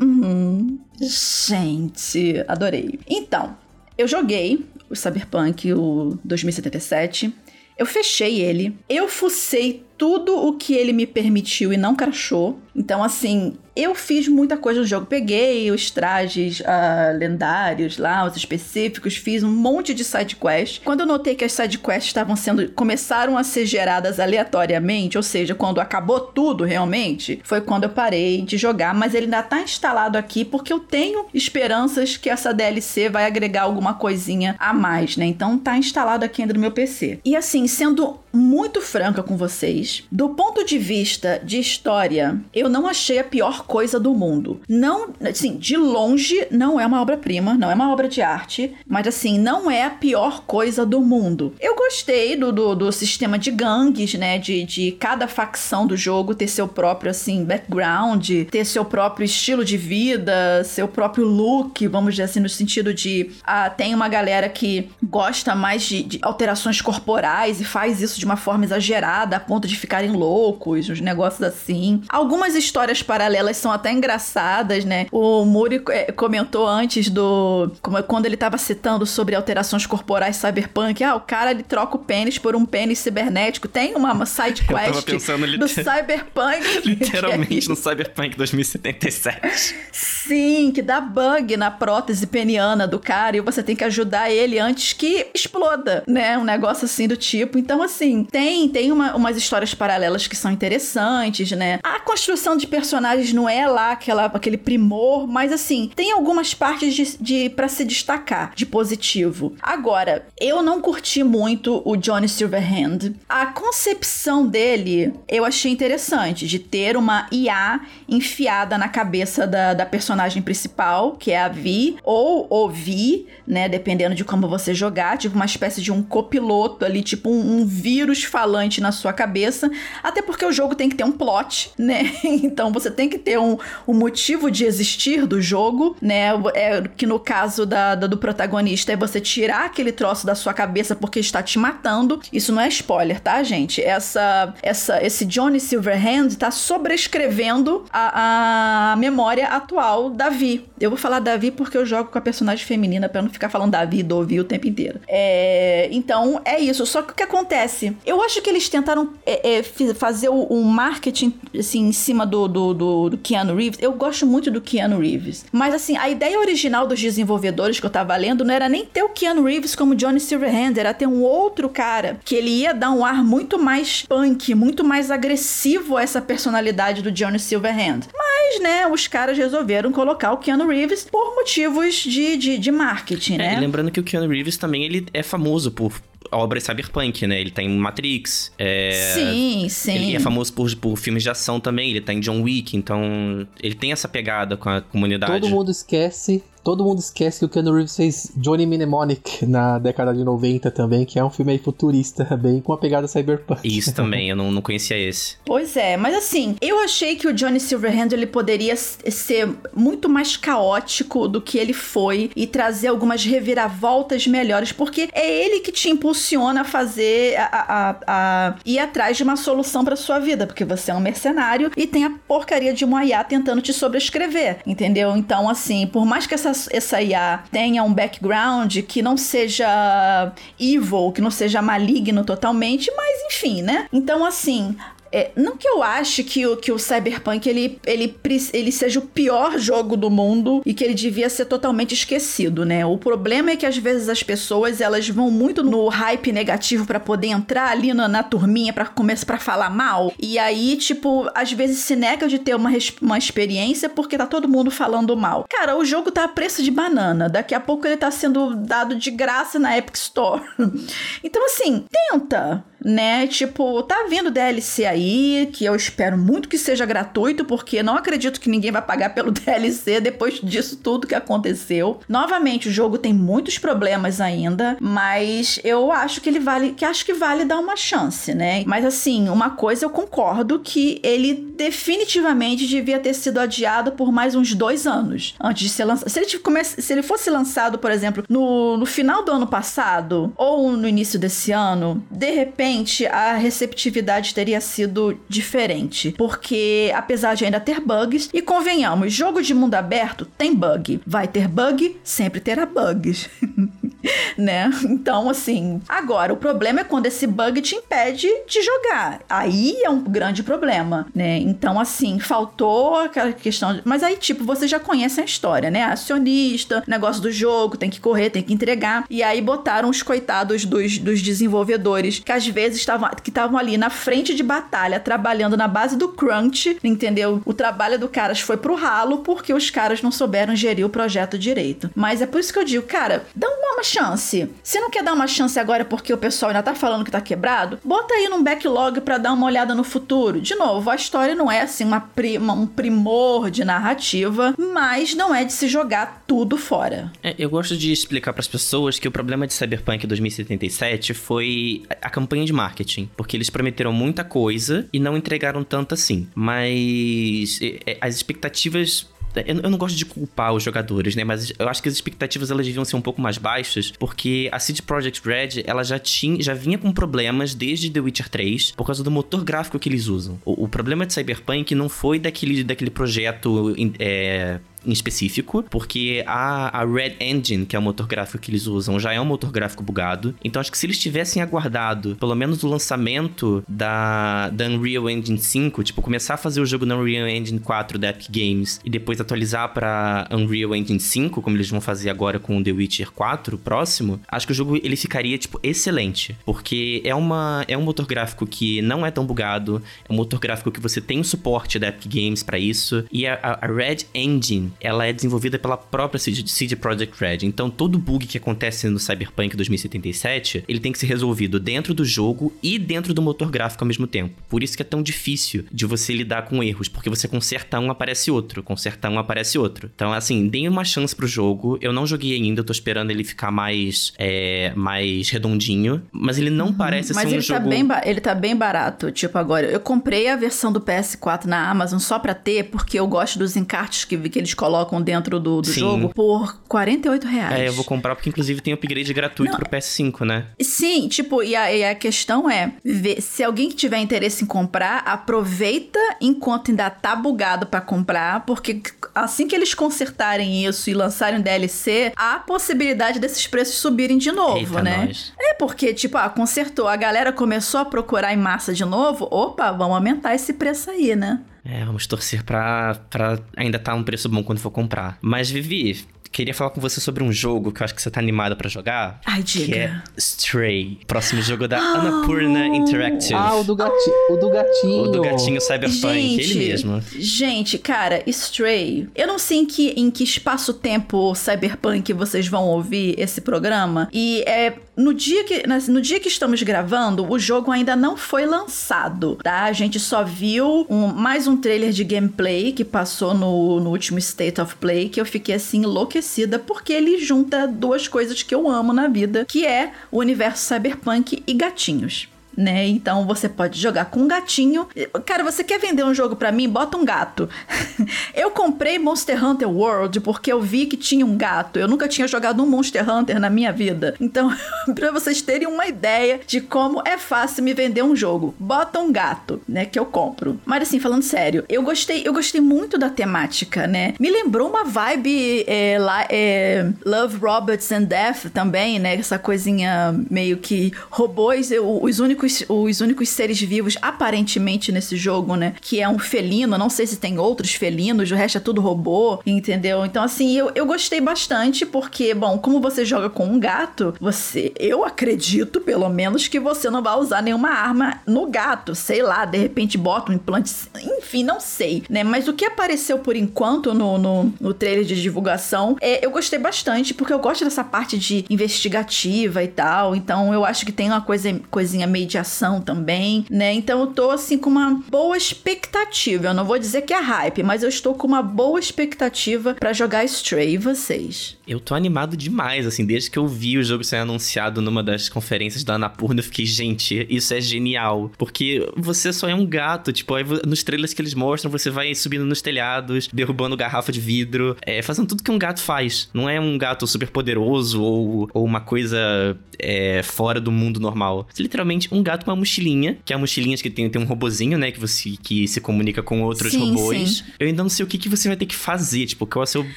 Hum, 0.00 0.80
gente, 1.00 2.44
adorei. 2.48 2.98
Então, 3.08 3.56
eu 3.96 4.08
joguei 4.08 4.68
o 4.90 4.96
Cyberpunk, 4.96 5.72
o 5.72 6.18
2077. 6.24 7.32
Eu 7.78 7.86
fechei 7.86 8.40
ele. 8.40 8.76
Eu 8.88 9.08
fucei 9.08 9.86
tudo 9.96 10.36
o 10.36 10.54
que 10.54 10.74
ele 10.74 10.92
me 10.92 11.06
permitiu 11.06 11.72
e 11.72 11.76
não 11.76 11.94
crachou. 11.94 12.58
Então, 12.74 13.02
assim, 13.02 13.56
eu 13.76 13.94
fiz 13.94 14.28
muita 14.28 14.56
coisa 14.56 14.80
no 14.80 14.86
jogo. 14.86 15.06
Peguei 15.06 15.70
os 15.70 15.90
trajes 15.90 16.60
uh, 16.60 17.16
lendários 17.16 17.98
lá, 17.98 18.24
os 18.24 18.36
específicos, 18.36 19.16
fiz 19.16 19.42
um 19.42 19.50
monte 19.50 19.92
de 19.92 20.04
side 20.04 20.36
quest. 20.36 20.82
Quando 20.84 21.00
eu 21.00 21.06
notei 21.06 21.34
que 21.34 21.44
as 21.44 21.52
side 21.52 21.78
quests 21.78 22.06
estavam 22.06 22.36
sendo 22.36 22.70
começaram 22.72 23.36
a 23.36 23.44
ser 23.44 23.66
geradas 23.66 24.20
aleatoriamente, 24.20 25.16
ou 25.16 25.22
seja, 25.22 25.54
quando 25.54 25.80
acabou 25.80 26.20
tudo 26.20 26.64
realmente, 26.64 27.40
foi 27.44 27.60
quando 27.60 27.84
eu 27.84 27.90
parei 27.90 28.42
de 28.42 28.56
jogar, 28.56 28.94
mas 28.94 29.14
ele 29.14 29.26
ainda 29.26 29.42
tá 29.42 29.60
instalado 29.60 30.18
aqui 30.18 30.44
porque 30.44 30.72
eu 30.72 30.80
tenho 30.80 31.26
esperanças 31.32 32.16
que 32.16 32.30
essa 32.30 32.52
DLC 32.52 33.08
vai 33.08 33.26
agregar 33.26 33.62
alguma 33.62 33.94
coisinha 33.94 34.56
a 34.58 34.72
mais, 34.72 35.16
né? 35.16 35.26
Então 35.26 35.58
tá 35.58 35.76
instalado 35.76 36.24
aqui 36.24 36.42
ainda 36.42 36.54
no 36.54 36.60
meu 36.60 36.70
PC. 36.70 37.20
E 37.24 37.36
assim, 37.36 37.66
sendo 37.66 38.18
muito 38.32 38.80
franca 38.80 39.22
com 39.22 39.36
vocês, 39.36 39.83
do 40.10 40.30
ponto 40.30 40.64
de 40.64 40.78
vista 40.78 41.40
de 41.42 41.58
história, 41.58 42.38
eu 42.52 42.68
não 42.68 42.86
achei 42.86 43.18
a 43.18 43.24
pior 43.24 43.64
coisa 43.66 43.98
do 43.98 44.14
mundo. 44.14 44.60
Não, 44.68 45.08
assim, 45.20 45.56
de 45.56 45.76
longe 45.76 46.46
não 46.50 46.80
é 46.80 46.86
uma 46.86 47.00
obra-prima, 47.00 47.54
não 47.54 47.70
é 47.70 47.74
uma 47.74 47.92
obra 47.92 48.08
de 48.08 48.22
arte, 48.22 48.74
mas 48.86 49.06
assim, 49.06 49.38
não 49.38 49.70
é 49.70 49.84
a 49.84 49.90
pior 49.90 50.42
coisa 50.46 50.84
do 50.84 51.00
mundo. 51.00 51.54
Eu 51.60 51.74
gostei 51.74 52.36
do, 52.36 52.52
do, 52.52 52.74
do 52.74 52.92
sistema 52.92 53.38
de 53.38 53.50
gangues, 53.50 54.14
né? 54.14 54.38
De, 54.38 54.64
de 54.64 54.92
cada 54.92 55.26
facção 55.26 55.86
do 55.86 55.96
jogo 55.96 56.34
ter 56.34 56.48
seu 56.48 56.68
próprio, 56.68 57.10
assim, 57.10 57.44
background, 57.44 58.28
ter 58.50 58.64
seu 58.64 58.84
próprio 58.84 59.24
estilo 59.24 59.64
de 59.64 59.76
vida, 59.76 60.62
seu 60.64 60.88
próprio 60.88 61.24
look, 61.24 61.86
vamos 61.88 62.14
dizer 62.14 62.24
assim, 62.24 62.40
no 62.40 62.48
sentido 62.48 62.92
de 62.92 63.30
ah, 63.44 63.70
tem 63.70 63.94
uma 63.94 64.08
galera 64.08 64.48
que 64.48 64.88
gosta 65.02 65.54
mais 65.54 65.82
de, 65.82 66.02
de 66.02 66.18
alterações 66.22 66.80
corporais 66.80 67.60
e 67.60 67.64
faz 67.64 68.00
isso 68.00 68.18
de 68.18 68.24
uma 68.24 68.36
forma 68.36 68.64
exagerada 68.64 69.36
a 69.36 69.40
ponto 69.40 69.66
de 69.66 69.73
ficarem 69.76 70.10
loucos, 70.10 70.88
uns 70.88 71.00
negócios 71.00 71.42
assim. 71.42 72.02
Algumas 72.08 72.54
histórias 72.54 73.02
paralelas 73.02 73.56
são 73.56 73.72
até 73.72 73.92
engraçadas, 73.92 74.84
né? 74.84 75.06
O 75.10 75.44
Muri 75.44 75.82
é, 75.90 76.12
comentou 76.12 76.66
antes 76.66 77.08
do. 77.08 77.70
Como, 77.82 78.02
quando 78.02 78.26
ele 78.26 78.36
tava 78.36 78.58
citando 78.58 79.06
sobre 79.06 79.34
alterações 79.34 79.86
corporais 79.86 80.36
cyberpunk. 80.36 81.02
Ah, 81.02 81.14
o 81.14 81.20
cara 81.20 81.50
ele 81.50 81.62
troca 81.62 81.96
o 81.96 81.98
pênis 81.98 82.38
por 82.38 82.56
um 82.56 82.64
pênis 82.64 82.98
cibernético. 82.98 83.68
Tem 83.68 83.94
uma 83.94 84.24
side 84.26 84.64
quest 84.64 85.58
do 85.58 85.68
cyberpunk. 85.68 86.82
Literalmente 86.84 87.68
no 87.68 87.76
cyberpunk 87.76 88.36
2077. 88.36 89.76
Sim, 89.92 90.72
que 90.72 90.82
dá 90.82 91.00
bug 91.00 91.56
na 91.56 91.70
prótese 91.70 92.26
peniana 92.26 92.86
do 92.86 92.98
cara 92.98 93.36
e 93.36 93.40
você 93.40 93.62
tem 93.62 93.76
que 93.76 93.84
ajudar 93.84 94.30
ele 94.30 94.58
antes 94.58 94.92
que 94.92 95.26
exploda, 95.34 96.02
né? 96.06 96.38
Um 96.38 96.44
negócio 96.44 96.84
assim 96.84 97.06
do 97.06 97.16
tipo. 97.16 97.58
Então, 97.58 97.82
assim, 97.82 98.24
tem, 98.24 98.68
tem 98.68 98.90
uma, 98.90 99.14
umas 99.14 99.36
histórias 99.36 99.63
histórias 99.64 99.74
paralelas 99.74 100.26
que 100.26 100.36
são 100.36 100.50
interessantes, 100.50 101.50
né? 101.52 101.80
A 101.82 101.98
construção 102.00 102.56
de 102.56 102.66
personagens 102.66 103.32
não 103.32 103.48
é 103.48 103.66
lá 103.66 103.92
aquela, 103.92 104.26
aquele 104.26 104.56
primor, 104.56 105.26
mas 105.26 105.52
assim, 105.52 105.90
tem 105.96 106.12
algumas 106.12 106.54
partes 106.54 106.94
de, 106.94 107.16
de 107.18 107.50
para 107.50 107.68
se 107.68 107.84
destacar 107.84 108.52
de 108.54 108.66
positivo. 108.66 109.54
Agora, 109.62 110.26
eu 110.40 110.62
não 110.62 110.80
curti 110.80 111.22
muito 111.24 111.82
o 111.84 111.96
Johnny 111.96 112.28
Silverhand. 112.28 113.14
A 113.28 113.46
concepção 113.46 114.46
dele 114.46 115.12
eu 115.28 115.44
achei 115.44 115.72
interessante, 115.72 116.46
de 116.46 116.58
ter 116.58 116.96
uma 116.96 117.26
IA 117.32 117.80
enfiada 118.08 118.76
na 118.76 118.88
cabeça 118.88 119.46
da, 119.46 119.72
da 119.74 119.86
personagem 119.86 120.42
principal, 120.42 121.12
que 121.12 121.30
é 121.30 121.40
a 121.40 121.48
Vi, 121.48 121.96
ou 122.02 122.46
o 122.50 122.68
Vi, 122.68 123.26
né? 123.46 123.68
Dependendo 123.68 124.14
de 124.14 124.24
como 124.24 124.48
você 124.48 124.74
jogar, 124.74 125.16
tipo 125.16 125.34
uma 125.34 125.44
espécie 125.44 125.80
de 125.80 125.90
um 125.90 126.02
copiloto 126.02 126.84
ali, 126.84 127.02
tipo 127.02 127.30
um, 127.30 127.60
um 127.60 127.66
vírus 127.66 128.24
falante 128.24 128.80
na 128.80 128.92
sua 128.92 129.12
cabeça. 129.12 129.53
Até 130.02 130.22
porque 130.22 130.44
o 130.44 130.52
jogo 130.52 130.74
tem 130.74 130.88
que 130.88 130.96
ter 130.96 131.04
um 131.04 131.12
plot, 131.12 131.72
né? 131.78 132.12
Então 132.44 132.72
você 132.72 132.90
tem 132.90 133.08
que 133.08 133.18
ter 133.18 133.38
um, 133.38 133.58
um 133.86 133.94
motivo 133.94 134.50
de 134.50 134.64
existir 134.64 135.26
do 135.26 135.40
jogo, 135.40 135.96
né? 136.00 136.30
É, 136.54 136.82
que 136.96 137.06
no 137.06 137.18
caso 137.18 137.64
da, 137.64 137.94
da, 137.94 138.06
do 138.06 138.18
protagonista 138.18 138.92
é 138.92 138.96
você 138.96 139.20
tirar 139.20 139.64
aquele 139.64 139.92
troço 139.92 140.26
da 140.26 140.34
sua 140.34 140.52
cabeça 140.52 140.94
porque 140.94 141.20
está 141.20 141.42
te 141.42 141.58
matando. 141.58 142.20
Isso 142.32 142.52
não 142.52 142.60
é 142.60 142.68
spoiler, 142.68 143.20
tá, 143.20 143.42
gente? 143.42 143.82
Essa, 143.82 144.54
essa, 144.62 145.04
esse 145.04 145.24
Johnny 145.24 145.60
Silverhand 145.60 146.30
tá 146.38 146.50
sobrescrevendo 146.50 147.84
a, 147.92 148.92
a 148.92 148.96
memória 148.96 149.46
atual 149.48 150.10
da 150.10 150.28
Vi. 150.28 150.66
Eu 150.78 150.90
vou 150.90 150.98
falar 150.98 151.20
Davi 151.20 151.50
porque 151.50 151.76
eu 151.76 151.86
jogo 151.86 152.10
com 152.10 152.18
a 152.18 152.20
personagem 152.20 152.64
feminina 152.64 153.08
para 153.08 153.22
não 153.22 153.30
ficar 153.30 153.48
falando 153.48 153.70
Davi, 153.72 154.02
Dovi 154.02 154.40
o 154.40 154.44
tempo 154.44 154.66
inteiro. 154.66 155.00
É, 155.08 155.88
então 155.90 156.40
é 156.44 156.58
isso. 156.60 156.84
Só 156.86 157.02
que 157.02 157.12
o 157.12 157.14
que 157.14 157.22
acontece? 157.22 157.96
Eu 158.04 158.22
acho 158.22 158.40
que 158.42 158.50
eles 158.50 158.68
tentaram 158.68 159.10
é, 159.24 159.43
é, 159.44 159.62
fazer 159.62 160.30
o, 160.30 160.46
um 160.50 160.62
marketing 160.62 161.34
assim 161.56 161.86
em 161.86 161.92
cima 161.92 162.24
do, 162.24 162.48
do, 162.48 162.72
do, 162.72 163.10
do, 163.10 163.18
Keanu 163.18 163.54
Reeves. 163.54 163.78
Eu 163.80 163.92
gosto 163.92 164.26
muito 164.26 164.50
do 164.50 164.60
Keanu 164.60 164.98
Reeves. 164.98 165.44
Mas 165.52 165.74
assim, 165.74 165.98
a 165.98 166.08
ideia 166.08 166.40
original 166.40 166.86
dos 166.86 166.98
desenvolvedores 166.98 167.78
que 167.78 167.84
eu 167.84 167.90
tava 167.90 168.16
lendo 168.16 168.42
não 168.42 168.54
era 168.54 168.68
nem 168.68 168.86
ter 168.86 169.02
o 169.02 169.10
Keanu 169.10 169.44
Reeves 169.44 169.74
como 169.74 169.94
Johnny 169.94 170.18
Silverhand, 170.18 170.78
era 170.78 170.94
ter 170.94 171.06
um 171.06 171.22
outro 171.22 171.68
cara 171.68 172.18
que 172.24 172.34
ele 172.34 172.50
ia 172.50 172.72
dar 172.72 172.90
um 172.90 173.04
ar 173.04 173.22
muito 173.22 173.58
mais 173.58 174.02
punk, 174.02 174.54
muito 174.54 174.82
mais 174.82 175.10
agressivo 175.10 175.98
a 175.98 176.02
essa 176.02 176.22
personalidade 176.22 177.02
do 177.02 177.12
Johnny 177.12 177.38
Silverhand. 177.38 178.00
Mas, 178.16 178.62
né, 178.62 178.86
os 178.86 179.06
caras 179.06 179.36
resolveram 179.36 179.92
colocar 179.92 180.32
o 180.32 180.38
Keanu 180.38 180.66
Reeves 180.66 181.04
por 181.04 181.34
motivos 181.34 181.96
de, 181.96 182.36
de, 182.38 182.58
de 182.58 182.72
marketing, 182.72 183.34
é, 183.34 183.38
né? 183.38 183.60
lembrando 183.60 183.90
que 183.90 184.00
o 184.00 184.02
Keanu 184.02 184.28
Reeves 184.28 184.56
também 184.56 184.84
ele 184.84 185.06
é 185.12 185.22
famoso 185.22 185.70
por 185.70 185.92
obras 186.30 186.64
cyberpunk, 186.64 187.26
né? 187.26 187.40
Ele 187.40 187.50
tá 187.50 187.62
em 187.62 187.68
Matrix. 187.68 188.52
É... 188.58 189.12
Sim, 189.14 189.68
sim. 189.68 189.94
Ele 189.94 190.16
é 190.16 190.20
famoso 190.20 190.52
por, 190.52 190.74
por 190.76 190.96
filmes 190.96 191.22
de 191.22 191.30
ação 191.30 191.60
também. 191.60 191.90
Ele 191.90 192.00
tá 192.00 192.12
em 192.12 192.20
John 192.20 192.42
Wick, 192.42 192.76
então 192.76 193.46
ele 193.62 193.74
tem 193.74 193.92
essa 193.92 194.08
pegada 194.08 194.56
com 194.56 194.68
a 194.68 194.80
comunidade. 194.80 195.40
Todo 195.40 195.50
mundo 195.50 195.70
esquece 195.70 196.42
Todo 196.64 196.82
mundo 196.82 196.98
esquece 196.98 197.40
que 197.40 197.44
o 197.44 197.48
Keanu 197.48 197.74
Reeves 197.74 197.94
fez 197.94 198.32
Johnny 198.36 198.64
Mnemonic 198.64 199.44
na 199.44 199.78
década 199.78 200.14
de 200.14 200.24
90 200.24 200.70
também, 200.70 201.04
que 201.04 201.18
é 201.18 201.24
um 201.24 201.28
filme 201.28 201.52
aí 201.52 201.58
futurista, 201.58 202.24
bem 202.40 202.62
com 202.62 202.72
uma 202.72 202.78
pegada 202.78 203.06
cyberpunk. 203.06 203.60
Isso 203.62 203.94
também, 203.94 204.30
eu 204.30 204.36
não, 204.36 204.50
não 204.50 204.62
conhecia 204.62 204.96
esse. 204.96 205.36
Pois 205.44 205.76
é, 205.76 205.98
mas 205.98 206.14
assim, 206.14 206.56
eu 206.62 206.82
achei 206.82 207.16
que 207.16 207.28
o 207.28 207.34
Johnny 207.34 207.60
Silverhand 207.60 208.08
ele 208.12 208.26
poderia 208.26 208.74
ser 208.76 209.46
muito 209.76 210.08
mais 210.08 210.38
caótico 210.38 211.28
do 211.28 211.38
que 211.38 211.58
ele 211.58 211.74
foi 211.74 212.30
e 212.34 212.46
trazer 212.46 212.88
algumas 212.88 213.22
reviravoltas 213.22 214.26
melhores, 214.26 214.72
porque 214.72 215.10
é 215.12 215.44
ele 215.44 215.60
que 215.60 215.70
te 215.70 215.90
impulsiona 215.90 216.62
a 216.62 216.64
fazer, 216.64 217.36
a, 217.36 217.48
a, 217.52 217.96
a 218.06 218.54
ir 218.64 218.78
atrás 218.78 219.18
de 219.18 219.22
uma 219.22 219.36
solução 219.36 219.84
para 219.84 219.96
sua 219.96 220.18
vida, 220.18 220.46
porque 220.46 220.64
você 220.64 220.90
é 220.90 220.94
um 220.94 221.00
mercenário 221.00 221.70
e 221.76 221.86
tem 221.86 222.04
a 222.04 222.12
porcaria 222.26 222.72
de 222.72 222.86
uma 222.86 223.04
IA 223.04 223.22
tentando 223.22 223.60
te 223.60 223.72
sobrescrever, 223.74 224.60
entendeu? 224.66 225.14
Então, 225.14 225.46
assim, 225.46 225.86
por 225.86 226.06
mais 226.06 226.26
que 226.26 226.34
essa 226.34 226.53
essa 226.70 227.02
IA 227.02 227.42
tenha 227.50 227.82
um 227.82 227.92
background 227.92 228.78
que 228.88 229.02
não 229.02 229.16
seja 229.16 230.32
evil, 230.58 231.12
que 231.12 231.20
não 231.20 231.30
seja 231.30 231.60
maligno 231.60 232.24
totalmente, 232.24 232.90
mas 232.96 233.22
enfim, 233.26 233.62
né? 233.62 233.88
Então, 233.92 234.24
assim, 234.24 234.76
é, 235.14 235.30
não 235.36 235.56
que 235.56 235.68
eu 235.68 235.80
ache 235.80 236.24
que 236.24 236.44
o, 236.44 236.56
que 236.56 236.72
o 236.72 236.78
Cyberpunk 236.78 237.48
ele, 237.48 237.78
ele, 237.86 238.16
ele 238.52 238.72
seja 238.72 238.98
o 238.98 239.06
pior 239.06 239.56
jogo 239.60 239.96
do 239.96 240.10
mundo 240.10 240.60
e 240.66 240.74
que 240.74 240.82
ele 240.82 240.92
devia 240.92 241.30
ser 241.30 241.44
totalmente 241.44 241.94
esquecido, 241.94 242.64
né? 242.64 242.84
O 242.84 242.98
problema 242.98 243.52
é 243.52 243.56
que 243.56 243.64
às 243.64 243.78
vezes 243.78 244.08
as 244.08 244.24
pessoas 244.24 244.80
elas 244.80 245.08
vão 245.08 245.30
muito 245.30 245.62
no 245.62 245.86
hype 245.86 246.32
negativo 246.32 246.84
para 246.84 246.98
poder 246.98 247.28
entrar 247.28 247.70
ali 247.70 247.94
na, 247.94 248.08
na 248.08 248.24
turminha 248.24 248.72
para 248.72 248.86
começar 248.86 249.24
para 249.24 249.38
falar 249.38 249.70
mal 249.70 250.12
e 250.18 250.36
aí 250.36 250.76
tipo 250.76 251.30
às 251.32 251.52
vezes 251.52 251.78
se 251.78 251.94
nega 251.94 252.26
de 252.26 252.40
ter 252.40 252.56
uma, 252.56 252.70
uma 253.00 253.16
experiência 253.16 253.88
porque 253.88 254.18
tá 254.18 254.26
todo 254.26 254.48
mundo 254.48 254.68
falando 254.68 255.16
mal. 255.16 255.46
Cara, 255.48 255.78
o 255.78 255.84
jogo 255.84 256.10
tá 256.10 256.24
a 256.24 256.28
preço 256.28 256.60
de 256.60 256.72
banana. 256.72 257.28
Daqui 257.28 257.54
a 257.54 257.60
pouco 257.60 257.86
ele 257.86 257.96
tá 257.96 258.10
sendo 258.10 258.56
dado 258.56 258.96
de 258.96 259.12
graça 259.12 259.60
na 259.60 259.78
Epic 259.78 259.94
Store. 259.94 260.42
então 261.22 261.44
assim, 261.46 261.84
tenta 262.10 262.64
né? 262.84 263.26
Tipo, 263.26 263.82
tá 263.82 264.06
vindo 264.08 264.30
DLC 264.30 264.84
aí, 264.84 265.48
que 265.52 265.64
eu 265.64 265.74
espero 265.74 266.18
muito 266.18 266.48
que 266.48 266.58
seja 266.58 266.84
gratuito, 266.84 267.44
porque 267.44 267.82
não 267.82 267.96
acredito 267.96 268.38
que 268.38 268.50
ninguém 268.50 268.70
vai 268.70 268.82
pagar 268.82 269.14
pelo 269.14 269.32
DLC 269.32 270.00
depois 270.00 270.40
disso 270.40 270.76
tudo 270.76 271.06
que 271.06 271.14
aconteceu. 271.14 272.00
Novamente, 272.08 272.68
o 272.68 272.72
jogo 272.72 272.98
tem 272.98 273.14
muitos 273.14 273.58
problemas 273.58 274.20
ainda, 274.20 274.76
mas 274.80 275.58
eu 275.64 275.90
acho 275.90 276.20
que 276.20 276.28
ele 276.28 276.40
vale, 276.40 276.72
que 276.72 276.84
acho 276.84 277.04
que 277.06 277.14
vale 277.14 277.44
dar 277.44 277.58
uma 277.58 277.76
chance, 277.76 278.34
né? 278.34 278.62
Mas 278.66 278.84
assim, 278.84 279.28
uma 279.28 279.50
coisa 279.50 279.86
eu 279.86 279.90
concordo 279.90 280.58
que 280.58 281.00
ele 281.02 281.34
definitivamente 281.56 282.66
devia 282.66 282.98
ter 282.98 283.14
sido 283.14 283.38
adiado 283.38 283.92
por 283.92 284.12
mais 284.12 284.34
uns 284.34 284.54
dois 284.54 284.86
anos 284.86 285.34
antes 285.40 285.62
de 285.62 285.68
ser 285.68 285.84
lançado. 285.84 286.08
Se 286.08 286.18
ele, 286.18 286.38
comece, 286.38 286.82
se 286.82 286.92
ele 286.92 287.02
fosse 287.02 287.30
lançado, 287.30 287.78
por 287.78 287.90
exemplo, 287.90 288.24
no, 288.28 288.76
no 288.76 288.86
final 288.86 289.24
do 289.24 289.32
ano 289.32 289.46
passado 289.46 290.32
ou 290.36 290.72
no 290.72 290.86
início 290.86 291.18
desse 291.18 291.52
ano, 291.52 292.04
de 292.10 292.30
repente 292.30 292.73
provavelmente 292.74 293.06
a 293.06 293.34
receptividade 293.34 294.34
teria 294.34 294.60
sido 294.60 295.18
diferente. 295.28 296.14
Porque, 296.16 296.90
apesar 296.94 297.34
de 297.34 297.44
ainda 297.44 297.60
ter 297.60 297.80
bugs, 297.80 298.28
e 298.32 298.42
convenhamos, 298.42 299.12
jogo 299.12 299.42
de 299.42 299.54
mundo 299.54 299.74
aberto 299.74 300.26
tem 300.36 300.54
bug. 300.54 301.00
Vai 301.06 301.28
ter 301.28 301.46
bug, 301.46 301.96
sempre 302.02 302.40
terá 302.40 302.66
bugs. 302.66 303.28
né? 304.36 304.70
Então, 304.84 305.30
assim, 305.30 305.80
agora 305.88 306.32
o 306.32 306.36
problema 306.36 306.80
é 306.80 306.84
quando 306.84 307.06
esse 307.06 307.26
bug 307.26 307.60
te 307.60 307.74
impede 307.74 308.28
de 308.46 308.62
jogar. 308.62 309.20
Aí 309.28 309.76
é 309.82 309.90
um 309.90 310.02
grande 310.02 310.42
problema, 310.42 311.06
né? 311.14 311.38
Então, 311.38 311.78
assim, 311.78 312.18
faltou 312.18 312.96
aquela 312.96 313.32
questão. 313.32 313.74
De... 313.74 313.82
Mas 313.84 314.02
aí, 314.02 314.16
tipo, 314.16 314.44
você 314.44 314.66
já 314.66 314.78
conhece 314.78 315.20
a 315.20 315.24
história, 315.24 315.70
né? 315.70 315.84
Acionista, 315.84 316.82
negócio 316.86 317.22
do 317.22 317.30
jogo, 317.30 317.76
tem 317.76 317.90
que 317.90 318.00
correr, 318.00 318.30
tem 318.30 318.42
que 318.42 318.52
entregar. 318.52 319.04
E 319.08 319.22
aí 319.22 319.40
botaram 319.40 319.88
os 319.88 320.02
coitados 320.02 320.64
dos, 320.64 320.98
dos 320.98 321.22
desenvolvedores, 321.22 322.18
que 322.18 322.32
às 322.32 322.46
vezes 322.46 322.63
estavam 322.72 323.10
que 323.22 323.30
estavam 323.30 323.58
ali 323.58 323.76
na 323.76 323.90
frente 323.90 324.34
de 324.34 324.42
batalha, 324.42 325.00
trabalhando 325.00 325.56
na 325.56 325.68
base 325.68 325.96
do 325.96 326.08
crunch, 326.08 326.78
entendeu? 326.82 327.42
O 327.44 327.52
trabalho 327.52 327.98
do 327.98 328.08
caras 328.08 328.40
foi 328.40 328.56
pro 328.56 328.74
ralo 328.74 329.18
porque 329.18 329.52
os 329.52 329.70
caras 329.70 330.02
não 330.02 330.10
souberam 330.10 330.56
gerir 330.56 330.84
o 330.84 330.90
projeto 330.90 331.38
direito. 331.38 331.90
Mas 331.94 332.22
é 332.22 332.26
por 332.26 332.40
isso 332.40 332.52
que 332.52 332.58
eu 332.58 332.64
digo, 332.64 332.86
cara, 332.86 333.24
dá 333.34 333.48
uma 333.48 333.82
chance. 333.82 334.48
Se 334.62 334.80
não 334.80 334.90
quer 334.90 335.02
dar 335.02 335.12
uma 335.12 335.26
chance 335.26 335.58
agora 335.58 335.84
porque 335.84 336.12
o 336.12 336.18
pessoal 336.18 336.50
ainda 336.50 336.62
tá 336.62 336.74
falando 336.74 337.04
que 337.04 337.10
tá 337.10 337.20
quebrado, 337.20 337.78
bota 337.84 338.14
aí 338.14 338.28
num 338.28 338.42
backlog 338.42 339.00
para 339.00 339.18
dar 339.18 339.32
uma 339.32 339.46
olhada 339.46 339.74
no 339.74 339.84
futuro. 339.84 340.40
De 340.40 340.54
novo, 340.54 340.90
a 340.90 340.96
história 340.96 341.34
não 341.34 341.50
é 341.50 341.60
assim 341.60 341.84
uma, 341.84 342.00
pri 342.00 342.38
uma 342.38 342.54
um 342.54 342.66
primor 342.66 343.50
de 343.50 343.64
narrativa, 343.64 344.54
mas 344.56 345.14
não 345.14 345.34
é 345.34 345.44
de 345.44 345.52
se 345.52 345.68
jogar 345.68 346.24
tudo 346.26 346.56
fora. 346.56 347.12
É, 347.22 347.34
eu 347.38 347.50
gosto 347.50 347.76
de 347.76 347.92
explicar 347.92 348.32
para 348.32 348.40
as 348.40 348.48
pessoas 348.48 348.98
que 348.98 349.06
o 349.06 349.10
problema 349.10 349.46
de 349.46 349.52
Cyberpunk 349.52 350.06
2077 350.06 351.12
foi 351.14 351.82
a 352.00 352.08
campanha 352.08 352.44
de 352.44 352.52
marketing, 352.54 353.08
porque 353.16 353.36
eles 353.36 353.50
prometeram 353.50 353.92
muita 353.92 354.24
coisa 354.24 354.88
e 354.92 354.98
não 354.98 355.16
entregaram 355.16 355.64
tanto 355.64 355.94
assim. 355.94 356.28
Mas 356.34 357.60
as 358.00 358.14
expectativas 358.14 359.08
eu, 359.46 359.70
não 359.70 359.78
gosto 359.78 359.96
de 359.96 360.04
culpar 360.04 360.52
os 360.52 360.62
jogadores, 360.62 361.16
né? 361.16 361.24
Mas 361.24 361.52
eu 361.58 361.68
acho 361.68 361.82
que 361.82 361.88
as 361.88 361.94
expectativas 361.94 362.50
elas 362.50 362.66
deviam 362.66 362.84
ser 362.84 362.96
um 362.96 363.00
pouco 363.00 363.20
mais 363.20 363.38
baixas, 363.38 363.90
porque 363.98 364.48
a 364.52 364.58
CD 364.58 364.82
Projekt 364.82 365.26
Red, 365.26 365.64
ela 365.66 365.82
já 365.82 365.98
tinha, 365.98 366.40
já 366.40 366.54
vinha 366.54 366.78
com 366.78 366.92
problemas 366.92 367.54
desde 367.54 367.90
The 367.90 368.00
Witcher 368.00 368.28
3 368.28 368.72
por 368.72 368.86
causa 368.86 369.02
do 369.02 369.10
motor 369.10 369.42
gráfico 369.42 369.78
que 369.78 369.88
eles 369.88 370.06
usam. 370.06 370.38
O, 370.44 370.64
o 370.64 370.68
problema 370.68 371.06
de 371.06 371.12
Cyberpunk 371.12 371.74
não 371.74 371.88
foi 371.88 372.18
daquele, 372.18 372.62
daquele 372.62 372.90
projeto 372.90 373.74
é, 373.98 374.60
em 374.86 374.92
específico, 374.92 375.64
porque 375.70 376.22
a, 376.26 376.80
a 376.80 376.84
Red 376.84 377.16
Engine, 377.20 377.66
que 377.66 377.76
é 377.76 377.78
o 377.78 377.82
motor 377.82 378.06
gráfico 378.06 378.38
que 378.38 378.50
eles 378.50 378.66
usam, 378.66 378.98
já 378.98 379.12
é 379.12 379.20
um 379.20 379.24
motor 379.24 379.50
gráfico 379.50 379.82
bugado. 379.82 380.34
Então 380.44 380.60
acho 380.60 380.70
que 380.70 380.78
se 380.78 380.86
eles 380.86 380.98
tivessem 380.98 381.42
aguardado 381.42 382.16
pelo 382.16 382.34
menos 382.34 382.62
o 382.62 382.68
lançamento 382.68 383.64
da, 383.68 384.50
da 384.50 384.66
Unreal 384.66 385.08
Engine 385.08 385.38
5, 385.38 385.82
tipo, 385.82 386.02
começar 386.02 386.34
a 386.34 386.36
fazer 386.36 386.60
o 386.60 386.66
jogo 386.66 386.86
na 386.86 386.96
Unreal 386.96 387.28
Engine 387.28 387.58
4 387.58 387.98
da 387.98 388.10
Epic 388.10 388.28
Games 388.30 388.80
e 388.84 388.90
depois 388.90 389.20
atualizar 389.20 389.72
para 389.72 390.28
Unreal 390.30 390.74
Engine 390.74 391.00
5, 391.00 391.40
como 391.42 391.56
eles 391.56 391.68
vão 391.68 391.80
fazer 391.80 392.10
agora 392.10 392.38
com 392.38 392.58
o 392.58 392.62
The 392.62 392.72
Witcher 392.72 393.10
4 393.10 393.58
próximo, 393.58 394.20
acho 394.28 394.46
que 394.46 394.52
o 394.52 394.54
jogo 394.54 394.76
ele 394.76 394.96
ficaria, 394.96 395.36
tipo, 395.38 395.58
excelente. 395.62 396.36
Porque 396.44 397.02
é, 397.04 397.14
uma, 397.14 397.64
é 397.68 397.76
um 397.76 397.82
motor 397.82 398.06
gráfico 398.06 398.46
que 398.46 398.82
não 398.82 399.04
é 399.04 399.10
tão 399.10 399.24
bugado, 399.24 399.82
é 400.08 400.12
um 400.12 400.16
motor 400.16 400.38
gráfico 400.38 400.70
que 400.70 400.80
você 400.80 401.00
tem 401.00 401.20
o 401.20 401.24
suporte 401.24 401.78
da 401.78 401.88
Epic 401.88 402.12
Games 402.12 402.42
para 402.42 402.58
isso, 402.58 403.04
e 403.10 403.26
a, 403.26 403.58
a, 403.60 403.66
Red 403.66 404.06
Engine, 404.14 404.72
ela 404.80 405.06
é 405.06 405.12
desenvolvida 405.12 405.58
pela 405.58 405.76
própria 405.76 406.18
CD, 406.18 406.46
CD 406.46 406.76
Projekt 406.76 407.18
Red. 407.18 407.38
Então 407.42 407.70
todo 407.70 407.98
bug 407.98 408.26
que 408.26 408.38
acontece 408.38 408.88
no 408.88 408.98
Cyberpunk 408.98 409.56
2077, 409.56 410.64
ele 410.68 410.80
tem 410.80 410.92
que 410.92 410.98
ser 410.98 411.06
resolvido 411.06 411.58
dentro 411.58 411.94
do 411.94 412.04
jogo 412.04 412.52
e 412.62 412.78
dentro 412.78 413.14
do 413.14 413.22
motor 413.22 413.50
gráfico 413.50 413.84
ao 413.84 413.88
mesmo 413.88 414.06
tempo. 414.06 414.34
Por 414.48 414.62
isso 414.62 414.76
que 414.76 414.82
é 414.82 414.84
tão 414.84 415.02
difícil 415.02 415.64
de 415.72 415.86
você 415.86 416.12
lidar 416.12 416.42
com 416.42 416.62
erros, 416.62 416.88
porque 416.88 417.10
você 417.10 417.26
conserta 417.28 417.78
um, 417.78 417.90
aparece 417.90 418.30
outro, 418.30 418.62
conserta 418.62 419.08
um, 419.08 419.18
aparece 419.18 419.58
outro. 419.58 419.90
Então, 419.94 420.12
assim, 420.12 420.48
deem 420.48 420.68
uma 420.68 420.84
chance 420.84 421.14
pro 421.14 421.26
jogo. 421.26 421.78
Eu 421.80 421.92
não 421.92 422.06
joguei 422.06 422.34
ainda, 422.34 422.60
eu 422.60 422.64
tô 422.64 422.72
esperando 422.72 423.10
ele 423.10 423.24
ficar 423.24 423.50
mais, 423.50 424.12
é, 424.18 424.72
mais 424.74 425.30
redondinho, 425.30 426.02
mas 426.12 426.38
ele 426.38 426.50
não 426.50 426.66
uhum, 426.66 426.74
parece 426.74 427.14
mas 427.14 427.28
ser 427.28 427.38
um 427.38 427.40
jogo... 427.40 427.60
Tá 427.60 427.68
bem, 427.68 427.88
ele 428.04 428.20
tá 428.20 428.34
bem 428.34 428.56
barato, 428.56 429.10
tipo 429.10 429.38
agora. 429.38 429.66
Eu 429.66 429.80
comprei 429.80 430.28
a 430.28 430.36
versão 430.36 430.72
do 430.72 430.80
PS4 430.80 431.44
na 431.46 431.70
Amazon 431.70 431.98
só 431.98 432.18
pra 432.18 432.34
ter, 432.34 432.64
porque 432.64 432.98
eu 432.98 433.06
gosto 433.06 433.38
dos 433.38 433.56
encartes 433.56 434.04
que, 434.04 434.16
que 434.28 434.38
eles 434.38 434.54
colocam 434.54 434.63
dentro 435.02 435.40
do, 435.40 435.60
do 435.60 435.72
jogo 435.72 436.08
por 436.14 436.60
48 436.68 437.26
reais. 437.26 437.60
É, 437.60 437.68
eu 437.68 437.72
vou 437.72 437.84
comprar 437.84 438.14
porque 438.14 438.28
inclusive 438.28 438.60
tem 438.60 438.72
upgrade 438.72 439.12
gratuito 439.12 439.52
não, 439.52 439.58
pro 439.58 439.68
PS5, 439.68 440.24
né? 440.24 440.46
Sim, 440.60 441.08
tipo, 441.08 441.42
e 441.42 441.54
a, 441.54 441.72
e 441.72 441.84
a 441.84 441.94
questão 441.94 442.48
é, 442.50 442.72
ver, 442.84 443.20
se 443.20 443.42
alguém 443.42 443.68
tiver 443.68 443.98
interesse 443.98 444.44
em 444.44 444.46
comprar, 444.46 444.98
aproveita 444.98 445.98
enquanto 446.20 446.70
ainda 446.70 446.90
tá 446.90 447.14
bugado 447.14 447.66
para 447.66 447.80
comprar, 447.80 448.44
porque 448.46 448.82
assim 449.14 449.46
que 449.46 449.54
eles 449.54 449.74
consertarem 449.74 450.64
isso 450.64 450.90
e 450.90 450.94
lançarem 450.94 451.40
o 451.40 451.42
DLC, 451.42 452.12
há 452.16 452.34
a 452.34 452.40
possibilidade 452.40 453.18
desses 453.18 453.46
preços 453.46 453.76
subirem 453.76 454.18
de 454.18 454.32
novo, 454.32 454.58
Eita 454.58 454.82
né? 454.82 455.06
Nós. 455.06 455.32
É 455.38 455.54
porque, 455.54 455.94
tipo, 455.94 456.16
ah, 456.16 456.28
consertou, 456.28 456.88
a 456.88 456.96
galera 456.96 457.32
começou 457.32 457.80
a 457.80 457.84
procurar 457.84 458.32
em 458.32 458.36
massa 458.36 458.72
de 458.72 458.84
novo, 458.84 459.28
opa, 459.30 459.70
vamos 459.72 459.94
aumentar 459.94 460.34
esse 460.34 460.52
preço 460.52 460.90
aí, 460.90 461.14
né? 461.14 461.40
É, 461.64 461.84
vamos 461.84 462.06
torcer 462.06 462.44
pra, 462.44 462.94
pra 463.08 463.38
ainda 463.56 463.78
tá 463.78 463.94
um 463.94 464.04
preço 464.04 464.28
bom 464.28 464.42
quando 464.42 464.58
for 464.58 464.70
comprar. 464.70 465.18
Mas, 465.22 465.50
Vivi, 465.50 466.06
queria 466.34 466.52
falar 466.52 466.70
com 466.70 466.80
você 466.80 467.00
sobre 467.00 467.22
um 467.22 467.32
jogo 467.32 467.70
que 467.70 467.80
eu 467.80 467.84
acho 467.84 467.94
que 467.94 468.02
você 468.02 468.10
tá 468.10 468.18
animada 468.18 468.56
para 468.56 468.68
jogar. 468.68 469.20
Ai, 469.24 469.40
diga. 469.40 469.66
Que 469.66 469.78
é 469.78 470.02
Stray. 470.16 470.98
Próximo 471.06 471.40
jogo 471.40 471.68
da 471.68 471.78
oh. 471.78 471.98
Annapurna 471.98 472.66
Interactive. 472.66 473.34
Ah, 473.34 473.54
o 473.54 473.62
do, 473.62 473.76
gati 473.76 474.10
o 474.28 474.36
do 474.36 474.50
gatinho. 474.50 475.02
O 475.04 475.08
do 475.12 475.22
gatinho 475.22 475.60
Cyberpunk, 475.60 476.02
gente, 476.02 476.40
ele 476.40 476.68
mesmo. 476.68 477.00
Gente, 477.12 477.78
cara, 477.78 478.22
Stray. 478.26 479.08
Eu 479.14 479.28
não 479.28 479.38
sei 479.38 479.58
em 479.58 479.66
que, 479.66 479.90
em 479.90 480.10
que 480.10 480.24
espaço-tempo 480.24 481.34
Cyberpunk 481.36 482.12
vocês 482.12 482.48
vão 482.48 482.64
ouvir 482.64 483.14
esse 483.16 483.40
programa. 483.40 484.08
E 484.12 484.42
é 484.42 484.74
no 484.96 485.14
dia 485.14 485.44
que 485.44 485.64
no 485.88 486.00
dia 486.00 486.20
que 486.20 486.28
estamos 486.28 486.62
gravando, 486.62 487.30
o 487.30 487.38
jogo 487.38 487.70
ainda 487.70 487.94
não 487.96 488.16
foi 488.16 488.46
lançado, 488.46 489.36
tá? 489.42 489.64
A 489.64 489.72
gente 489.72 489.98
só 490.00 490.24
viu 490.24 490.86
um, 490.88 491.08
mais 491.08 491.46
um 491.46 491.56
trailer 491.56 491.90
de 491.90 492.04
gameplay 492.04 492.72
que 492.72 492.84
passou 492.84 493.34
no, 493.34 493.80
no 493.80 493.90
último 493.90 494.18
State 494.18 494.60
of 494.60 494.76
Play 494.76 495.08
que 495.08 495.20
eu 495.20 495.26
fiquei 495.26 495.56
assim 495.56 495.82
enlouquecida 495.82 496.23
porque 496.58 496.92
ele 496.92 497.18
junta 497.18 497.66
duas 497.66 498.08
coisas 498.08 498.42
que 498.42 498.54
eu 498.54 498.68
amo 498.68 498.92
na 498.92 499.08
vida, 499.08 499.44
que 499.44 499.66
é 499.66 499.92
o 500.10 500.18
universo 500.18 500.66
cyberpunk 500.66 501.42
e 501.46 501.52
gatinhos 501.54 502.28
né? 502.56 502.86
Então 502.86 503.26
você 503.26 503.48
pode 503.48 503.80
jogar 503.80 504.06
com 504.06 504.20
um 504.20 504.28
gatinho. 504.28 504.86
Cara, 505.24 505.42
você 505.42 505.62
quer 505.62 505.78
vender 505.78 506.04
um 506.04 506.14
jogo 506.14 506.36
para 506.36 506.52
mim? 506.52 506.68
Bota 506.68 506.96
um 506.96 507.04
gato. 507.04 507.48
eu 508.34 508.50
comprei 508.50 508.98
Monster 508.98 509.44
Hunter 509.44 509.68
World 509.68 510.20
porque 510.20 510.52
eu 510.52 510.60
vi 510.60 510.86
que 510.86 510.96
tinha 510.96 511.24
um 511.24 511.36
gato. 511.36 511.78
Eu 511.78 511.88
nunca 511.88 512.08
tinha 512.08 512.26
jogado 512.26 512.62
um 512.62 512.66
Monster 512.66 513.08
Hunter 513.08 513.38
na 513.38 513.50
minha 513.50 513.72
vida. 513.72 514.14
Então, 514.20 514.52
para 514.94 515.10
vocês 515.10 515.40
terem 515.42 515.68
uma 515.68 515.86
ideia 515.86 516.40
de 516.46 516.60
como 516.60 517.02
é 517.04 517.18
fácil 517.18 517.62
me 517.62 517.74
vender 517.74 518.02
um 518.02 518.14
jogo, 518.16 518.54
bota 518.58 518.98
um 518.98 519.12
gato, 519.12 519.60
né, 519.68 519.84
que 519.84 519.98
eu 519.98 520.06
compro. 520.06 520.60
Mas 520.64 520.82
assim, 520.82 520.98
falando 521.00 521.22
sério, 521.22 521.64
eu 521.68 521.82
gostei, 521.82 522.22
eu 522.24 522.32
gostei 522.32 522.60
muito 522.60 522.98
da 522.98 523.10
temática, 523.10 523.86
né? 523.86 524.14
Me 524.18 524.30
lembrou 524.30 524.68
uma 524.68 524.84
vibe 524.84 525.64
é, 525.66 525.98
lá, 525.98 526.26
é, 526.28 526.90
Love, 527.04 527.38
Robots 527.38 527.90
and 527.92 528.02
Death 528.02 528.50
também, 528.52 528.98
né? 528.98 529.14
Essa 529.14 529.38
coisinha 529.38 530.14
meio 530.30 530.58
que 530.58 530.92
robôs, 531.10 531.70
os 532.02 532.20
únicos 532.20 532.43
únicos, 532.44 532.64
os 532.68 533.00
únicos 533.00 533.28
seres 533.28 533.60
vivos 533.60 533.96
aparentemente 534.02 534.92
nesse 534.92 535.16
jogo, 535.16 535.56
né? 535.56 535.74
Que 535.80 536.00
é 536.00 536.08
um 536.08 536.18
felino, 536.18 536.76
não 536.76 536.90
sei 536.90 537.06
se 537.06 537.16
tem 537.16 537.38
outros 537.38 537.74
felinos, 537.74 538.30
o 538.30 538.34
resto 538.34 538.58
é 538.58 538.60
tudo 538.60 538.80
robô, 538.80 539.40
entendeu? 539.46 540.04
Então, 540.04 540.22
assim, 540.22 540.56
eu, 540.56 540.70
eu 540.74 540.86
gostei 540.86 541.20
bastante 541.20 541.86
porque, 541.86 542.34
bom, 542.34 542.58
como 542.58 542.80
você 542.80 543.04
joga 543.04 543.30
com 543.30 543.46
um 543.46 543.58
gato, 543.58 544.14
você, 544.20 544.72
eu 544.78 545.04
acredito, 545.04 545.80
pelo 545.80 546.08
menos, 546.08 546.48
que 546.48 546.60
você 546.60 546.90
não 546.90 547.02
vai 547.02 547.16
usar 547.16 547.42
nenhuma 547.42 547.70
arma 547.70 548.20
no 548.26 548.46
gato, 548.46 548.94
sei 548.94 549.22
lá, 549.22 549.44
de 549.44 549.58
repente 549.58 549.96
bota 549.96 550.32
um 550.32 550.34
implante, 550.34 550.72
enfim, 551.18 551.42
não 551.42 551.60
sei, 551.60 552.02
né? 552.08 552.22
Mas 552.22 552.48
o 552.48 552.52
que 552.52 552.64
apareceu 552.64 553.18
por 553.18 553.36
enquanto 553.36 553.94
no, 553.94 554.18
no, 554.18 554.52
no 554.60 554.74
trailer 554.74 555.04
de 555.04 555.20
divulgação, 555.20 555.96
é, 556.00 556.24
eu 556.24 556.30
gostei 556.30 556.58
bastante 556.58 557.14
porque 557.14 557.32
eu 557.32 557.38
gosto 557.38 557.64
dessa 557.64 557.84
parte 557.84 558.18
de 558.18 558.44
investigativa 558.50 559.62
e 559.62 559.68
tal, 559.68 560.14
então 560.14 560.52
eu 560.52 560.64
acho 560.64 560.84
que 560.84 560.92
tem 560.92 561.08
uma 561.08 561.20
coisa, 561.20 561.54
coisinha 561.70 562.06
meio 562.06 562.26
de 562.26 562.33
ação 562.38 562.80
também, 562.80 563.44
né? 563.50 563.72
Então 563.72 564.00
eu 564.00 564.06
tô 564.08 564.30
assim 564.30 564.58
com 564.58 564.70
uma 564.70 565.02
boa 565.08 565.36
expectativa. 565.36 566.48
Eu 566.48 566.54
não 566.54 566.64
vou 566.64 566.78
dizer 566.78 567.02
que 567.02 567.12
é 567.12 567.20
hype, 567.20 567.62
mas 567.62 567.82
eu 567.82 567.88
estou 567.88 568.14
com 568.14 568.26
uma 568.26 568.42
boa 568.42 568.78
expectativa 568.78 569.74
para 569.74 569.92
jogar 569.92 570.24
Stray 570.24 570.74
e 570.74 570.78
vocês. 570.78 571.56
Eu 571.66 571.80
tô 571.80 571.94
animado 571.94 572.36
demais, 572.36 572.86
assim, 572.86 573.04
desde 573.04 573.30
que 573.30 573.38
eu 573.38 573.46
vi 573.46 573.78
o 573.78 573.82
jogo 573.82 574.04
ser 574.04 574.16
anunciado 574.16 574.82
numa 574.82 575.02
das 575.02 575.28
conferências 575.28 575.82
da 575.82 575.94
Anapurna, 575.94 576.40
eu 576.40 576.44
fiquei, 576.44 576.66
gente, 576.66 577.26
isso 577.30 577.54
é 577.54 577.60
genial. 577.60 578.30
Porque 578.36 578.86
você 578.96 579.32
só 579.32 579.48
é 579.48 579.54
um 579.54 579.64
gato, 579.66 580.12
tipo, 580.12 580.34
aí 580.34 580.44
nos 580.66 580.82
trailers 580.82 581.14
que 581.14 581.22
eles 581.22 581.34
mostram, 581.34 581.70
você 581.70 581.90
vai 581.90 582.14
subindo 582.14 582.44
nos 582.44 582.60
telhados, 582.60 583.28
derrubando 583.32 583.76
garrafa 583.76 584.12
de 584.12 584.20
vidro, 584.20 584.76
é, 584.82 585.00
fazendo 585.02 585.28
tudo 585.28 585.42
que 585.42 585.50
um 585.50 585.58
gato 585.58 585.80
faz. 585.80 586.28
Não 586.34 586.48
é 586.48 586.60
um 586.60 586.76
gato 586.76 587.06
super 587.06 587.30
poderoso 587.30 588.02
ou, 588.02 588.48
ou 588.52 588.64
uma 588.64 588.80
coisa 588.80 589.56
é, 589.78 590.22
fora 590.22 590.60
do 590.60 590.70
mundo 590.70 591.00
normal. 591.00 591.46
É 591.58 591.62
literalmente 591.62 592.08
um 592.12 592.22
gato 592.24 592.44
com 592.44 592.50
uma 592.50 592.56
mochilinha, 592.56 593.16
que 593.24 593.32
é 593.32 593.36
a 593.36 593.38
mochilinha 593.38 593.76
que 593.76 593.88
tem, 593.88 594.10
tem 594.10 594.20
um 594.20 594.24
robozinho, 594.24 594.76
né? 594.76 594.90
Que 594.90 594.98
você 594.98 595.34
que 595.40 595.68
se 595.68 595.80
comunica 595.80 596.22
com 596.22 596.42
outros 596.42 596.72
sim, 596.72 596.80
robôs. 596.80 597.38
Sim. 597.38 597.44
Eu 597.60 597.68
ainda 597.68 597.82
não 597.82 597.90
sei 597.90 598.04
o 598.04 598.08
que, 598.08 598.18
que 598.18 598.28
você 598.28 598.48
vai 598.48 598.56
ter 598.56 598.66
que 598.66 598.74
fazer, 598.74 599.26
tipo, 599.26 599.46
qual 599.46 599.62
é 599.62 599.64
o 599.64 599.66
seu. 599.66 599.86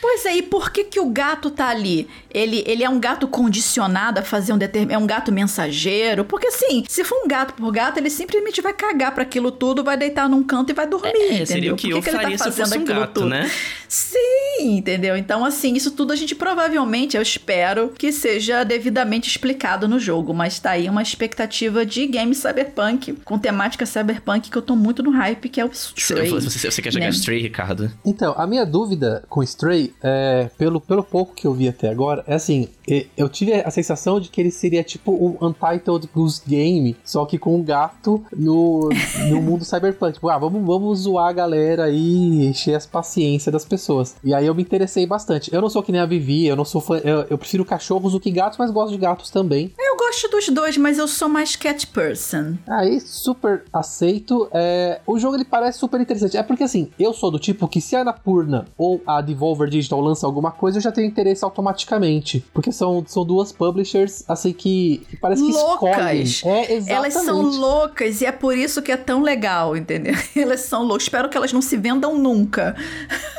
Pois 0.00 0.26
é, 0.26 0.36
e 0.36 0.42
por 0.42 0.72
que, 0.72 0.84
que 0.84 0.98
o 0.98 1.10
gato 1.10 1.50
tá 1.50 1.68
ali? 1.68 2.08
Ele, 2.32 2.64
ele 2.66 2.82
é 2.82 2.88
um 2.88 2.98
gato 2.98 3.28
condicionado 3.28 4.18
a 4.18 4.22
fazer 4.22 4.52
um 4.52 4.58
determinado. 4.58 4.94
É 4.94 4.98
um 4.98 5.06
gato 5.06 5.30
mensageiro? 5.30 6.24
Porque 6.24 6.48
assim, 6.48 6.84
se 6.88 7.04
for 7.04 7.22
um 7.24 7.28
gato 7.28 7.54
por 7.54 7.70
gato, 7.70 7.98
ele 7.98 8.10
simplesmente 8.10 8.60
vai 8.60 8.72
cagar 8.72 9.12
para 9.12 9.22
aquilo 9.22 9.52
tudo, 9.52 9.84
vai 9.84 9.96
deitar 9.96 10.28
num 10.28 10.42
canto 10.42 10.70
e 10.70 10.74
vai 10.74 10.86
dormir. 10.86 11.12
É, 11.14 11.24
entendeu? 11.26 11.46
seria 11.46 11.74
o 11.74 11.76
que, 11.76 11.88
que 11.88 11.94
eu 11.94 12.02
que 12.02 12.10
faria 12.10 12.28
ele 12.28 12.38
tá 12.38 12.44
fazendo 12.44 12.66
se 12.66 12.72
fosse 12.72 12.78
um 12.78 12.84
gato, 12.84 13.12
tudo? 13.12 13.28
né? 13.28 13.50
Sim, 13.88 14.76
entendeu? 14.76 15.16
Então, 15.16 15.44
assim, 15.44 15.74
isso 15.74 15.90
tudo 15.90 16.12
a 16.12 16.16
gente 16.16 16.34
provavelmente, 16.34 17.16
eu 17.16 17.22
espero 17.22 17.92
que 17.98 18.12
seja 18.12 18.62
devidamente 18.64 19.28
explicado 19.28 19.88
no 19.88 19.98
jogo. 19.98 20.32
Mas 20.32 20.58
tá 20.60 20.70
aí 20.70 20.88
uma 20.88 21.02
expectativa 21.02 21.84
de 21.90 22.06
game 22.06 22.34
cyberpunk, 22.34 23.12
com 23.24 23.38
temática 23.38 23.84
cyberpunk, 23.84 24.48
que 24.48 24.56
eu 24.56 24.62
tô 24.62 24.76
muito 24.76 25.02
no 25.02 25.10
hype, 25.10 25.48
que 25.48 25.60
é 25.60 25.64
o 25.64 25.70
Stray. 25.72 26.30
Você, 26.30 26.70
você 26.70 26.80
quer 26.80 26.92
jogar 26.92 27.06
né? 27.06 27.10
Stray, 27.10 27.42
Ricardo? 27.42 27.90
Então, 28.04 28.34
a 28.38 28.46
minha 28.46 28.64
dúvida 28.64 29.24
com 29.28 29.42
Stray, 29.42 29.92
é, 30.02 30.48
pelo, 30.56 30.80
pelo 30.80 31.02
pouco 31.02 31.34
que 31.34 31.46
eu 31.46 31.52
vi 31.52 31.68
até 31.68 31.88
agora, 31.88 32.24
é 32.26 32.34
assim, 32.34 32.68
eu 33.16 33.28
tive 33.28 33.54
a 33.54 33.70
sensação 33.70 34.20
de 34.20 34.28
que 34.28 34.40
ele 34.40 34.50
seria 34.50 34.82
tipo 34.82 35.12
um 35.12 35.46
Untitled 35.46 36.08
Goose 36.14 36.42
Game, 36.46 36.96
só 37.04 37.24
que 37.24 37.38
com 37.38 37.56
um 37.56 37.62
gato 37.62 38.24
no, 38.36 38.88
no 39.28 39.40
mundo 39.42 39.64
cyberpunk. 39.64 40.14
Tipo, 40.14 40.28
ah, 40.28 40.38
vamos, 40.38 40.64
vamos 40.64 41.00
zoar 41.00 41.28
a 41.28 41.32
galera 41.32 41.90
e 41.90 42.46
encher 42.46 42.74
as 42.74 42.86
paciências 42.86 43.52
das 43.52 43.64
pessoas. 43.64 44.16
E 44.24 44.34
aí 44.34 44.46
eu 44.46 44.54
me 44.54 44.62
interessei 44.62 45.06
bastante. 45.06 45.52
Eu 45.52 45.60
não 45.60 45.70
sou 45.70 45.82
que 45.82 45.92
nem 45.92 46.00
a 46.00 46.06
Vivi, 46.06 46.46
eu 46.46 46.56
não 46.56 46.64
sou 46.64 46.80
fã, 46.80 46.98
eu, 46.98 47.26
eu 47.30 47.38
prefiro 47.38 47.64
cachorros 47.64 48.12
do 48.12 48.20
que 48.20 48.30
gatos, 48.30 48.58
mas 48.58 48.70
gosto 48.70 48.92
de 48.92 48.98
gatos 48.98 49.30
também. 49.30 49.72
Eu 49.78 49.96
gosto 49.96 50.28
dos 50.28 50.48
dois, 50.48 50.76
mas 50.76 50.98
eu 50.98 51.06
sou 51.06 51.28
mais 51.28 51.56
cat 51.56 51.86
person. 51.88 52.56
Aí, 52.68 53.00
super 53.00 53.64
aceito. 53.72 54.48
É, 54.52 55.00
o 55.06 55.18
jogo 55.18 55.36
ele 55.36 55.44
parece 55.44 55.78
super 55.78 56.00
interessante. 56.00 56.36
É 56.36 56.42
porque 56.42 56.64
assim, 56.64 56.90
eu 56.98 57.12
sou 57.12 57.30
do 57.30 57.38
tipo 57.38 57.68
que 57.68 57.80
se 57.80 57.96
a 57.96 58.00
Anapurna 58.00 58.66
ou 58.76 59.00
a 59.06 59.20
Devolver 59.20 59.68
Digital 59.68 60.00
lança 60.00 60.26
alguma 60.26 60.50
coisa, 60.50 60.78
eu 60.78 60.82
já 60.82 60.92
tenho 60.92 61.06
interesse 61.06 61.44
automaticamente. 61.44 62.44
Porque 62.52 62.72
são, 62.80 63.04
são 63.06 63.26
duas 63.26 63.52
publishers, 63.52 64.24
assim, 64.26 64.54
que, 64.54 65.02
que 65.10 65.16
parece 65.18 65.44
que 65.44 65.52
loucas. 65.52 66.18
escolhem. 66.28 66.56
É, 66.56 66.72
exatamente. 66.72 66.90
Elas 66.90 67.12
são 67.12 67.42
loucas 67.42 68.20
e 68.22 68.26
é 68.26 68.32
por 68.32 68.56
isso 68.56 68.80
que 68.80 68.90
é 68.90 68.96
tão 68.96 69.20
legal, 69.22 69.76
entendeu? 69.76 70.14
Elas 70.34 70.60
são 70.60 70.82
loucas. 70.82 71.02
Espero 71.02 71.28
que 71.28 71.36
elas 71.36 71.52
não 71.52 71.60
se 71.60 71.76
vendam 71.76 72.16
nunca. 72.16 72.74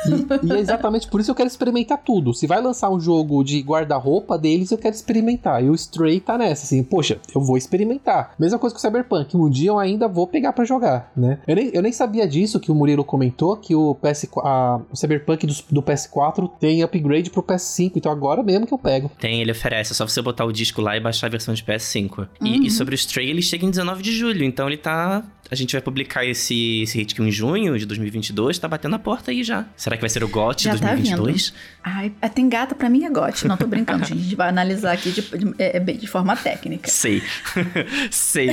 E, 0.06 0.46
e, 0.46 0.52
é 0.52 0.60
exatamente 0.60 1.08
por 1.08 1.20
isso 1.20 1.28
que 1.28 1.30
eu 1.32 1.36
quero 1.36 1.48
experimentar 1.48 1.98
tudo. 1.98 2.32
Se 2.34 2.46
vai 2.46 2.60
lançar 2.60 2.90
um 2.90 3.00
jogo 3.00 3.42
de 3.42 3.60
guarda-roupa 3.60 4.38
deles, 4.38 4.70
eu 4.70 4.78
quero 4.78 4.94
experimentar. 4.94 5.62
E 5.64 5.70
o 5.70 5.74
Stray 5.74 6.20
tá 6.20 6.36
nessa, 6.36 6.64
assim, 6.64 6.82
poxa, 6.82 7.18
eu 7.34 7.40
vou 7.40 7.56
experimentar. 7.56 8.34
Mesma 8.38 8.58
coisa 8.58 8.74
com 8.74 8.78
o 8.78 8.80
Cyberpunk, 8.80 9.36
um 9.36 9.50
dia 9.50 9.70
eu 9.70 9.78
ainda 9.78 10.06
vou 10.06 10.26
pegar 10.26 10.52
para 10.52 10.64
jogar, 10.64 11.10
né? 11.16 11.38
Eu 11.46 11.56
nem, 11.56 11.70
eu 11.72 11.82
nem 11.82 11.92
sabia 11.92 12.26
disso 12.26 12.60
que 12.60 12.70
o 12.70 12.74
Murilo 12.74 13.04
comentou, 13.04 13.56
que 13.56 13.74
o, 13.74 13.94
PS, 13.96 14.28
a, 14.38 14.80
o 14.92 14.96
Cyberpunk 14.96 15.46
do, 15.46 15.54
do 15.70 15.82
PS4 15.82 16.50
tem 16.60 16.82
upgrade 16.82 17.30
pro 17.30 17.42
PS5, 17.42 17.92
então 17.96 18.12
agora 18.12 18.42
mesmo 18.42 18.66
que 18.66 18.74
eu 18.74 18.78
pego. 18.78 19.10
Tem, 19.18 19.31
ele 19.40 19.52
oferece, 19.52 19.92
é 19.92 19.94
só 19.94 20.06
você 20.06 20.20
botar 20.20 20.44
o 20.44 20.52
disco 20.52 20.80
lá 20.80 20.96
e 20.96 21.00
baixar 21.00 21.26
a 21.26 21.30
versão 21.30 21.54
de 21.54 21.62
PS5. 21.62 22.18
Uhum. 22.18 22.26
E, 22.46 22.66
e, 22.66 22.70
sobre 22.70 22.94
o 22.94 22.96
Stray, 22.96 23.30
ele 23.30 23.42
chega 23.42 23.64
em 23.64 23.70
19 23.70 24.02
de 24.02 24.12
julho, 24.12 24.44
então 24.44 24.66
ele 24.66 24.76
tá... 24.76 25.22
A 25.50 25.54
gente 25.54 25.72
vai 25.72 25.82
publicar 25.82 26.24
esse, 26.24 26.82
esse 26.82 26.96
hit 26.96 27.20
em 27.20 27.30
junho 27.30 27.78
de 27.78 27.84
2022, 27.84 28.58
tá 28.58 28.66
batendo 28.66 28.96
a 28.96 28.98
porta 28.98 29.30
aí 29.30 29.44
já. 29.44 29.66
Será 29.76 29.96
que 29.96 30.00
vai 30.00 30.08
ser 30.08 30.24
o 30.24 30.28
GOT 30.28 30.62
de 30.62 30.70
2022? 30.70 31.50
Tá 31.50 31.56
Ai, 31.84 32.12
é, 32.22 32.28
tem 32.28 32.48
gata 32.48 32.74
pra 32.74 32.88
mim 32.88 33.04
é 33.04 33.10
GOT. 33.10 33.46
Não 33.46 33.56
tô 33.58 33.66
brincando, 33.66 34.04
gente. 34.06 34.18
A 34.18 34.22
gente 34.22 34.36
vai 34.36 34.48
analisar 34.48 34.92
aqui 34.92 35.10
de, 35.10 35.20
de, 35.20 35.54
é, 35.58 35.78
de 35.78 36.06
forma 36.06 36.34
técnica. 36.36 36.88
Sei. 36.90 37.22
sei, 38.10 38.48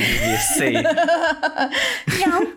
sei. 0.56 0.74
Não. 2.26 2.52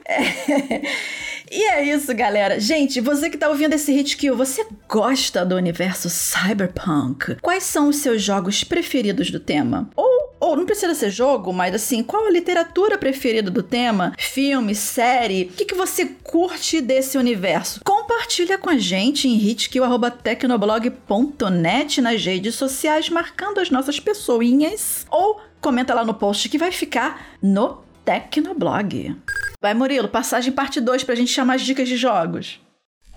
E 1.56 1.66
é 1.66 1.84
isso, 1.84 2.12
galera. 2.16 2.60
Gente, 2.60 2.99
você 2.99 3.30
que 3.30 3.38
tá 3.38 3.47
ouvindo 3.47 3.74
esse 3.74 3.93
Hit 3.93 4.18
Kill, 4.18 4.36
você 4.36 4.66
gosta 4.89 5.45
do 5.45 5.56
universo 5.56 6.10
cyberpunk? 6.10 7.36
Quais 7.43 7.62
são 7.62 7.89
os 7.89 7.97
seus 7.97 8.24
jogos 8.24 8.64
preferidos 8.64 9.30
do 9.30 9.39
tema? 9.39 9.88
Ou, 9.95 10.34
ou 10.39 10.56
não 10.56 10.66
precisa 10.66 10.95
ser 10.95 11.12
jogo, 11.12 11.54
mas 11.54 11.76
assim, 11.76 12.01
qual 12.01 12.26
a 12.26 12.32
literatura 12.32 12.97
preferida 12.97 13.51
do 13.51 13.62
tema? 13.62 14.16
Filme, 14.18 14.74
série? 14.74 15.43
O 15.43 15.49
que, 15.49 15.66
que 15.66 15.76
você 15.76 16.08
curte 16.24 16.82
desse 16.82 17.20
universo? 17.20 17.82
Compartilha 17.84 18.58
com 18.58 18.72
a 18.72 18.78
gente 18.80 19.28
em 19.28 19.38
hitkill.tecnoblog.net 19.38 22.01
nas 22.01 22.26
redes 22.26 22.56
sociais, 22.56 23.10
marcando 23.10 23.60
as 23.60 23.70
nossas 23.70 23.99
pessoinhas. 23.99 25.06
Ou 25.08 25.39
comenta 25.62 25.93
lá 25.93 26.04
no 26.04 26.16
post 26.16 26.49
que 26.49 26.58
vai 26.58 26.72
ficar 26.72 27.36
no 27.39 27.84
Tecnoblog. 28.06 29.16
Vai, 29.62 29.74
Murilo, 29.74 30.08
passagem 30.08 30.51
parte 30.51 30.82
2 30.82 31.04
pra 31.04 31.16
gente 31.16 31.32
chamar 31.32 31.56
as 31.56 31.62
dicas 31.62 31.88
de 31.88 31.95
jogos. 31.95 32.60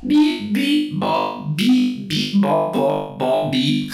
Bi, 0.02 0.50
bi, 0.52 0.92
bo, 0.94 1.46
bi, 1.56 2.06
bi, 2.08 2.32
bo, 2.36 3.16
bo, 3.18 3.50
bi. 3.50 3.88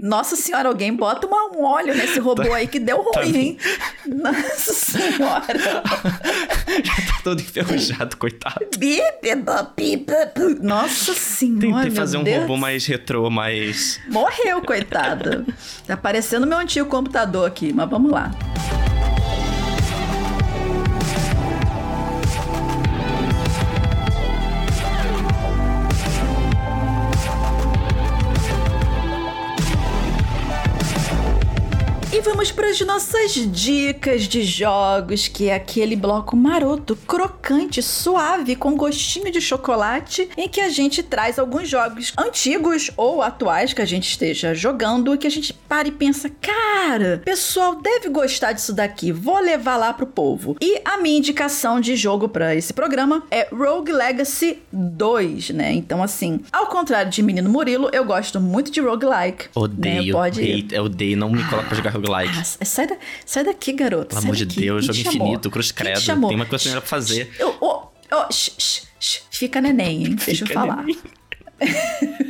Nossa 0.00 0.34
senhora, 0.34 0.68
alguém 0.68 0.92
bota 0.92 1.28
um 1.28 1.62
óleo 1.64 1.94
nesse 1.94 2.18
robô 2.18 2.52
aí 2.52 2.66
que 2.66 2.80
deu 2.80 2.98
tá 3.12 3.20
ruim, 3.20 3.36
hein? 3.36 3.58
Nossa 4.06 4.72
senhora. 4.72 5.58
Já 6.82 6.94
tá 6.94 7.20
todo 7.22 7.40
enferrujado, 7.40 8.16
coitado. 8.16 8.66
Nossa 10.60 11.14
senhora. 11.14 11.84
Tentei 11.84 11.90
fazer 11.92 12.16
um 12.16 12.24
Deus. 12.24 12.42
robô 12.42 12.56
mais 12.56 12.84
retrô, 12.84 13.30
mais. 13.30 14.00
Morreu, 14.08 14.60
coitado. 14.62 15.46
Tá 15.86 15.96
parecendo 15.96 16.46
meu 16.48 16.58
antigo 16.58 16.88
computador 16.88 17.46
aqui, 17.46 17.72
mas 17.72 17.88
vamos 17.88 18.10
lá. 18.10 18.32
Vamos 32.22 32.52
para 32.52 32.68
as 32.68 32.80
nossas 32.82 33.32
dicas 33.52 34.28
de 34.28 34.44
jogos, 34.44 35.26
que 35.26 35.48
é 35.48 35.56
aquele 35.56 35.96
bloco 35.96 36.36
maroto, 36.36 36.94
crocante, 36.94 37.82
suave, 37.82 38.54
com 38.54 38.76
gostinho 38.76 39.30
de 39.32 39.40
chocolate, 39.40 40.28
em 40.36 40.48
que 40.48 40.60
a 40.60 40.68
gente 40.68 41.02
traz 41.02 41.36
alguns 41.36 41.68
jogos 41.68 42.12
antigos 42.16 42.92
ou 42.96 43.22
atuais 43.22 43.72
que 43.72 43.82
a 43.82 43.84
gente 43.84 44.08
esteja 44.08 44.54
jogando 44.54 45.12
e 45.12 45.18
que 45.18 45.26
a 45.26 45.30
gente 45.30 45.52
para 45.52 45.88
e 45.88 45.90
pensa, 45.90 46.30
cara, 46.40 47.20
pessoal 47.24 47.74
deve 47.74 48.08
gostar 48.08 48.52
disso 48.52 48.72
daqui, 48.72 49.10
vou 49.10 49.40
levar 49.40 49.76
lá 49.76 49.92
pro 49.92 50.06
povo. 50.06 50.56
E 50.60 50.80
a 50.84 50.98
minha 50.98 51.18
indicação 51.18 51.80
de 51.80 51.96
jogo 51.96 52.28
para 52.28 52.54
esse 52.54 52.72
programa 52.72 53.24
é 53.32 53.48
Rogue 53.52 53.90
Legacy 53.90 54.58
2, 54.72 55.50
né? 55.50 55.72
Então, 55.72 56.00
assim, 56.00 56.40
ao 56.52 56.66
contrário 56.66 57.10
de 57.10 57.20
Menino 57.20 57.50
Murilo, 57.50 57.90
eu 57.92 58.04
gosto 58.04 58.40
muito 58.40 58.70
de 58.70 58.80
roguelike. 58.80 59.46
Odeio, 59.56 60.04
né? 60.04 60.12
Pode... 60.12 60.40
hate, 60.40 60.72
eu 60.72 60.84
odeio, 60.84 61.16
não 61.16 61.28
me 61.28 61.42
coloca 61.44 61.66
pra 61.66 61.76
jogar 61.76 61.90
roguelike. 61.90 62.11
Ah, 62.14 62.44
sai, 62.44 62.86
da, 62.86 62.96
sai 63.24 63.44
daqui, 63.44 63.72
garoto. 63.72 64.08
Pelo 64.08 64.20
amor 64.20 64.36
de 64.36 64.46
daqui. 64.46 64.60
Deus, 64.60 64.84
jogo 64.84 64.98
infinito, 64.98 65.50
cruz 65.50 65.72
credo. 65.72 66.00
Tem 66.00 66.14
uma 66.36 66.46
coisa 66.46 66.68
melhor 66.68 66.80
pra 66.80 66.88
fazer. 66.88 67.30
Oh, 67.40 67.54
oh, 67.60 67.88
oh, 68.12 68.32
shh, 68.32 68.50
shh, 68.58 68.82
shh. 69.00 69.20
Fica 69.30 69.60
neném, 69.60 70.06
hein? 70.06 70.16
Deixa 70.24 70.44
eu 70.44 70.48
Fica 70.48 70.60
falar. 70.60 70.84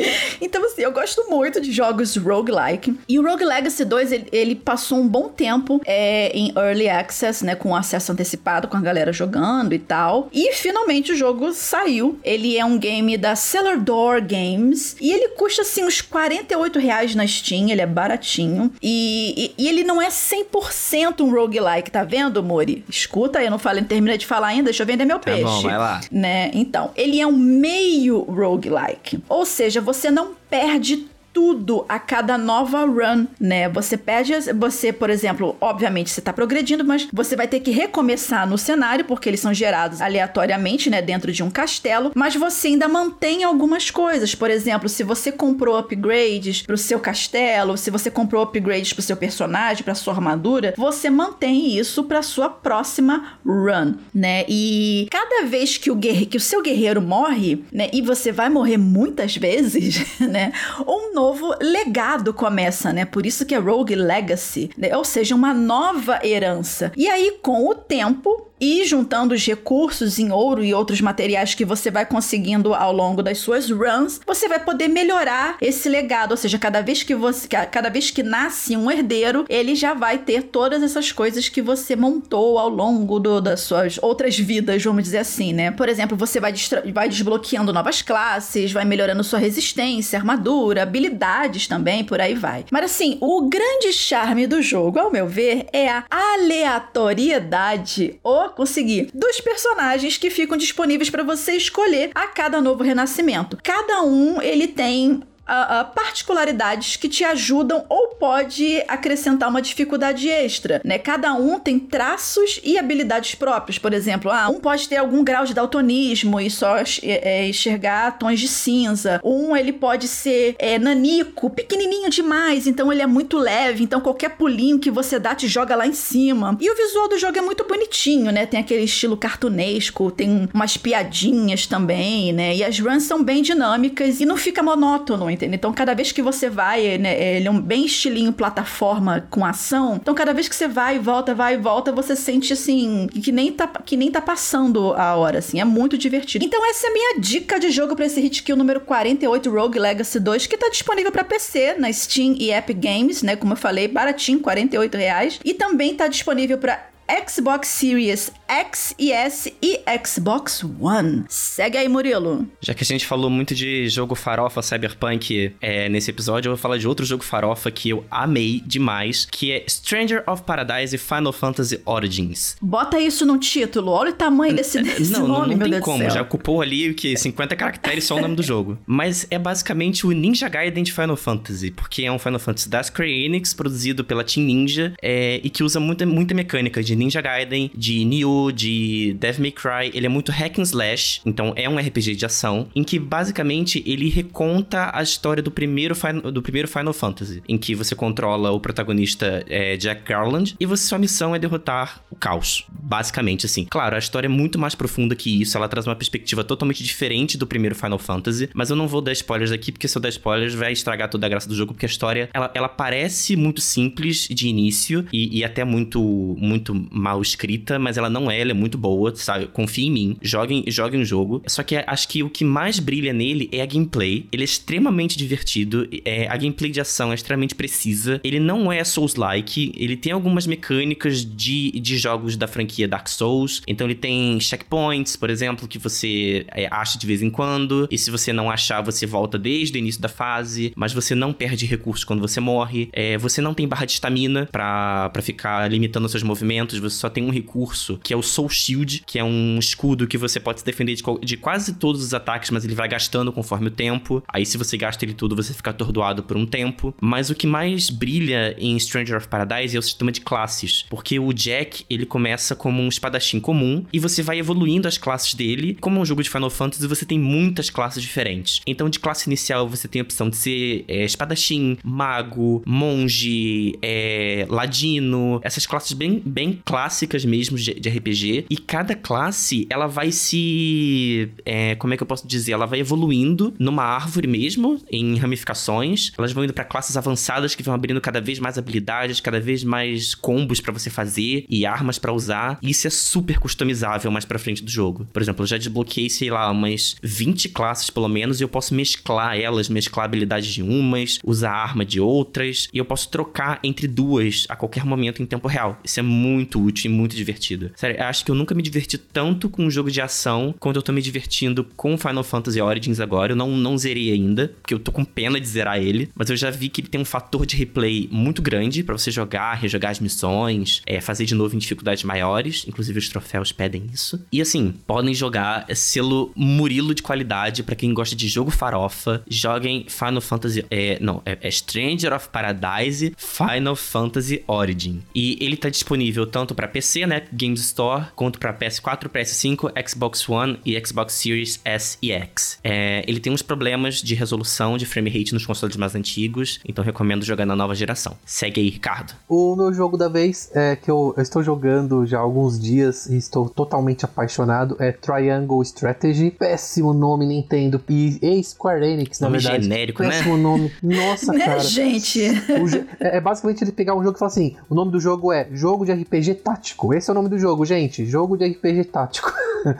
Então, 0.40 0.64
assim, 0.64 0.82
eu 0.82 0.92
gosto 0.92 1.28
muito 1.28 1.60
de 1.60 1.70
jogos 1.70 2.16
roguelike. 2.16 2.98
E 3.08 3.18
o 3.18 3.22
Rogue 3.22 3.44
Legacy 3.44 3.84
2, 3.84 4.12
ele, 4.12 4.26
ele 4.32 4.54
passou 4.54 4.98
um 4.98 5.06
bom 5.06 5.28
tempo 5.28 5.80
é, 5.84 6.30
em 6.34 6.52
Early 6.56 6.88
Access, 6.88 7.44
né? 7.44 7.54
Com 7.54 7.76
acesso 7.76 8.10
antecipado, 8.12 8.66
com 8.68 8.76
a 8.76 8.80
galera 8.80 9.12
jogando 9.12 9.74
e 9.74 9.78
tal. 9.78 10.28
E 10.32 10.52
finalmente 10.54 11.12
o 11.12 11.16
jogo 11.16 11.52
saiu. 11.52 12.18
Ele 12.24 12.56
é 12.56 12.64
um 12.64 12.78
game 12.78 13.16
da 13.18 13.36
Cellar 13.36 13.78
Door 13.78 14.22
Games. 14.22 14.96
E 15.00 15.12
ele 15.12 15.28
custa, 15.30 15.62
assim, 15.62 15.84
uns 15.84 16.00
48 16.00 16.78
reais 16.78 17.14
na 17.14 17.26
Steam. 17.26 17.68
Ele 17.68 17.80
é 17.82 17.86
baratinho. 17.86 18.72
E, 18.82 19.52
e, 19.58 19.64
e 19.64 19.68
ele 19.68 19.84
não 19.84 20.00
é 20.00 20.08
100% 20.08 21.20
um 21.20 21.30
roguelike, 21.30 21.90
tá 21.90 22.02
vendo, 22.04 22.42
Mori? 22.42 22.84
Escuta 22.88 23.38
aí, 23.40 23.46
eu 23.46 23.50
não 23.50 23.58
falei, 23.58 23.80
não 23.82 23.88
terminei 23.88 24.16
de 24.18 24.26
falar 24.26 24.48
ainda. 24.48 24.64
Deixa 24.64 24.82
eu 24.82 24.86
vender 24.86 25.04
meu 25.04 25.18
Tá 25.18 25.24
peixe. 25.24 25.42
bom, 25.44 25.62
vai 25.62 25.76
lá. 25.78 26.00
Né? 26.10 26.50
Então, 26.54 26.90
ele 26.96 27.20
é 27.20 27.26
um 27.26 27.32
meio 27.36 28.20
roguelike. 28.22 29.22
Ou 29.28 29.44
seja, 29.44 29.80
você 29.92 30.10
não 30.10 30.34
perde 30.48 31.08
tudo 31.32 31.84
a 31.88 31.98
cada 31.98 32.36
nova 32.36 32.84
run, 32.84 33.26
né? 33.38 33.68
Você 33.68 33.96
perde, 33.96 34.32
você, 34.54 34.92
por 34.92 35.10
exemplo, 35.10 35.56
obviamente 35.60 36.10
você 36.10 36.20
tá 36.20 36.32
progredindo, 36.32 36.84
mas 36.84 37.08
você 37.12 37.36
vai 37.36 37.46
ter 37.46 37.60
que 37.60 37.70
recomeçar 37.70 38.48
no 38.48 38.58
cenário, 38.58 39.04
porque 39.04 39.28
eles 39.28 39.40
são 39.40 39.54
gerados 39.54 40.00
aleatoriamente, 40.00 40.90
né, 40.90 41.00
dentro 41.00 41.32
de 41.32 41.42
um 41.42 41.50
castelo, 41.50 42.12
mas 42.14 42.34
você 42.34 42.68
ainda 42.68 42.88
mantém 42.88 43.44
algumas 43.44 43.90
coisas. 43.90 44.34
Por 44.34 44.50
exemplo, 44.50 44.88
se 44.88 45.02
você 45.02 45.30
comprou 45.30 45.78
upgrades 45.78 46.62
pro 46.62 46.76
seu 46.76 46.98
castelo, 46.98 47.76
se 47.76 47.90
você 47.90 48.10
comprou 48.10 48.42
upgrades 48.42 48.92
pro 48.92 49.02
seu 49.02 49.16
personagem, 49.16 49.84
pra 49.84 49.94
sua 49.94 50.14
armadura, 50.14 50.74
você 50.76 51.10
mantém 51.10 51.78
isso 51.78 52.04
pra 52.04 52.22
sua 52.22 52.48
próxima 52.48 53.38
run, 53.44 53.94
né? 54.14 54.44
E 54.48 55.06
cada 55.10 55.46
vez 55.46 55.76
que 55.76 55.90
o, 55.90 55.94
guerre 55.94 56.26
que 56.26 56.36
o 56.36 56.40
seu 56.40 56.62
guerreiro 56.62 57.00
morre, 57.00 57.64
né, 57.72 57.88
e 57.92 58.02
você 58.02 58.32
vai 58.32 58.48
morrer 58.48 58.76
muitas 58.76 59.36
vezes, 59.40 60.04
né, 60.20 60.52
um 60.86 61.19
novo 61.20 61.54
legado 61.60 62.32
começa, 62.32 62.94
né? 62.94 63.04
Por 63.04 63.26
isso 63.26 63.44
que 63.44 63.54
é 63.54 63.58
Rogue 63.58 63.94
Legacy, 63.94 64.70
né? 64.76 64.96
ou 64.96 65.04
seja, 65.04 65.34
uma 65.34 65.52
nova 65.52 66.18
herança. 66.24 66.90
E 66.96 67.06
aí, 67.06 67.38
com 67.42 67.68
o 67.68 67.74
tempo, 67.74 68.49
e 68.60 68.84
juntando 68.84 69.34
os 69.34 69.46
recursos 69.46 70.18
em 70.18 70.30
ouro 70.30 70.62
e 70.62 70.74
outros 70.74 71.00
materiais 71.00 71.54
que 71.54 71.64
você 71.64 71.90
vai 71.90 72.04
conseguindo 72.04 72.74
ao 72.74 72.92
longo 72.92 73.22
das 73.22 73.38
suas 73.38 73.70
runs, 73.70 74.20
você 74.26 74.48
vai 74.48 74.60
poder 74.60 74.88
melhorar 74.88 75.56
esse 75.60 75.88
legado, 75.88 76.32
ou 76.32 76.36
seja, 76.36 76.58
cada 76.58 76.82
vez 76.82 77.02
que 77.02 77.14
você 77.14 77.48
cada 77.48 77.88
vez 77.88 78.10
que 78.10 78.22
nasce 78.22 78.76
um 78.76 78.90
herdeiro, 78.90 79.44
ele 79.48 79.74
já 79.74 79.94
vai 79.94 80.18
ter 80.18 80.44
todas 80.44 80.82
essas 80.82 81.12
coisas 81.12 81.48
que 81.48 81.62
você 81.62 81.96
montou 81.96 82.58
ao 82.58 82.68
longo 82.68 83.18
do, 83.18 83.40
das 83.40 83.60
suas 83.60 83.98
outras 84.02 84.38
vidas, 84.38 84.82
vamos 84.82 85.04
dizer 85.04 85.18
assim, 85.18 85.52
né? 85.52 85.70
Por 85.70 85.88
exemplo, 85.88 86.16
você 86.16 86.38
vai, 86.38 86.52
vai 86.92 87.08
desbloqueando 87.08 87.72
novas 87.72 88.02
classes, 88.02 88.72
vai 88.72 88.84
melhorando 88.84 89.24
sua 89.24 89.38
resistência, 89.38 90.18
armadura, 90.18 90.82
habilidades 90.82 91.66
também, 91.66 92.04
por 92.04 92.20
aí 92.20 92.34
vai. 92.34 92.64
Mas 92.70 92.84
assim, 92.84 93.16
o 93.20 93.48
grande 93.48 93.92
charme 93.92 94.46
do 94.46 94.60
jogo, 94.60 94.98
ao 94.98 95.10
meu 95.10 95.26
ver, 95.26 95.66
é 95.72 95.88
a 95.88 96.04
aleatoriedade, 96.10 98.18
o 98.22 98.49
conseguir 98.50 99.10
dos 99.14 99.40
personagens 99.40 100.16
que 100.16 100.30
ficam 100.30 100.56
disponíveis 100.56 101.10
para 101.10 101.22
você 101.22 101.52
escolher 101.52 102.10
a 102.14 102.26
cada 102.26 102.60
novo 102.60 102.82
renascimento. 102.82 103.58
Cada 103.62 104.02
um 104.02 104.40
ele 104.40 104.68
tem 104.68 105.22
uh, 105.50 105.94
particularidades 105.94 106.96
que 106.96 107.08
te 107.08 107.24
ajudam 107.24 107.84
ou 107.88 108.08
pode 108.14 108.82
acrescentar 108.86 109.48
uma 109.48 109.60
dificuldade 109.60 110.28
extra, 110.28 110.80
né? 110.84 110.98
Cada 110.98 111.32
um 111.34 111.58
tem 111.58 111.78
traços 111.78 112.60
e 112.62 112.78
habilidades 112.78 113.34
próprios. 113.34 113.78
Por 113.78 113.92
exemplo, 113.92 114.30
ah, 114.30 114.48
um 114.48 114.60
pode 114.60 114.88
ter 114.88 114.96
algum 114.96 115.24
grau 115.24 115.44
de 115.44 115.54
daltonismo 115.54 116.40
e 116.40 116.50
só 116.50 116.76
é, 117.02 117.48
enxergar 117.48 118.18
tons 118.18 118.38
de 118.38 118.48
cinza. 118.48 119.20
Um 119.24 119.56
ele 119.56 119.72
pode 119.72 120.06
ser 120.06 120.54
é, 120.58 120.78
nanico, 120.78 121.50
pequenininho 121.50 122.10
demais, 122.10 122.66
então 122.66 122.92
ele 122.92 123.02
é 123.02 123.06
muito 123.06 123.38
leve, 123.38 123.82
então 123.82 124.00
qualquer 124.00 124.30
pulinho 124.30 124.78
que 124.78 124.90
você 124.90 125.18
dá 125.18 125.34
te 125.34 125.48
joga 125.48 125.74
lá 125.74 125.86
em 125.86 125.92
cima. 125.92 126.56
E 126.60 126.70
o 126.70 126.76
visual 126.76 127.08
do 127.08 127.18
jogo 127.18 127.38
é 127.38 127.42
muito 127.42 127.64
bonitinho, 127.66 128.30
né? 128.30 128.46
Tem 128.46 128.60
aquele 128.60 128.84
estilo 128.84 129.16
cartunesco, 129.16 130.10
tem 130.10 130.48
umas 130.52 130.76
piadinhas 130.76 131.66
também, 131.66 132.32
né? 132.32 132.54
E 132.54 132.62
as 132.62 132.78
runs 132.78 133.04
são 133.04 133.22
bem 133.22 133.42
dinâmicas 133.42 134.20
e 134.20 134.26
não 134.26 134.36
fica 134.36 134.62
monótono. 134.62 135.30
Então, 135.46 135.72
cada 135.72 135.94
vez 135.94 136.12
que 136.12 136.22
você 136.22 136.48
vai, 136.48 136.98
né, 136.98 137.36
ele 137.36 137.48
é 137.48 137.50
um 137.50 137.60
bem 137.60 137.86
estilinho 137.86 138.32
plataforma 138.32 139.26
com 139.30 139.44
ação. 139.44 139.96
Então, 139.96 140.14
cada 140.14 140.32
vez 140.32 140.48
que 140.48 140.54
você 140.54 140.68
vai 140.68 140.96
e 140.96 140.98
volta, 140.98 141.34
vai 141.34 141.54
e 141.54 141.56
volta, 141.56 141.92
você 141.92 142.16
sente 142.16 142.52
assim 142.52 143.06
que 143.08 143.32
nem 143.32 143.52
tá, 143.52 143.66
que 143.66 143.96
nem 143.96 144.10
tá 144.10 144.20
passando 144.20 144.92
a 144.94 145.14
hora, 145.16 145.38
assim. 145.38 145.60
É 145.60 145.64
muito 145.64 145.96
divertido. 145.96 146.44
Então, 146.44 146.64
essa 146.68 146.86
é 146.86 146.90
a 146.90 146.92
minha 146.92 147.20
dica 147.20 147.58
de 147.58 147.70
jogo 147.70 147.96
para 147.96 148.06
esse 148.06 148.20
hit 148.20 148.42
kill 148.42 148.56
número 148.56 148.80
48 148.80 149.50
Rogue 149.50 149.78
Legacy 149.78 150.20
2, 150.20 150.46
que 150.46 150.56
tá 150.56 150.68
disponível 150.68 151.12
para 151.12 151.24
PC 151.24 151.74
na 151.78 151.92
Steam 151.92 152.34
e 152.38 152.50
Epic 152.52 152.78
Games, 152.78 153.22
né? 153.22 153.36
Como 153.36 153.52
eu 153.52 153.56
falei, 153.56 153.88
baratinho, 153.88 154.40
48 154.40 154.96
reais. 154.96 155.40
E 155.44 155.54
também 155.54 155.94
tá 155.94 156.08
disponível 156.08 156.58
para 156.58 156.89
Xbox 157.26 157.66
Series 157.68 158.30
X 158.46 158.94
e 158.98 159.10
S 159.10 159.52
e 159.60 159.80
Xbox 160.04 160.64
One. 160.80 161.24
Segue 161.28 161.76
aí, 161.76 161.88
Murilo. 161.88 162.46
Já 162.60 162.72
que 162.72 162.84
a 162.84 162.86
gente 162.86 163.06
falou 163.06 163.28
muito 163.28 163.54
de 163.54 163.88
jogo 163.88 164.14
farofa 164.14 164.62
cyberpunk 164.62 165.52
é, 165.60 165.88
nesse 165.88 166.10
episódio, 166.10 166.48
eu 166.48 166.52
vou 166.52 166.60
falar 166.60 166.78
de 166.78 166.86
outro 166.86 167.04
jogo 167.04 167.24
farofa 167.24 167.70
que 167.70 167.90
eu 167.90 168.04
amei 168.10 168.62
demais, 168.64 169.24
que 169.24 169.50
é 169.50 169.64
Stranger 169.68 170.22
of 170.26 170.42
Paradise 170.42 170.96
Final 170.98 171.32
Fantasy 171.32 171.80
Origins. 171.84 172.56
Bota 172.60 172.98
isso 173.00 173.26
no 173.26 173.38
título. 173.38 173.90
Olha 173.90 174.10
o 174.10 174.14
tamanho 174.14 174.54
desse, 174.54 174.80
desse 174.82 175.12
não, 175.12 175.26
nome, 175.26 175.32
não, 175.32 175.40
não 175.40 175.48
meu 175.48 175.58
tem 175.58 175.70
Deus 175.70 175.84
como, 175.84 176.10
já 176.10 176.22
ocupou 176.22 176.62
ali 176.62 176.90
o 176.90 176.94
que 176.94 177.16
50 177.16 177.56
caracteres 177.56 178.04
só 178.04 178.16
o 178.16 178.20
nome 178.20 178.36
do 178.36 178.42
jogo. 178.42 178.78
Mas 178.86 179.26
é 179.30 179.38
basicamente 179.38 180.06
o 180.06 180.12
Ninja 180.12 180.48
Gaiden 180.48 180.84
de 180.84 180.92
Final 180.92 181.16
Fantasy, 181.16 181.70
porque 181.70 182.04
é 182.04 182.12
um 182.12 182.18
Final 182.18 182.38
Fantasy 182.38 182.68
da 182.68 182.82
Square 182.82 183.24
Enix, 183.24 183.52
produzido 183.52 184.04
pela 184.04 184.22
Team 184.22 184.46
Ninja, 184.46 184.92
é, 185.02 185.40
e 185.42 185.50
que 185.50 185.64
usa 185.64 185.80
muita, 185.80 186.06
muita 186.06 186.34
mecânica 186.34 186.82
de 186.82 186.99
Ninja 187.00 187.22
Gaiden, 187.22 187.70
de 187.74 188.04
Nioh, 188.04 188.52
de 188.52 189.16
Devil 189.18 189.40
May 189.40 189.50
Cry. 189.52 189.90
Ele 189.96 190.04
é 190.04 190.08
muito 190.08 190.30
hack 190.30 190.58
and 190.58 190.62
slash, 190.62 191.22
então 191.24 191.54
é 191.56 191.68
um 191.68 191.78
RPG 191.78 192.14
de 192.14 192.26
ação, 192.26 192.68
em 192.76 192.84
que 192.84 192.98
basicamente 192.98 193.82
ele 193.86 194.10
reconta 194.10 194.90
a 194.92 195.02
história 195.02 195.42
do 195.42 195.50
primeiro, 195.50 195.94
do 196.30 196.42
primeiro 196.42 196.68
Final 196.68 196.92
Fantasy, 196.92 197.42
em 197.48 197.56
que 197.56 197.74
você 197.74 197.94
controla 197.94 198.50
o 198.50 198.60
protagonista 198.60 199.42
é, 199.48 199.78
Jack 199.78 200.02
Garland, 200.04 200.54
e 200.60 200.66
você, 200.66 200.86
sua 200.86 200.98
missão 200.98 201.34
é 201.34 201.38
derrotar 201.38 202.02
o 202.10 202.16
caos. 202.16 202.66
Basicamente, 202.70 203.46
assim. 203.46 203.66
Claro, 203.70 203.96
a 203.96 203.98
história 203.98 204.26
é 204.26 204.28
muito 204.28 204.58
mais 204.58 204.74
profunda 204.74 205.16
que 205.16 205.40
isso, 205.40 205.56
ela 205.56 205.68
traz 205.68 205.86
uma 205.86 205.96
perspectiva 205.96 206.44
totalmente 206.44 206.84
diferente 206.84 207.38
do 207.38 207.46
primeiro 207.46 207.74
Final 207.74 207.98
Fantasy, 207.98 208.50
mas 208.54 208.68
eu 208.68 208.76
não 208.76 208.86
vou 208.86 209.00
dar 209.00 209.12
spoilers 209.12 209.52
aqui, 209.52 209.72
porque 209.72 209.88
se 209.88 209.96
eu 209.96 210.02
der 210.02 210.10
spoilers 210.10 210.54
vai 210.54 210.72
estragar 210.72 211.08
toda 211.08 211.24
a 211.26 211.28
graça 211.28 211.48
do 211.48 211.54
jogo, 211.54 211.72
porque 211.72 211.86
a 211.86 211.88
história, 211.88 212.28
ela, 212.34 212.50
ela 212.54 212.68
parece 212.68 213.36
muito 213.36 213.60
simples 213.60 214.28
de 214.28 214.48
início 214.48 215.06
e, 215.12 215.38
e 215.38 215.44
até 215.44 215.64
muito, 215.64 216.00
muito 216.38 216.74
mal 216.90 217.20
escrita, 217.20 217.78
mas 217.78 217.96
ela 217.96 218.10
não 218.10 218.30
é, 218.30 218.40
ela 218.40 218.50
é 218.50 218.54
muito 218.54 218.78
boa, 218.78 219.14
sabe? 219.14 219.46
Confia 219.46 219.86
em 219.86 219.90
mim, 219.90 220.16
joguem, 220.22 220.64
joguem 220.68 221.00
o 221.00 221.04
jogo. 221.04 221.42
Só 221.46 221.62
que 221.62 221.76
acho 221.76 222.08
que 222.08 222.22
o 222.22 222.30
que 222.30 222.44
mais 222.44 222.78
brilha 222.78 223.12
nele 223.12 223.48
é 223.52 223.62
a 223.62 223.66
gameplay. 223.66 224.26
Ele 224.32 224.42
é 224.42 224.44
extremamente 224.44 225.16
divertido, 225.16 225.88
é, 226.04 226.28
a 226.28 226.36
gameplay 226.36 226.70
de 226.70 226.80
ação 226.80 227.12
é 227.12 227.14
extremamente 227.14 227.54
precisa. 227.54 228.20
Ele 228.22 228.40
não 228.40 228.72
é 228.72 228.82
Souls-like, 228.84 229.72
ele 229.76 229.96
tem 229.96 230.12
algumas 230.12 230.46
mecânicas 230.46 231.24
de, 231.24 231.70
de 231.72 231.98
jogos 231.98 232.36
da 232.36 232.46
franquia 232.46 232.88
Dark 232.88 233.08
Souls. 233.08 233.62
Então 233.66 233.86
ele 233.86 233.94
tem 233.94 234.38
checkpoints, 234.40 235.16
por 235.16 235.30
exemplo, 235.30 235.68
que 235.68 235.78
você 235.78 236.44
é, 236.48 236.68
acha 236.70 236.98
de 236.98 237.06
vez 237.06 237.22
em 237.22 237.30
quando. 237.30 237.88
E 237.90 237.98
se 237.98 238.10
você 238.10 238.32
não 238.32 238.50
achar, 238.50 238.80
você 238.82 239.06
volta 239.06 239.38
desde 239.38 239.76
o 239.76 239.78
início 239.78 240.00
da 240.00 240.08
fase. 240.08 240.72
Mas 240.76 240.92
você 240.92 241.14
não 241.14 241.32
perde 241.32 241.66
recursos 241.66 242.04
quando 242.04 242.20
você 242.20 242.40
morre. 242.40 242.88
É, 242.92 243.16
você 243.18 243.40
não 243.40 243.54
tem 243.54 243.66
barra 243.66 243.84
de 243.84 243.92
estamina 243.92 244.48
pra 244.50 245.10
ficar 245.22 245.70
limitando 245.70 246.08
seus 246.08 246.22
movimentos. 246.22 246.69
Você 246.78 246.96
só 246.96 247.08
tem 247.08 247.24
um 247.24 247.30
recurso 247.30 247.98
que 248.02 248.12
é 248.12 248.16
o 248.16 248.22
Soul 248.22 248.48
Shield, 248.48 249.02
que 249.06 249.18
é 249.18 249.24
um 249.24 249.58
escudo 249.58 250.06
que 250.06 250.18
você 250.18 250.38
pode 250.38 250.60
se 250.60 250.66
defender 250.66 250.94
de, 250.94 251.02
de 251.22 251.36
quase 251.36 251.74
todos 251.74 252.02
os 252.02 252.14
ataques, 252.14 252.50
mas 252.50 252.64
ele 252.64 252.74
vai 252.74 252.88
gastando 252.88 253.32
conforme 253.32 253.68
o 253.68 253.70
tempo. 253.70 254.22
Aí 254.28 254.44
se 254.46 254.58
você 254.58 254.76
gasta 254.76 255.04
ele 255.04 255.14
tudo, 255.14 255.36
você 255.36 255.52
fica 255.52 255.70
atordoado 255.70 256.22
por 256.22 256.36
um 256.36 256.46
tempo. 256.46 256.94
Mas 257.00 257.30
o 257.30 257.34
que 257.34 257.46
mais 257.46 257.90
brilha 257.90 258.54
em 258.58 258.78
Stranger 258.78 259.16
of 259.16 259.28
Paradise 259.28 259.76
é 259.76 259.78
o 259.78 259.82
sistema 259.82 260.12
de 260.12 260.20
classes, 260.20 260.84
porque 260.88 261.18
o 261.18 261.32
Jack, 261.32 261.84
ele 261.88 262.06
começa 262.06 262.54
como 262.54 262.82
um 262.82 262.88
espadachim 262.88 263.40
comum 263.40 263.84
e 263.92 263.98
você 263.98 264.22
vai 264.22 264.38
evoluindo 264.38 264.88
as 264.88 264.98
classes 264.98 265.34
dele. 265.34 265.76
Como 265.80 265.98
é 265.98 266.02
um 266.02 266.04
jogo 266.04 266.22
de 266.22 266.30
Final 266.30 266.50
Fantasy, 266.50 266.86
você 266.86 267.04
tem 267.04 267.18
muitas 267.18 267.70
classes 267.70 268.02
diferentes. 268.02 268.60
Então, 268.66 268.88
de 268.88 268.98
classe 268.98 269.28
inicial, 269.28 269.68
você 269.68 269.88
tem 269.88 270.00
a 270.00 270.04
opção 270.04 270.28
de 270.28 270.36
ser 270.36 270.84
é, 270.88 271.04
espadachim, 271.04 271.78
mago, 271.84 272.62
monge, 272.66 273.78
é, 273.82 274.46
ladino, 274.48 275.40
essas 275.42 275.66
classes 275.66 275.92
bem, 275.92 276.22
bem 276.24 276.59
clássicas 276.64 277.24
mesmo 277.24 277.56
de, 277.56 277.74
de 277.74 277.88
RPG. 277.88 278.46
E 278.48 278.56
cada 278.56 278.94
classe, 278.94 279.66
ela 279.70 279.86
vai 279.86 280.12
se. 280.12 281.28
é, 281.44 281.74
como 281.76 281.94
é 281.94 281.96
que 281.96 282.02
eu 282.02 282.06
posso 282.06 282.26
dizer? 282.26 282.52
Ela 282.52 282.66
vai 282.66 282.80
evoluindo 282.80 283.54
numa 283.58 283.84
árvore 283.84 284.26
mesmo, 284.26 284.80
em 284.90 285.16
ramificações. 285.16 286.12
Elas 286.16 286.32
vão 286.32 286.44
indo 286.44 286.52
pra 286.52 286.64
classes 286.64 286.96
avançadas 286.96 287.54
que 287.54 287.62
vão 287.62 287.74
abrindo 287.74 288.00
cada 288.00 288.20
vez 288.20 288.38
mais 288.38 288.58
habilidades, 288.58 289.20
cada 289.20 289.40
vez 289.40 289.64
mais 289.64 290.14
combos 290.14 290.60
pra 290.60 290.72
você 290.72 290.90
fazer 290.90 291.44
e 291.48 291.66
armas 291.66 291.98
pra 291.98 292.12
usar. 292.12 292.58
E 292.62 292.70
isso 292.70 292.86
é 292.86 292.90
super 292.90 293.38
customizável 293.38 294.10
mais 294.10 294.24
pra 294.24 294.38
frente 294.38 294.62
do 294.62 294.70
jogo. 294.70 295.06
Por 295.12 295.22
exemplo, 295.22 295.42
eu 295.42 295.46
já 295.46 295.56
desbloqueei, 295.56 296.08
sei 296.08 296.30
lá, 296.30 296.50
umas 296.50 296.96
20 297.02 297.48
classes 297.50 297.90
pelo 297.90 298.08
menos, 298.08 298.40
e 298.40 298.44
eu 298.44 298.48
posso 298.48 298.74
mesclar 298.74 299.38
elas, 299.38 299.68
mesclar 299.68 300.04
habilidades 300.04 300.52
de 300.52 300.62
umas, 300.62 301.18
usar 301.24 301.52
arma 301.52 301.84
de 301.84 302.00
outras, 302.00 302.68
e 302.72 302.78
eu 302.78 302.84
posso 302.84 303.08
trocar 303.10 303.58
entre 303.62 303.86
duas 303.86 304.46
a 304.48 304.56
qualquer 304.56 304.84
momento 304.84 305.22
em 305.22 305.26
tempo 305.26 305.48
real. 305.48 305.78
Isso 305.84 306.00
é 306.00 306.02
muito 306.02 306.49
útil 306.58 306.90
e 306.90 306.94
muito 306.94 307.14
divertido. 307.14 307.70
Sério, 307.76 308.02
acho 308.02 308.24
que 308.24 308.30
eu 308.30 308.34
nunca 308.34 308.54
me 308.54 308.62
diverti 308.62 308.98
tanto 308.98 309.48
com 309.48 309.64
um 309.64 309.70
jogo 309.70 309.90
de 309.90 310.00
ação 310.00 310.54
quanto 310.58 310.76
eu 310.76 310.82
tô 310.82 310.92
me 310.92 311.02
divertindo 311.02 311.64
com 311.76 311.96
Final 311.96 312.24
Fantasy 312.24 312.60
Origins 312.60 313.00
agora. 313.00 313.32
Eu 313.32 313.36
não, 313.36 313.50
não 313.50 313.76
zerei 313.76 314.12
ainda, 314.12 314.48
porque 314.60 314.74
eu 314.74 314.78
tô 314.78 314.90
com 314.90 315.04
pena 315.04 315.40
de 315.40 315.46
zerar 315.46 315.78
ele, 315.78 316.10
mas 316.14 316.30
eu 316.30 316.36
já 316.36 316.50
vi 316.50 316.68
que 316.68 316.80
ele 316.80 316.88
tem 316.88 317.00
um 317.00 317.04
fator 317.04 317.44
de 317.46 317.56
replay 317.56 318.08
muito 318.10 318.42
grande 318.42 318.82
pra 318.82 318.96
você 318.96 319.10
jogar, 319.10 319.54
rejogar 319.54 319.90
as 319.90 320.00
missões, 320.00 320.82
é, 320.86 321.00
fazer 321.00 321.24
de 321.24 321.34
novo 321.34 321.54
em 321.54 321.58
dificuldades 321.58 322.04
maiores, 322.04 322.64
inclusive 322.66 322.98
os 322.98 323.08
troféus 323.08 323.52
pedem 323.52 323.86
isso. 323.92 324.24
E 324.32 324.40
assim, 324.40 324.74
podem 324.86 325.14
jogar 325.14 325.66
selo 325.74 326.32
Murilo 326.34 326.94
de 326.94 327.02
qualidade 327.02 327.62
pra 327.62 327.74
quem 327.74 327.92
gosta 327.92 328.16
de 328.16 328.28
jogo 328.28 328.50
farofa. 328.50 329.22
Joguem 329.28 329.86
Final 329.88 330.20
Fantasy, 330.20 330.64
é, 330.70 330.98
não, 331.00 331.22
é, 331.24 331.38
é 331.40 331.50
Stranger 331.50 332.12
of 332.12 332.28
Paradise 332.28 333.14
Final 333.16 333.76
Fantasy 333.76 334.42
Origin. 334.46 335.02
E 335.14 335.38
ele 335.40 335.56
tá 335.56 335.68
disponível 335.68 336.26
tanto 336.26 336.39
pra 336.46 336.66
PC, 336.68 337.06
né, 337.06 337.22
Games 337.32 337.60
Store, 337.60 338.06
quanto 338.16 338.38
pra 338.38 338.52
PS4, 338.52 339.08
PS5, 339.08 339.88
Xbox 339.88 340.28
One 340.28 340.58
e 340.64 340.80
Xbox 340.84 341.14
Series 341.14 341.60
S 341.64 341.98
e 342.02 342.10
X. 342.12 342.58
É, 342.64 343.04
ele 343.06 343.20
tem 343.20 343.32
uns 343.32 343.42
problemas 343.42 343.96
de 343.96 344.14
resolução, 344.14 344.76
de 344.76 344.86
frame 344.86 345.10
rate 345.10 345.32
nos 345.34 345.46
consoles 345.46 345.76
mais 345.76 345.94
antigos, 345.94 346.60
então 346.66 346.84
recomendo 346.84 347.24
jogar 347.24 347.46
na 347.46 347.54
nova 347.56 347.74
geração. 347.74 348.16
Segue 348.24 348.60
aí, 348.60 348.68
Ricardo. 348.68 349.12
O 349.28 349.54
meu 349.56 349.72
jogo 349.72 349.96
da 349.96 350.08
vez 350.08 350.50
é 350.54 350.76
que 350.76 350.90
eu, 350.90 351.14
eu 351.16 351.22
estou 351.22 351.42
jogando 351.42 352.06
já 352.06 352.18
há 352.18 352.20
alguns 352.20 352.60
dias 352.60 353.06
e 353.06 353.16
estou 353.16 353.48
totalmente 353.48 354.04
apaixonado 354.04 354.76
é 354.78 354.92
Triangle 354.92 355.62
Strategy. 355.62 356.30
Péssimo 356.30 356.92
nome, 356.92 357.26
Nintendo. 357.26 357.82
E, 357.88 358.18
e 358.22 358.42
Square 358.42 358.84
Enix, 358.86 359.20
na 359.20 359.28
Nome 359.28 359.40
verdade. 359.40 359.64
genérico, 359.64 360.02
né? 360.02 360.10
Péssimo 360.10 360.36
nome. 360.36 360.72
Nossa, 360.82 361.30
Né, 361.40 361.44
cara. 361.44 361.60
gente? 361.60 362.20
O 362.20 363.04
é, 363.04 363.16
é 363.18 363.20
basicamente 363.20 363.62
ele 363.62 363.72
pegar 363.72 363.94
um 363.94 364.02
jogo 364.02 364.16
e 364.16 364.18
falar 364.18 364.30
assim: 364.30 364.56
o 364.68 364.74
nome 364.74 364.90
do 364.90 365.00
jogo 365.00 365.32
é 365.32 365.48
Jogo 365.52 365.84
de 365.84 365.92
RPG 365.92 366.29
Tático. 366.36 366.92
Esse 366.94 367.10
é 367.10 367.12
o 367.12 367.14
nome 367.14 367.28
do 367.28 367.38
jogo, 367.38 367.64
gente. 367.64 368.04
Jogo 368.06 368.36
de 368.36 368.46
RPG 368.46 368.84
Tático. 368.84 369.32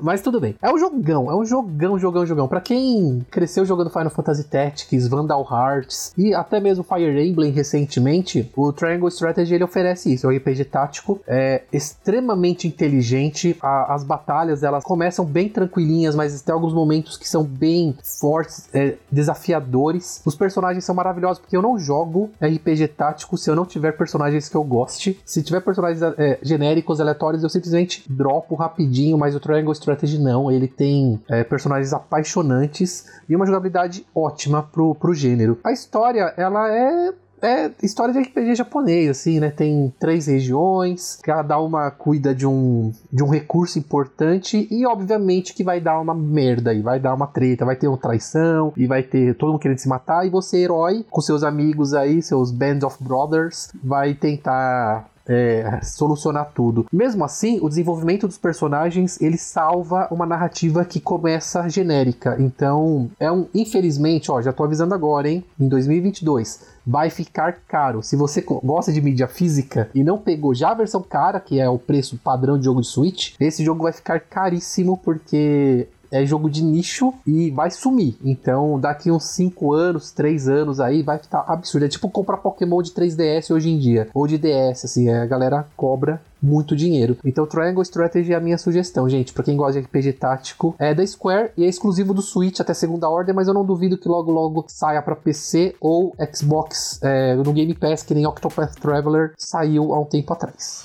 Mas 0.00 0.22
tudo 0.22 0.40
bem. 0.40 0.54
É 0.62 0.72
um 0.72 0.78
jogão, 0.78 1.30
é 1.30 1.34
um 1.36 1.44
jogão, 1.44 1.98
jogão, 1.98 2.24
jogão. 2.26 2.48
Pra 2.48 2.60
quem 2.60 3.24
cresceu 3.30 3.64
jogando 3.66 3.90
Final 3.90 4.08
Fantasy 4.10 4.44
Tactics, 4.44 5.06
Vandal 5.08 5.46
Hearts 5.50 6.12
e 6.16 6.34
até 6.34 6.58
mesmo 6.58 6.82
Fire 6.82 7.20
Emblem 7.28 7.50
recentemente, 7.52 8.50
o 8.56 8.72
Triangle 8.72 9.08
Strategy 9.08 9.54
ele 9.54 9.64
oferece 9.64 10.12
isso. 10.12 10.26
É 10.26 10.30
um 10.32 10.36
RPG 10.36 10.64
tático, 10.66 11.20
é 11.26 11.62
extremamente 11.72 12.66
inteligente. 12.66 13.56
A- 13.60 13.94
as 13.94 14.02
batalhas 14.04 14.62
elas 14.62 14.82
começam 14.84 15.24
bem 15.24 15.48
tranquilinhas, 15.48 16.14
mas 16.14 16.40
tem 16.40 16.52
alguns 16.54 16.72
momentos 16.72 17.16
que 17.16 17.28
são 17.28 17.44
bem 17.44 17.94
fortes, 18.20 18.68
é, 18.72 18.94
desafiadores. 19.12 20.22
Os 20.24 20.34
personagens 20.34 20.84
são 20.84 20.94
maravilhosos 20.94 21.38
porque 21.40 21.56
eu 21.56 21.62
não 21.62 21.78
jogo 21.78 22.30
RPG 22.42 22.88
tático 22.88 23.36
se 23.36 23.50
eu 23.50 23.54
não 23.56 23.64
tiver 23.66 23.92
personagens 23.92 24.48
que 24.48 24.56
eu 24.56 24.64
goste. 24.64 25.20
Se 25.24 25.42
tiver 25.42 25.60
personagens 25.60 25.95
é, 26.02 26.38
genéricos, 26.42 27.00
aleatórios, 27.00 27.42
eu 27.42 27.48
simplesmente 27.48 28.04
dropo 28.08 28.54
rapidinho, 28.54 29.18
mas 29.18 29.34
o 29.34 29.40
Triangle 29.40 29.72
Strategy 29.72 30.18
não. 30.18 30.50
Ele 30.50 30.68
tem 30.68 31.20
é, 31.28 31.44
personagens 31.44 31.92
apaixonantes 31.92 33.06
e 33.28 33.36
uma 33.36 33.46
jogabilidade 33.46 34.06
ótima 34.14 34.62
pro, 34.62 34.94
pro 34.94 35.14
gênero. 35.14 35.58
A 35.64 35.72
história, 35.72 36.32
ela 36.36 36.70
é 36.72 37.12
é 37.42 37.70
história 37.82 38.12
de 38.12 38.20
RPG 38.20 38.54
japonês, 38.54 39.10
assim, 39.10 39.40
né? 39.40 39.50
Tem 39.50 39.92
três 39.98 40.26
regiões, 40.26 41.18
cada 41.22 41.58
uma 41.60 41.90
cuida 41.90 42.34
de 42.34 42.46
um, 42.46 42.92
de 43.12 43.22
um 43.22 43.28
recurso 43.28 43.78
importante 43.78 44.66
e, 44.70 44.86
obviamente, 44.86 45.54
que 45.54 45.62
vai 45.62 45.80
dar 45.80 46.00
uma 46.00 46.14
merda 46.14 46.72
e 46.72 46.80
vai 46.80 46.98
dar 46.98 47.14
uma 47.14 47.26
treta, 47.26 47.64
vai 47.64 47.76
ter 47.76 47.88
uma 47.88 47.98
traição 47.98 48.72
e 48.76 48.86
vai 48.86 49.02
ter 49.02 49.34
todo 49.34 49.50
mundo 49.50 49.60
querendo 49.60 49.78
se 49.78 49.88
matar 49.88 50.26
e 50.26 50.30
você, 50.30 50.58
herói, 50.58 51.04
com 51.10 51.20
seus 51.20 51.42
amigos 51.42 51.94
aí, 51.94 52.22
seus 52.22 52.50
Band 52.50 52.80
of 52.84 53.02
Brothers, 53.02 53.70
vai 53.82 54.14
tentar 54.14 55.08
é, 55.28 55.80
solucionar 55.82 56.52
tudo. 56.54 56.86
Mesmo 56.92 57.24
assim, 57.24 57.58
o 57.60 57.68
desenvolvimento 57.68 58.26
dos 58.26 58.38
personagens 58.38 59.20
ele 59.20 59.38
salva 59.38 60.08
uma 60.10 60.26
narrativa 60.26 60.84
que 60.84 61.00
começa 61.00 61.68
genérica. 61.68 62.36
Então, 62.38 63.10
é 63.18 63.30
um. 63.30 63.46
Infelizmente, 63.54 64.30
ó, 64.30 64.40
já 64.40 64.52
tô 64.52 64.64
avisando 64.64 64.94
agora, 64.94 65.28
hein? 65.28 65.44
Em 65.58 65.68
2022 65.68 66.76
vai 66.86 67.10
ficar 67.10 67.58
caro. 67.66 68.02
Se 68.02 68.14
você 68.14 68.40
gosta 68.40 68.92
de 68.92 69.00
mídia 69.00 69.26
física 69.26 69.90
e 69.92 70.04
não 70.04 70.18
pegou 70.18 70.54
já 70.54 70.70
a 70.70 70.74
versão 70.74 71.02
cara, 71.02 71.40
que 71.40 71.58
é 71.58 71.68
o 71.68 71.78
preço 71.78 72.16
padrão 72.16 72.56
de 72.56 72.64
jogo 72.64 72.80
de 72.80 72.86
Switch, 72.86 73.34
esse 73.40 73.64
jogo 73.64 73.82
vai 73.82 73.92
ficar 73.92 74.20
caríssimo 74.20 74.96
porque 74.96 75.88
é 76.10 76.24
jogo 76.24 76.48
de 76.48 76.62
nicho 76.62 77.12
e 77.26 77.50
vai 77.50 77.70
sumir. 77.70 78.16
Então, 78.24 78.78
daqui 78.78 79.10
uns 79.10 79.24
5 79.30 79.72
anos, 79.72 80.12
3 80.12 80.48
anos 80.48 80.80
aí, 80.80 81.02
vai 81.02 81.18
ficar 81.18 81.44
absurdo. 81.46 81.84
É 81.84 81.88
tipo 81.88 82.08
comprar 82.08 82.38
Pokémon 82.38 82.82
de 82.82 82.92
3DS 82.92 83.54
hoje 83.54 83.70
em 83.70 83.78
dia, 83.78 84.08
ou 84.14 84.26
de 84.26 84.38
DS, 84.38 84.84
assim, 84.84 85.08
a 85.08 85.26
galera 85.26 85.66
cobra 85.76 86.20
muito 86.42 86.76
dinheiro. 86.76 87.16
Então, 87.24 87.46
Triangle 87.46 87.82
Strategy 87.82 88.32
é 88.32 88.36
a 88.36 88.40
minha 88.40 88.58
sugestão, 88.58 89.08
gente. 89.08 89.32
Pra 89.32 89.42
quem 89.42 89.56
gosta 89.56 89.80
de 89.80 89.86
RPG 89.86 90.14
tático, 90.14 90.74
é 90.78 90.94
da 90.94 91.06
Square 91.06 91.50
e 91.56 91.64
é 91.64 91.68
exclusivo 91.68 92.14
do 92.14 92.22
Switch 92.22 92.60
até 92.60 92.74
segunda 92.74 93.08
ordem, 93.08 93.34
mas 93.34 93.48
eu 93.48 93.54
não 93.54 93.64
duvido 93.64 93.98
que 93.98 94.08
logo 94.08 94.30
logo 94.30 94.64
saia 94.68 95.02
para 95.02 95.16
PC 95.16 95.74
ou 95.80 96.14
Xbox 96.32 97.00
é, 97.02 97.34
no 97.34 97.52
Game 97.52 97.74
Pass, 97.74 98.02
que 98.02 98.14
nem 98.14 98.26
Octopath 98.26 98.74
Traveler 98.80 99.32
saiu 99.36 99.92
há 99.94 100.00
um 100.00 100.04
tempo 100.04 100.32
atrás. 100.32 100.84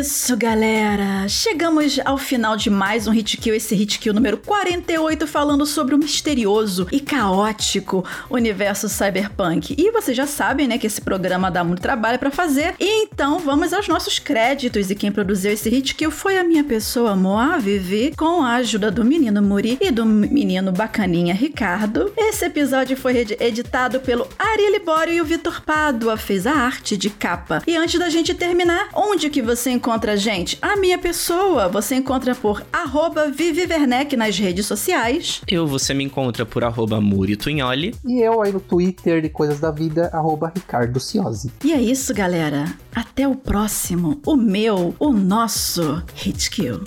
Isso, 0.00 0.36
galera. 0.36 1.28
Chegamos 1.28 1.98
ao 2.04 2.16
final 2.18 2.56
de 2.56 2.70
mais 2.70 3.06
um 3.06 3.10
Hit 3.10 3.36
Kill, 3.36 3.54
esse 3.54 3.74
Hit 3.74 3.98
Kill 3.98 4.12
número 4.12 4.38
48, 4.38 5.26
falando 5.26 5.64
sobre 5.66 5.94
o 5.94 5.98
misterioso 5.98 6.86
e 6.90 7.00
caótico 7.00 8.04
universo 8.30 8.88
cyberpunk. 8.88 9.74
E 9.76 9.90
vocês 9.90 10.16
já 10.16 10.26
sabem, 10.26 10.66
né, 10.66 10.78
que 10.78 10.86
esse 10.86 11.00
programa 11.00 11.50
dá 11.50 11.62
muito 11.62 11.80
trabalho 11.80 12.18
para 12.18 12.30
fazer. 12.30 12.74
Então, 12.80 13.38
vamos 13.38 13.72
aos 13.72 13.88
nossos 13.88 14.18
créditos. 14.18 14.90
E 14.90 14.94
quem 14.94 15.12
produziu 15.12 15.52
esse 15.52 15.68
Hit 15.68 15.94
Kill 15.94 16.10
foi 16.10 16.38
a 16.38 16.44
minha 16.44 16.64
pessoa, 16.64 17.14
Moa 17.14 17.58
Vivi, 17.58 18.14
com 18.16 18.42
a 18.42 18.54
ajuda 18.54 18.90
do 18.90 19.04
menino 19.04 19.42
Muri 19.42 19.78
e 19.80 19.90
do 19.90 20.04
menino 20.04 20.72
bacaninha 20.72 21.34
Ricardo. 21.34 22.12
Esse 22.16 22.44
episódio 22.44 22.96
foi 22.96 23.26
editado 23.40 24.00
pelo 24.00 24.28
Ari 24.38 24.70
Libório 24.70 25.14
e 25.14 25.20
o 25.20 25.24
Vitor 25.24 25.62
Pádua 25.62 26.16
fez 26.16 26.46
a 26.46 26.52
arte 26.52 26.96
de 26.96 27.10
capa. 27.10 27.62
E 27.66 27.76
antes 27.76 27.98
da 27.98 28.08
gente 28.08 28.34
terminar, 28.34 28.88
onde 28.94 29.28
que 29.30 29.42
você 29.42 29.58
você 29.58 29.70
encontra 29.88 30.12
a 30.12 30.16
gente? 30.16 30.58
A 30.60 30.76
minha 30.76 30.98
pessoa 30.98 31.66
você 31.66 31.94
encontra 31.94 32.34
por 32.34 32.62
arroba 32.70 33.30
Vivi 33.30 33.62
Werneck 33.62 34.18
nas 34.18 34.38
redes 34.38 34.66
sociais. 34.66 35.40
Eu, 35.48 35.66
você 35.66 35.94
me 35.94 36.04
encontra 36.04 36.44
por 36.44 36.62
arroba 36.62 37.00
Muritunholi. 37.00 37.94
E 38.04 38.20
eu 38.20 38.42
aí 38.42 38.52
no 38.52 38.60
Twitter 38.60 39.22
de 39.22 39.30
Coisas 39.30 39.60
da 39.60 39.70
Vida, 39.70 40.10
arroba 40.12 40.52
Ricardo 40.54 41.00
Ciosi. 41.00 41.50
E 41.64 41.72
é 41.72 41.80
isso, 41.80 42.12
galera. 42.12 42.66
Até 42.94 43.26
o 43.26 43.34
próximo. 43.34 44.20
O 44.26 44.36
meu, 44.36 44.94
o 44.98 45.10
nosso 45.10 46.02
Hit 46.14 46.50
Kill. 46.50 46.82